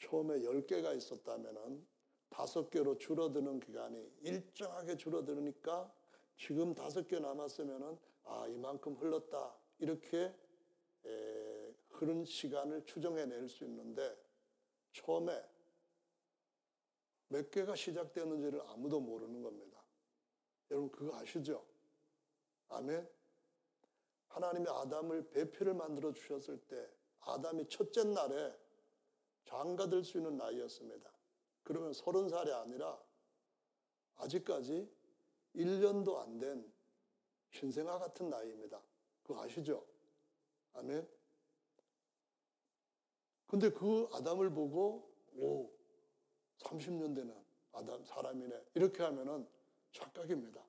처음에 0.01 0.41
10개가 0.41 0.97
있었다면은 0.97 1.87
다섯 2.31 2.71
개로 2.71 2.97
줄어드는 2.99 3.61
기간이 3.61 4.13
일정하게 4.21 4.97
줄어드니까 4.97 5.93
지금 6.37 6.75
다섯 6.75 7.07
개 7.07 7.19
남았으면은 7.19 7.99
아 8.25 8.47
이만큼 8.49 8.95
흘렀다 8.95 9.57
이렇게 9.79 10.35
에, 11.05 11.75
흐른 11.91 12.25
시간을 12.25 12.85
추정해낼 12.85 13.49
수 13.49 13.65
있는데 13.65 14.17
처음에 14.93 15.45
몇 17.29 17.51
개가 17.51 17.75
시작되는지를 17.75 18.61
아무도 18.69 19.01
모르는 19.01 19.43
겁니다. 19.43 19.83
여러분 20.71 20.91
그거 20.91 21.17
아시죠? 21.17 21.65
아멘. 22.69 23.09
하나님이 24.29 24.67
아담을 24.69 25.29
배필을 25.31 25.75
만들어 25.75 26.13
주셨을 26.13 26.59
때 26.69 26.89
아담이 27.21 27.69
첫째 27.69 28.05
날에 28.05 28.55
장가들 29.45 30.05
수 30.05 30.19
있는 30.19 30.37
나이였습니다. 30.37 31.11
그러면 31.69 31.93
서른 31.93 32.31
살이 32.31 32.51
아니라 32.51 32.99
아직까지 34.17 34.91
1년도 35.55 36.17
안 36.17 36.39
된 36.39 36.73
신생아 37.51 37.99
같은 37.99 38.31
나이입니다. 38.31 38.81
그거 39.23 39.43
아시죠? 39.43 39.87
아멘. 40.73 41.07
근데 43.47 43.71
그 43.71 44.09
아담을 44.15 44.49
보고 44.51 45.13
오 45.37 45.71
30년 46.57 47.15
되는 47.15 47.35
아담 47.73 48.03
사람이네 48.03 48.65
이렇게 48.75 49.03
하면은 49.03 49.47
착각입니다. 49.93 50.65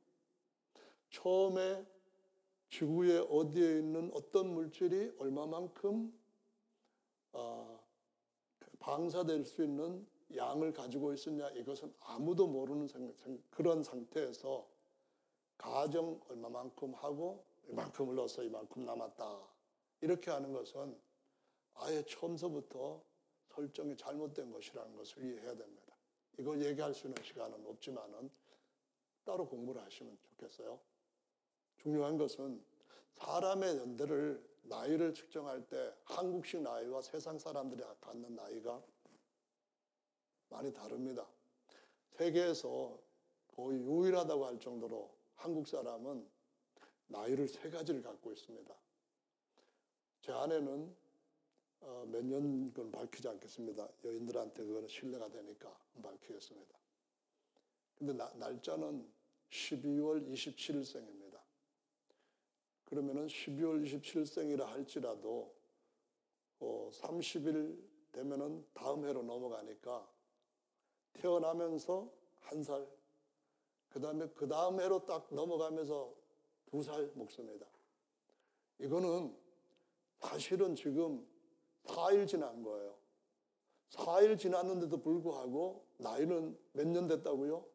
처음에 1.12 1.86
지구에 2.70 3.20
어디에 3.30 3.80
있는 3.80 4.12
어떤 4.14 4.54
물질이 4.54 5.16
얼마만큼 5.18 6.14
어, 7.32 7.80
방사될 8.80 9.46
수 9.46 9.64
있는 9.64 10.06
양을 10.36 10.74
가지고 10.74 11.14
있었냐 11.14 11.50
이것은 11.52 11.94
아무도 12.02 12.48
모르는 12.48 12.88
그런 13.50 13.84
상태에서 13.84 14.68
가정 15.58 16.20
얼마만큼 16.30 16.94
하고 16.94 17.44
이만큼을 17.68 18.16
넣어서 18.16 18.44
이만큼 18.44 18.86
남았다 18.86 19.40
이렇게 20.02 20.32
하는 20.32 20.54
것은 20.54 20.98
아예 21.76 22.04
처음서부터 22.04 23.04
설정이 23.50 23.98
잘못된 23.98 24.52
것이라는 24.52 24.96
것을 24.96 25.24
이해해야 25.24 25.56
됩니다. 25.56 25.96
이걸 26.38 26.64
얘기할 26.64 26.94
수 26.94 27.08
있는 27.08 27.22
시간은 27.24 27.66
없지만은 27.66 28.30
따로 29.26 29.48
공부를 29.48 29.82
하시면 29.82 30.18
좋겠어요. 30.22 30.80
중요한 31.78 32.18
것은 32.18 32.64
사람의 33.14 33.78
연대를 33.78 34.50
나이를 34.64 35.14
측정할 35.14 35.68
때 35.68 35.94
한국식 36.06 36.62
나이와 36.62 37.02
세상 37.02 37.38
사람들이 37.38 37.84
갖는 38.00 38.36
나이가 38.36 38.82
많이 40.50 40.74
다릅니다. 40.74 41.28
세계에서 42.18 43.00
거의 43.56 43.80
유일하다고 43.80 44.46
할 44.46 44.60
정도로 44.60 45.10
한국 45.36 45.68
사람은 45.68 46.28
나이를 47.08 47.48
세 47.48 47.70
가지를 47.70 48.02
갖고 48.02 48.32
있습니다. 48.32 48.76
제 50.22 50.32
아내는 50.32 50.96
어, 51.82 52.06
몇년 52.12 52.74
건 52.74 52.92
밝히지 52.92 53.28
않겠습니다. 53.28 53.88
여인들한테 54.04 54.66
그거는 54.66 54.88
신뢰가 54.88 55.30
되니까 55.30 55.74
밝히겠습니다. 56.02 56.78
근데 57.98 58.14
나, 58.14 58.32
날짜는 58.36 59.10
12월 59.50 60.28
27일 60.30 60.86
생입니다. 60.86 61.42
그러면은 62.86 63.28
12월 63.28 63.86
27일 63.86 64.26
생이라 64.26 64.66
할지라도 64.68 65.54
어, 66.60 66.90
30일 66.94 67.78
되면은 68.12 68.66
다음 68.74 69.06
해로 69.06 69.24
넘어가니까 69.24 70.10
태어나면서 71.20 72.10
한 72.40 72.64
살, 72.64 72.88
그 73.90 74.00
다음에 74.00 74.28
그 74.34 74.48
다음 74.48 74.80
해로 74.80 75.06
딱 75.06 75.28
넘어가면서 75.32 76.14
두 76.66 76.82
살 76.84 77.12
먹습니다. 77.16 77.66
이거는 78.80 79.36
사실은 80.20 80.76
지금 80.76 81.26
4일 81.86 82.28
지난 82.28 82.62
거예요. 82.64 82.96
4일 83.90 84.38
지났는데도 84.38 85.02
불구하고 85.02 85.84
나이는 85.98 86.58
몇 86.74 86.88
년 86.88 87.08
됐다고요? 87.08 87.66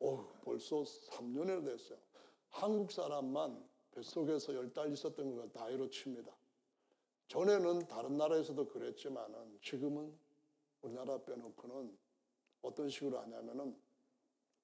오, 0.00 0.24
벌써 0.42 0.76
3년이나 0.82 1.64
됐어요. 1.64 1.98
한국 2.48 2.90
사람만 2.90 3.68
뱃속에서 3.90 4.54
열달 4.54 4.92
있었던 4.92 5.34
거 5.36 5.48
나이로 5.52 5.90
칩니다. 5.90 6.34
전에는 7.28 7.86
다른 7.88 8.16
나라에서도 8.16 8.66
그랬지만은 8.68 9.58
지금은 9.62 10.16
우리나라 10.80 11.18
빼놓고는 11.18 11.98
어떤 12.68 12.88
식으로 12.88 13.18
하냐면은 13.20 13.76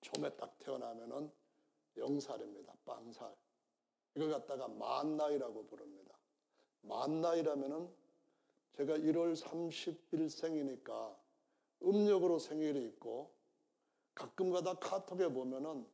처음에 0.01 0.31
딱 0.37 0.57
태어나면은 0.59 1.31
영살입니다. 1.97 2.75
빵살. 2.85 3.35
이걸 4.15 4.31
갖다가 4.31 4.69
만나이라고 4.69 5.67
부릅니다. 5.67 6.17
만나이라면은 6.83 7.89
제가 8.73 8.99
1월 8.99 9.37
30일 9.37 10.29
생이니까 10.29 11.17
음력으로 11.83 12.39
생일이 12.39 12.85
있고 12.87 13.33
가끔가다 14.15 14.75
카톡에 14.75 15.29
보면은 15.29 15.87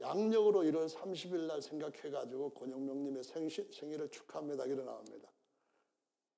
양력으로 0.00 0.60
1월 0.62 0.88
30일 0.88 1.46
날 1.46 1.60
생각해가지고 1.60 2.50
권영명님의 2.50 3.24
생일을 3.24 4.10
축하합니다. 4.10 4.64
이래 4.66 4.84
나옵니다. 4.84 5.28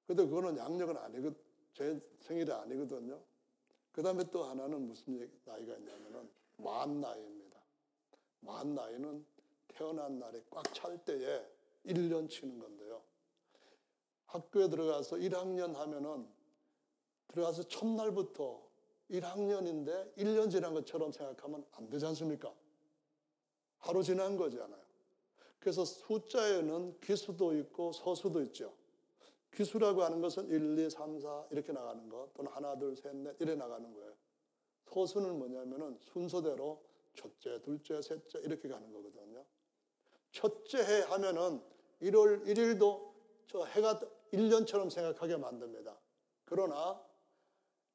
근데 0.07 0.25
그거는 0.25 0.57
양력은 0.57 0.97
아니고 0.97 1.35
제 1.75 2.01
생일이 2.21 2.51
아니거든요. 2.51 3.21
그 3.93 4.03
다음에 4.03 4.25
또 4.31 4.45
하나는 4.45 4.87
무슨 4.87 5.19
나이가 5.45 5.77
있냐면은 5.77 6.31
만 6.57 7.01
나이입니다. 7.01 7.59
만 8.41 8.75
나이는 8.75 9.25
태어난 9.69 10.19
날이 10.19 10.43
꽉 10.51 10.73
찰 10.73 11.03
때에 11.05 11.47
1년 11.87 12.29
치는 12.29 12.59
건데요. 12.59 13.03
학교에 14.27 14.69
들어가서 14.69 15.17
1학년 15.17 15.75
하면은 15.75 16.29
들어가서 17.29 17.65
첫날부터 17.65 18.63
1학년인데 19.11 20.15
1년 20.17 20.51
지난 20.51 20.73
것처럼 20.75 21.11
생각하면 21.11 21.65
안 21.73 21.89
되지 21.89 22.07
않습니까? 22.07 22.55
하루 23.79 24.03
지난 24.03 24.37
거잖아요. 24.37 24.81
그래서 25.59 25.85
숫자에는 25.85 27.01
기수도 27.01 27.57
있고 27.59 27.93
서수도 27.93 28.43
있죠. 28.45 28.73
기수라고 29.53 30.03
하는 30.03 30.21
것은 30.21 30.49
1, 30.49 30.79
2, 30.79 30.91
3, 30.91 31.19
4 31.19 31.47
이렇게 31.51 31.73
나가는 31.73 32.09
것 32.09 32.33
또는 32.35 32.51
하나, 32.53 32.79
둘, 32.79 32.97
셋, 32.97 33.15
넷 33.17 33.37
이래 33.41 33.55
나가는 33.55 33.93
거예요. 33.93 34.15
서수는 34.87 35.39
뭐냐면은 35.39 35.97
순서대로 36.01 36.83
첫째, 37.15 37.61
둘째, 37.63 38.01
셋째 38.03 38.41
이렇게 38.41 38.69
가는 38.69 38.93
거거든요. 38.93 39.45
첫째 40.33 40.79
해 40.79 41.01
하면은 41.03 41.61
1월 42.03 42.45
1일도 42.47 43.13
저 43.47 43.65
해가 43.65 44.01
1년처럼 44.33 44.91
생각하게 44.91 45.37
만듭니다. 45.37 45.99
그러나 46.45 47.01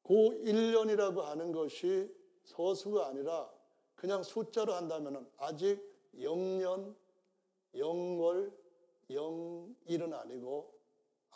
그 0.02 0.14
1년이라고 0.14 1.20
하는 1.20 1.52
것이 1.52 2.14
서수가 2.44 3.08
아니라 3.08 3.50
그냥 3.94 4.22
숫자로 4.22 4.74
한다면 4.74 5.28
아직 5.38 5.80
0년, 6.14 6.94
0월, 7.74 8.52
0일은 9.10 10.12
아니고 10.12 10.75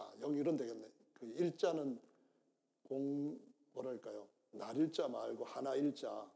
아, 0.00 0.10
0일은 0.20 0.56
되겠네. 0.56 0.90
그 1.12 1.26
일자는 1.36 2.00
공 2.88 3.38
뭐랄까요? 3.74 4.26
날 4.52 4.76
일자 4.76 5.06
말고 5.06 5.44
하나 5.44 5.74
일자. 5.74 6.28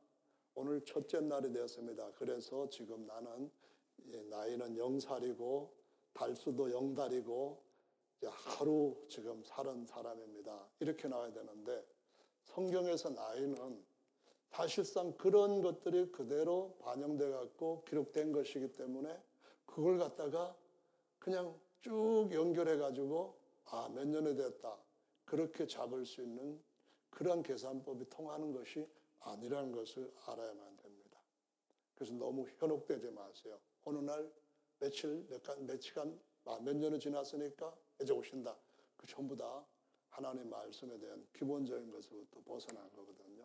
오늘 0.55 0.85
첫째 0.85 1.21
날이 1.21 1.51
되었습니다. 1.51 2.12
그래서 2.12 2.69
지금 2.69 3.07
나는 3.07 3.51
나이는 4.31 4.77
0살이고 4.77 5.71
달수도 6.12 6.67
0달이고 6.69 7.59
하루 8.29 8.97
지금 9.09 9.43
살은 9.45 9.87
사람입니다. 9.87 10.69
이렇게 10.81 11.09
나와야 11.09 11.33
되는데 11.33 11.85
성경에서 12.45 13.11
나이는 13.11 13.83
사실상 14.51 15.17
그런 15.17 15.62
것들이 15.62 16.12
그대로 16.12 16.77
반영돼 16.81 17.31
갖고 17.31 17.83
기록된 17.85 18.31
것이기 18.31 18.73
때문에 18.73 19.21
그걸 19.67 19.99
갖다가 19.99 20.55
그냥 21.19 21.59
쭉 21.81 22.29
연결해 22.31 22.77
가지고 22.77 23.43
아, 23.75 23.89
몇 23.89 24.07
년이 24.07 24.37
됐다. 24.37 24.79
그렇게 25.25 25.66
잡을 25.66 26.07
수 26.07 26.22
있는 26.22 26.62
그런 27.11 27.43
계산법이 27.43 28.09
통하는 28.09 28.53
것이 28.53 28.89
아니라는 29.20 29.72
것을 29.72 30.12
알아야만 30.27 30.77
됩니다. 30.77 31.18
그래서 31.95 32.14
너무 32.14 32.47
현혹되지 32.59 33.11
마세요. 33.11 33.59
어느 33.85 33.99
날 33.99 34.31
며칠, 34.79 35.27
몇, 35.29 35.43
간, 35.43 35.66
몇 35.66 35.81
시간, 35.81 36.20
아, 36.45 36.59
몇 36.61 36.77
년이 36.77 37.01
지났으니까 37.01 37.75
이제 38.01 38.12
오신다. 38.12 38.57
그 38.97 39.07
전부 39.07 39.37
다 39.37 39.64
하나님의 40.11 40.47
말씀에 40.47 40.99
대한 40.99 41.27
기본적인 41.33 41.91
것으로부터 41.91 42.41
벗어난 42.45 42.89
거거든요. 42.93 43.45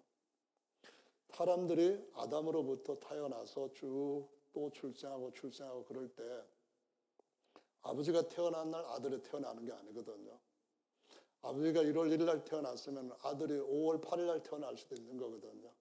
사람들이 1.31 2.11
아담으로부터 2.13 2.99
태어나서 2.99 3.73
쭉 3.73 4.39
또 4.51 4.69
출생하고 4.71 5.31
출생하고 5.33 5.85
그럴 5.85 6.07
때 6.09 6.43
아버지가 7.81 8.27
태어난 8.29 8.71
날 8.71 8.83
아들이 8.85 9.21
태어나는 9.21 9.65
게 9.65 9.71
아니거든요. 9.71 10.37
아버지가 11.41 11.81
1월 11.83 12.09
1일 12.09 12.25
날 12.25 12.43
태어났으면 12.43 13.11
아들이 13.23 13.53
5월 13.59 14.01
8일 14.01 14.25
날 14.27 14.43
태어날 14.43 14.75
수도 14.77 14.95
있는 14.95 15.17
거거든요. 15.17 15.71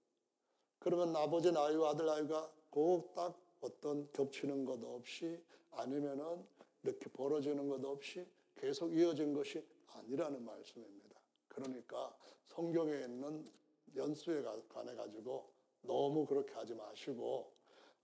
그러면 0.79 1.15
아버지 1.17 1.51
나이와 1.51 1.91
아들 1.91 2.07
나이가 2.07 2.51
꼭 2.71 3.13
딱 3.15 3.37
어떤 3.61 4.11
겹치는 4.13 4.65
것 4.65 4.83
없이 4.85 5.43
아니면은 5.73 6.47
이렇게 6.85 7.11
벌어지는 7.11 7.69
것 7.69 7.85
없이 7.85 8.25
계속 8.55 8.93
이어진 8.95 9.33
것이 9.33 9.65
아니라는 9.89 10.45
말씀입니다. 10.45 11.19
그러니까 11.49 12.17
성경에 12.47 12.93
있는 12.93 13.51
연수에 13.97 14.43
관해 14.69 14.95
가지고 14.95 15.51
너무 15.83 16.25
그렇게 16.27 16.53
하지 16.55 16.75
마시고 16.75 17.53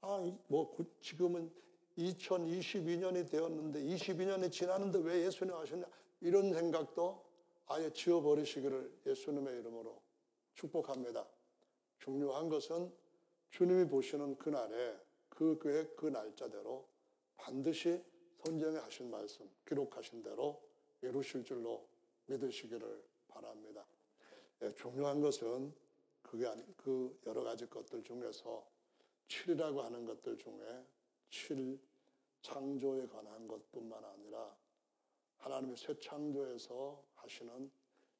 아 0.00 0.18
뭐 0.48 0.76
지금은 1.00 1.50
2022년이 1.98 3.30
되었는데 3.30 3.80
22년이 3.82 4.50
지났는데 4.50 4.98
왜 5.00 5.26
예수님 5.26 5.54
하셨냐 5.54 5.86
이런 6.20 6.52
생각도 6.52 7.24
아예 7.66 7.90
지워버리시기를 7.92 9.00
예수님의 9.06 9.60
이름으로 9.60 10.00
축복합니다. 10.54 11.26
중요한 11.98 12.48
것은 12.48 12.92
주님이 13.50 13.88
보시는 13.88 14.36
그날에 14.36 14.98
그 15.28 15.58
계획 15.60 15.96
그 15.96 16.06
날짜대로 16.06 16.86
반드시 17.36 18.02
선정에 18.44 18.78
하신 18.78 19.10
말씀 19.10 19.48
기록하신 19.66 20.22
대로 20.22 20.62
이루실 21.02 21.44
줄로 21.44 21.86
믿으시기를 22.26 23.04
바랍니다. 23.28 23.84
예, 24.62 24.70
중요한 24.74 25.20
것은 25.20 25.72
그게 26.22 26.46
아니, 26.46 26.64
그 26.76 27.18
여러 27.26 27.42
가지 27.42 27.68
것들 27.68 28.02
중에서 28.02 28.66
7이라고 29.28 29.78
하는 29.78 30.04
것들 30.04 30.36
중에 30.36 30.84
7 31.30 31.78
창조에 32.42 33.06
관한 33.08 33.48
것뿐만 33.48 34.04
아니라 34.04 34.56
하나님의 35.38 35.76
새 35.76 35.98
창조에서 35.98 37.02
하시는 37.14 37.70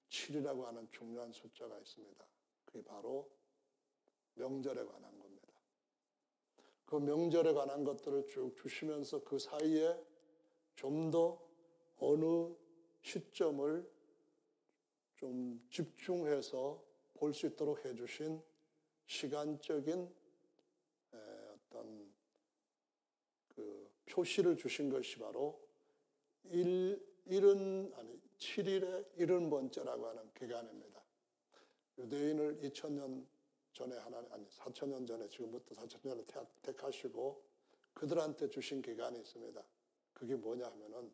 7이라고 0.08 0.62
하는 0.62 0.88
중요한 0.90 1.32
숫자가 1.32 1.78
있습니다. 1.78 2.24
그게 2.64 2.82
바로 2.82 3.30
명절에 4.34 4.84
관한 4.84 5.18
겁니다. 5.18 5.48
그 6.86 6.96
명절에 6.96 7.52
관한 7.52 7.84
것들을 7.84 8.26
쭉 8.26 8.54
주시면서 8.56 9.22
그 9.24 9.38
사이에 9.38 9.98
좀 10.76 11.10
더 11.10 11.40
어느 11.98 12.54
시점을 13.02 13.88
좀 15.16 15.64
집중해서 15.70 16.82
볼 17.14 17.32
수 17.32 17.46
있도록 17.46 17.84
해주신 17.84 18.42
시간적인 19.06 20.12
초시를 24.14 24.56
주신 24.56 24.90
것이 24.90 25.18
바로 25.18 25.60
일, 26.44 27.04
일은 27.26 27.92
아니 27.96 28.20
7일의 28.38 29.06
일흔 29.16 29.50
번째라고 29.50 30.06
하는 30.06 30.30
기간입니다. 30.34 31.02
유대인을 31.98 32.58
2000년 32.58 33.26
전에 33.72 33.96
하나 33.96 34.24
아니 34.30 34.46
4000년 34.46 35.06
전에 35.06 35.28
지금부터 35.28 35.74
4000년 35.74 36.28
전에 36.28 36.46
택하시고 36.62 37.42
그들한테 37.94 38.50
주신 38.50 38.82
기간이 38.82 39.18
있습니다. 39.18 39.60
그게 40.12 40.36
뭐냐 40.36 40.64
하면은 40.66 41.12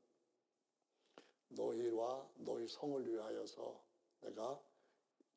너희와 1.48 2.28
너희 2.36 2.68
성을 2.68 3.10
위하여서 3.10 3.82
내가 4.20 4.60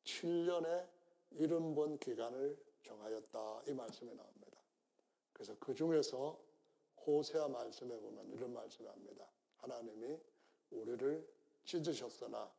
7년의 0.04 0.86
일흔 1.30 1.74
번 1.74 1.98
기간을 1.98 2.58
정하였다 2.82 3.62
이 3.68 3.72
말씀이 3.72 4.14
나옵니다. 4.14 4.58
그래서 5.32 5.56
그 5.58 5.74
중에서 5.74 6.43
호세아 7.06 7.48
말씀에 7.48 7.98
보면 7.98 8.30
이런 8.30 8.52
말씀이 8.52 8.88
합니다. 8.88 9.28
하나님이 9.56 10.18
우리를 10.70 11.26
찢으셨으나 11.64 12.52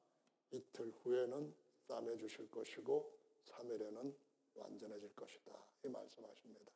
이틀 0.52 0.92
후에는 0.92 1.54
싸매 1.88 2.18
주실 2.18 2.50
것이고 2.50 3.12
3일에는 3.46 4.16
완전해질 4.56 5.16
것이다. 5.16 5.52
이 5.84 5.90
말씀하십니다. 5.90 6.72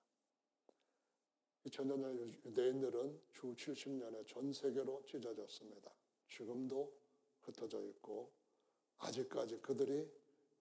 2000년 1.66 2.02
전 2.02 2.34
유대인들은 2.46 3.22
주 3.32 3.54
70년에 3.54 4.26
전 4.28 4.52
세계로 4.52 5.04
찢어졌습니다. 5.06 5.92
지금도 6.28 6.94
흩어져 7.42 7.84
있고 7.86 8.32
아직까지 8.98 9.60
그들이 9.60 10.10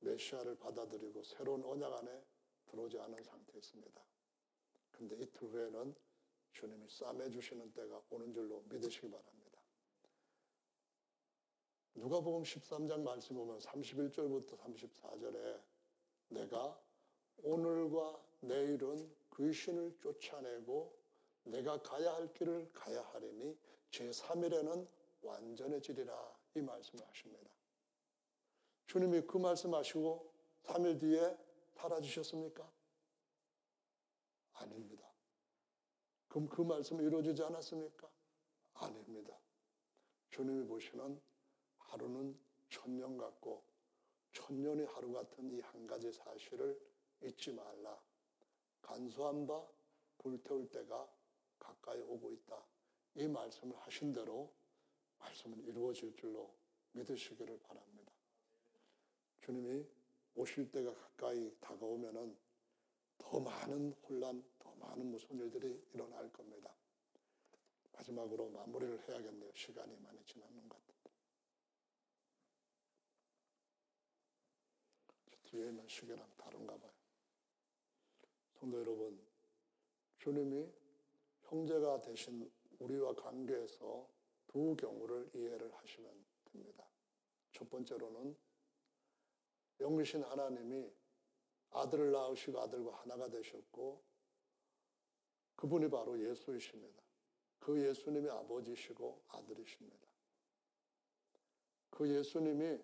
메시아를 0.00 0.56
받아들이고 0.58 1.22
새로운 1.22 1.64
언약 1.64 1.92
안에 1.92 2.24
들어오지 2.66 2.98
않은 2.98 3.22
상태에 3.22 3.58
있습니다. 3.58 4.02
근데 4.92 5.16
이틀 5.16 5.48
후에는 5.48 5.94
주님이 6.52 6.88
싸매 6.88 7.30
주시는 7.30 7.72
때가 7.72 8.02
오는 8.10 8.32
줄로 8.32 8.62
믿으시기 8.68 9.10
바랍니다. 9.10 9.60
누가복음 11.94 12.42
13장 12.42 13.00
말씀 13.02 13.36
보면 13.36 13.58
31절부터 13.58 14.56
34절에 14.56 15.60
내가 16.28 16.80
오늘과 17.42 18.22
내일은 18.40 19.10
귀신을 19.36 19.96
쫓아내고 20.00 20.96
내가 21.44 21.80
가야 21.82 22.14
할 22.14 22.32
길을 22.34 22.72
가야 22.72 23.02
하리니 23.02 23.56
제3일에는 23.90 24.86
완전해지리라 25.22 26.38
이 26.54 26.60
말씀을 26.60 27.06
하십니다. 27.06 27.50
주님이 28.86 29.22
그 29.22 29.36
말씀하시고 29.38 30.32
3일 30.64 31.00
뒤에 31.00 31.36
사라지셨습니까? 31.74 32.70
아닙니다. 34.54 34.97
그럼 36.28 36.46
그 36.48 36.62
말씀이 36.62 37.02
이루어지지 37.04 37.42
않았습니까? 37.42 38.08
아닙니다. 38.74 39.34
주님이 40.30 40.66
보시는 40.66 41.20
하루는 41.78 42.38
천년 42.70 43.16
같고 43.16 43.62
천년의 44.32 44.86
하루 44.86 45.12
같은 45.12 45.50
이 45.50 45.60
한 45.60 45.86
가지 45.86 46.12
사실을 46.12 46.78
잊지 47.22 47.52
말라. 47.52 47.98
간소한 48.82 49.46
바 49.46 49.66
불태울 50.18 50.70
때가 50.70 51.08
가까이 51.58 52.00
오고 52.02 52.32
있다. 52.32 52.62
이 53.14 53.26
말씀을 53.26 53.76
하신 53.78 54.12
대로 54.12 54.52
말씀은 55.18 55.58
이루어질 55.64 56.14
줄로 56.14 56.54
믿으시기를 56.92 57.58
바랍니다. 57.60 58.12
주님이 59.40 59.84
오실 60.36 60.70
때가 60.70 60.94
가까이 60.94 61.50
다가오면은 61.60 62.36
더 63.16 63.40
많은 63.40 63.92
혼란, 64.08 64.44
더 64.57 64.57
많은 64.78 65.10
무슨 65.10 65.38
일들이 65.38 65.82
일어날 65.92 66.32
겁니다. 66.32 66.74
마지막으로 67.92 68.48
마무리를 68.50 69.08
해야겠네요. 69.08 69.52
시간이 69.54 69.96
많이 69.98 70.24
지났는 70.24 70.68
것 70.68 70.78
같은데. 70.78 71.10
뒤에 75.44 75.68
있는 75.68 75.88
시계랑 75.88 76.30
다른가 76.36 76.76
봐요. 76.78 76.92
성도 78.54 78.80
여러분, 78.80 79.20
주님이 80.18 80.70
형제가 81.42 82.00
되신 82.00 82.50
우리와 82.78 83.14
관계에서 83.14 84.08
두 84.46 84.76
경우를 84.76 85.30
이해를 85.34 85.74
하시면 85.74 86.26
됩니다. 86.44 86.86
첫 87.52 87.68
번째로는 87.68 88.36
영이신 89.80 90.22
하나님이 90.22 90.92
아들을 91.70 92.10
낳으시고 92.12 92.60
아들과 92.60 92.96
하나가 93.02 93.28
되셨고 93.28 94.07
그분이 95.58 95.90
바로 95.90 96.16
예수이십니다. 96.20 97.02
그 97.58 97.84
예수님이 97.84 98.30
아버지시고 98.30 99.20
아들이십니다. 99.26 100.06
그 101.90 102.08
예수님이 102.08 102.78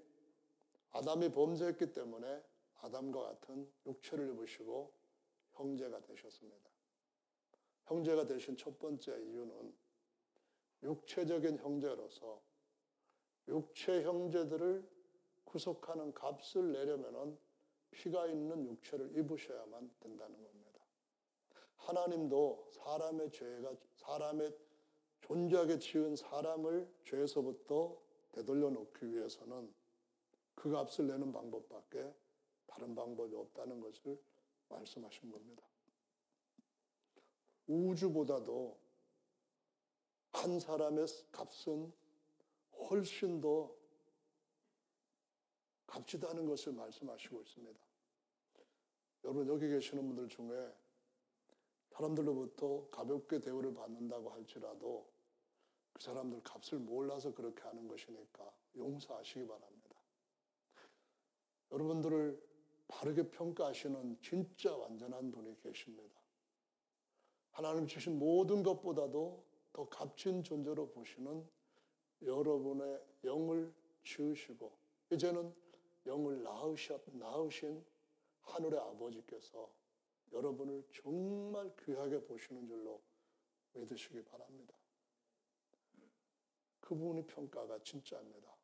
아담이 0.91 1.31
범죄했기 1.31 1.93
때문에 1.93 2.43
아담과 2.81 3.23
같은 3.23 3.73
육체를 3.87 4.31
입으시고 4.31 4.93
형제가 5.53 6.01
되셨습니다. 6.03 6.69
형제가 7.85 8.27
되신 8.27 8.57
첫 8.57 8.77
번째 8.81 9.23
이유는 9.23 9.73
육체적인 10.83 11.59
형제로서 11.59 12.43
육체 13.47 14.03
형제들을 14.03 14.85
구속하는 15.45 16.13
값을 16.13 16.73
내려면은 16.73 17.39
피가 17.93 18.27
있는 18.27 18.67
육체를 18.67 19.17
입으셔야만 19.17 19.95
된다는 20.01 20.43
겁니다. 20.43 20.64
하나님도 21.85 22.71
사람의 22.73 23.31
죄가 23.31 23.75
사람의 23.97 24.57
존재하게 25.21 25.79
지은 25.79 26.17
사람을 26.17 26.91
죄에서부터 27.05 28.01
되돌려 28.33 28.71
놓기 28.71 29.11
위해서는 29.13 29.73
그 30.55 30.71
값을 30.71 31.07
내는 31.07 31.33
방법밖에 31.33 32.15
다른 32.67 32.95
방법이 32.95 33.35
없다는 33.35 33.81
것을 33.81 34.21
말씀하신 34.69 35.31
겁니다. 35.31 35.63
우주보다도 37.67 38.79
한 40.33 40.61
사람의 40.61 41.07
값은 41.33 41.93
훨씬 42.91 43.41
더 43.41 43.75
값지다는 45.87 46.47
것을 46.47 46.73
말씀하시고 46.73 47.41
있습니다. 47.41 47.81
여러분 49.23 49.47
여기 49.49 49.69
계시는 49.69 50.07
분들 50.07 50.29
중에 50.29 50.84
사람들로부터 51.95 52.89
가볍게 52.91 53.41
대우를 53.41 53.73
받는다고 53.73 54.31
할지라도 54.31 55.07
그 55.93 56.03
사람들 56.03 56.43
값을 56.43 56.81
몰라서 56.81 57.33
그렇게 57.33 57.63
하는 57.63 57.87
것이니까 57.87 58.53
용서하시기 58.77 59.47
바랍니다. 59.47 59.95
여러분들을 61.71 62.43
바르게 62.89 63.31
평가하시는 63.31 64.19
진짜 64.21 64.77
완전한 64.77 65.31
분이 65.31 65.61
계십니다. 65.61 66.21
하나님 67.53 67.87
주신 67.87 68.19
모든 68.19 68.63
것보다도 68.65 69.45
더 69.73 69.89
값진 69.89 70.43
존재로 70.43 70.91
보시는 70.91 71.49
여러분의 72.23 73.01
영을 73.23 73.73
지으시고 74.03 74.77
이제는 75.11 75.55
영을 76.07 76.43
낳으셨, 76.43 77.03
낳으신 77.13 77.85
하늘의 78.43 78.81
아버지께서 78.81 79.71
여러분을 80.33 80.85
정말 80.93 81.75
귀하게 81.85 82.21
보시는 82.25 82.67
줄로 82.67 83.03
믿으시기 83.75 84.23
바랍니다. 84.25 84.75
그분의 86.81 87.27
평가가 87.27 87.79
진짜입니다. 87.83 88.55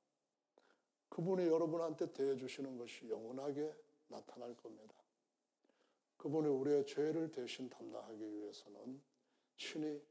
그분이 1.08 1.46
여러분한테 1.46 2.12
대해주시는 2.12 2.76
것이 2.76 3.08
영원하게 3.08 3.74
나타날 4.08 4.54
겁니다. 4.56 4.94
그분이 6.16 6.48
우리의 6.48 6.86
죄를 6.86 7.30
대신 7.32 7.68
담당하기 7.70 8.20
위해서는 8.20 9.00
친히 9.56 10.02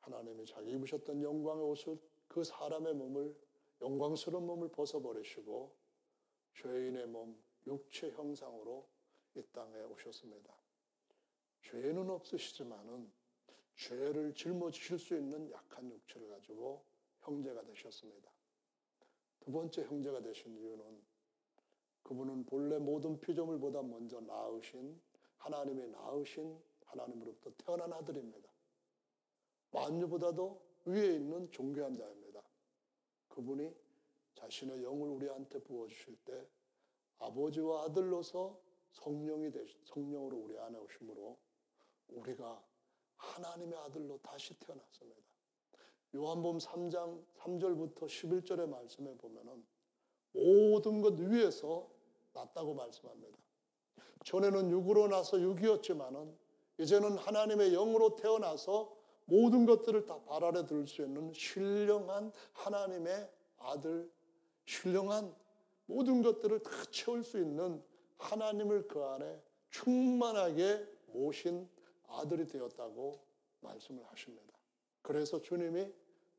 하나님이 0.00 0.44
자기 0.44 0.72
입으셨던 0.72 1.22
영광의 1.22 1.64
옷을 1.64 1.98
그 2.28 2.44
사람의 2.44 2.94
몸을 2.94 3.34
영광스러운 3.80 4.46
몸을 4.46 4.68
벗어버리시고 4.68 5.74
죄인의 6.54 7.06
몸, 7.06 7.36
육체 7.66 8.10
형상으로 8.10 8.86
이 9.36 9.42
땅에 9.52 9.82
오셨습니다. 9.82 10.54
죄는 11.62 12.08
없으시지만은 12.08 13.10
죄를 13.74 14.32
짊어지실 14.34 14.98
수 14.98 15.16
있는 15.16 15.50
약한 15.50 15.90
육체를 15.90 16.28
가지고 16.28 16.84
형제가 17.20 17.64
되셨습니다. 17.64 18.30
두 19.40 19.50
번째 19.50 19.84
형제가 19.84 20.22
되신 20.22 20.56
이유는 20.56 21.02
그분은 22.04 22.46
본래 22.46 22.78
모든 22.78 23.20
피조물보다 23.20 23.82
먼저 23.82 24.20
낳으신 24.20 25.00
하나님의 25.38 25.90
낳으신 25.90 26.62
하나님으로부터 26.84 27.50
태어난 27.58 27.92
아들입니다. 27.92 28.48
만유보다도 29.72 30.62
위에 30.84 31.16
있는 31.16 31.50
존귀한 31.50 31.94
자입니다. 31.94 32.42
그분이 33.28 33.74
자신의 34.34 34.84
영을 34.84 35.08
우리한테 35.08 35.58
부어주실 35.60 36.16
때 36.24 36.46
아버지와 37.18 37.84
아들로서 37.84 38.63
성령이 38.94 39.50
되시, 39.50 39.76
성령으로 39.84 40.36
우리 40.36 40.58
안에 40.58 40.78
오심으로 40.78 41.36
우리가 42.08 42.62
하나님의 43.16 43.78
아들로 43.78 44.18
다시 44.22 44.54
태어났습니다. 44.58 45.20
요한복음 46.14 46.58
3장 46.58 47.24
3절부터 47.38 48.04
11절의 48.04 48.68
말씀에 48.68 49.16
보면은 49.16 49.64
모든 50.32 51.00
것 51.00 51.18
위에서 51.18 51.88
났다고 52.32 52.74
말씀합니다. 52.74 53.36
전에는 54.24 54.70
육으로 54.70 55.08
나서 55.08 55.40
육이었지만은 55.40 56.36
이제는 56.78 57.16
하나님의 57.18 57.72
영으로 57.72 58.16
태어나서 58.16 58.96
모든 59.26 59.64
것들을 59.66 60.06
다 60.06 60.18
발 60.24 60.44
아래 60.44 60.66
들 60.66 60.86
수 60.86 61.02
있는 61.02 61.32
신령한 61.32 62.32
하나님의 62.52 63.30
아들, 63.58 64.10
신령한 64.66 65.34
모든 65.86 66.22
것들을 66.22 66.62
다 66.62 66.70
채울 66.90 67.22
수 67.22 67.38
있는 67.38 67.82
하나님을 68.18 68.88
그 68.88 69.02
안에 69.04 69.42
충만하게 69.70 70.86
모신 71.06 71.68
아들이 72.08 72.46
되었다고 72.46 73.20
말씀을 73.60 74.04
하십니다. 74.06 74.54
그래서 75.02 75.40
주님이 75.40 75.92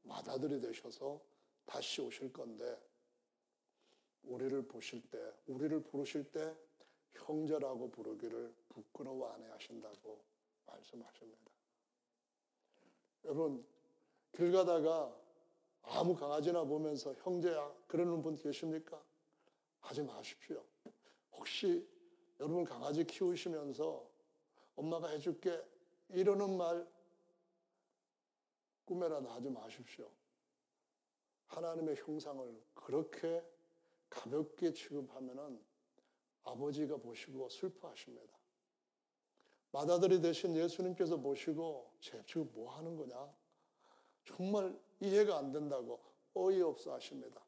맏아들이 0.04 0.60
되셔서 0.60 1.22
다시 1.66 2.02
오실 2.02 2.32
건데 2.32 2.80
우리를 4.24 4.68
보실 4.68 5.02
때, 5.10 5.20
우리를 5.48 5.84
부르실 5.84 6.32
때 6.32 6.56
형제라고 7.14 7.90
부르기를 7.92 8.54
부끄러워 8.70 9.32
안해 9.34 9.48
하신다고 9.48 10.20
말씀하십니다. 10.66 11.52
여러분, 13.26 13.66
길 14.32 14.52
가다가 14.52 15.16
아무 15.84 16.16
강아지나 16.16 16.64
보면서 16.64 17.14
형제야 17.16 17.72
그러는 17.88 18.22
분 18.22 18.36
계십니까? 18.36 19.02
하지 19.80 20.02
마십시오. 20.02 20.64
혹시 21.38 21.88
여러분 22.40 22.64
강아지 22.64 23.04
키우시면서 23.04 24.06
엄마가 24.76 25.10
해줄게 25.10 25.64
이러는 26.10 26.58
말 26.58 26.88
꿈에라도 28.86 29.30
하지 29.30 29.50
마십시오. 29.50 30.10
하나님의 31.48 31.96
형상을 31.98 32.62
그렇게 32.74 33.44
가볍게 34.10 34.74
취급하면은 34.74 35.60
아버지가 36.44 36.98
보시고 36.98 37.50
슬퍼하십니다. 37.50 38.34
맏아들이 39.72 40.22
되신 40.22 40.56
예수님께서 40.56 41.18
보시고 41.18 41.92
쟤 42.00 42.24
지금 42.26 42.50
뭐 42.54 42.76
하는 42.76 42.96
거냐? 42.96 43.34
정말 44.24 44.78
이해가 45.02 45.38
안 45.38 45.52
된다고 45.52 46.00
어이없어 46.34 46.94
하십니다. 46.94 47.42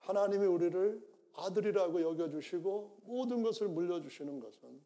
하나님이 0.00 0.46
우리를 0.46 1.11
아들이라고 1.34 2.02
여겨주시고 2.02 3.00
모든 3.04 3.42
것을 3.42 3.68
물려주시는 3.68 4.40
것은 4.40 4.80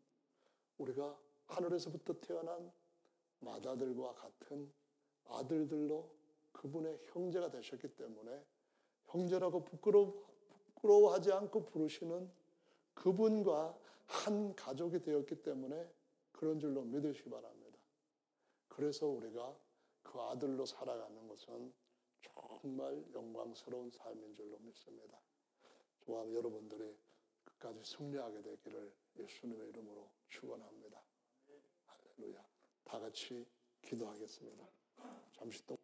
우리가 0.78 1.18
하늘에서부터 1.46 2.14
태어난 2.20 2.72
맏아들과 3.40 4.14
같은 4.14 4.70
아들들로 5.28 6.10
그분의 6.52 6.98
형제가 7.12 7.50
되셨기 7.50 7.88
때문에 7.88 8.44
형제라고 9.06 9.64
부끄러워, 9.64 10.24
부끄러워 10.74 11.12
하지 11.12 11.32
않고 11.32 11.66
부르시는 11.66 12.30
그분과 12.94 13.78
한 14.06 14.54
가족이 14.54 15.02
되었기 15.02 15.42
때문에 15.42 15.88
그런 16.32 16.58
줄로 16.58 16.82
믿으시기 16.82 17.28
바랍니다. 17.28 17.78
그래서 18.68 19.06
우리가 19.06 19.56
그 20.02 20.20
아들로 20.20 20.64
살아가는 20.64 21.26
것은 21.28 21.72
정말 22.20 23.04
영광스러운 23.12 23.90
삶인 23.90 24.34
줄로 24.34 24.58
믿습니다. 24.58 25.18
저와 26.06 26.32
여러분들이 26.32 26.96
끝까지 27.42 27.82
승리하게 27.82 28.40
되기를 28.40 28.94
예수님의 29.18 29.70
이름으로 29.70 30.08
축원합니다. 30.28 31.02
할렐루야. 31.86 32.46
다 32.84 33.00
같이 33.00 33.44
기도하겠습니다. 33.82 34.68
잠시 35.32 35.66
동안 35.66 35.75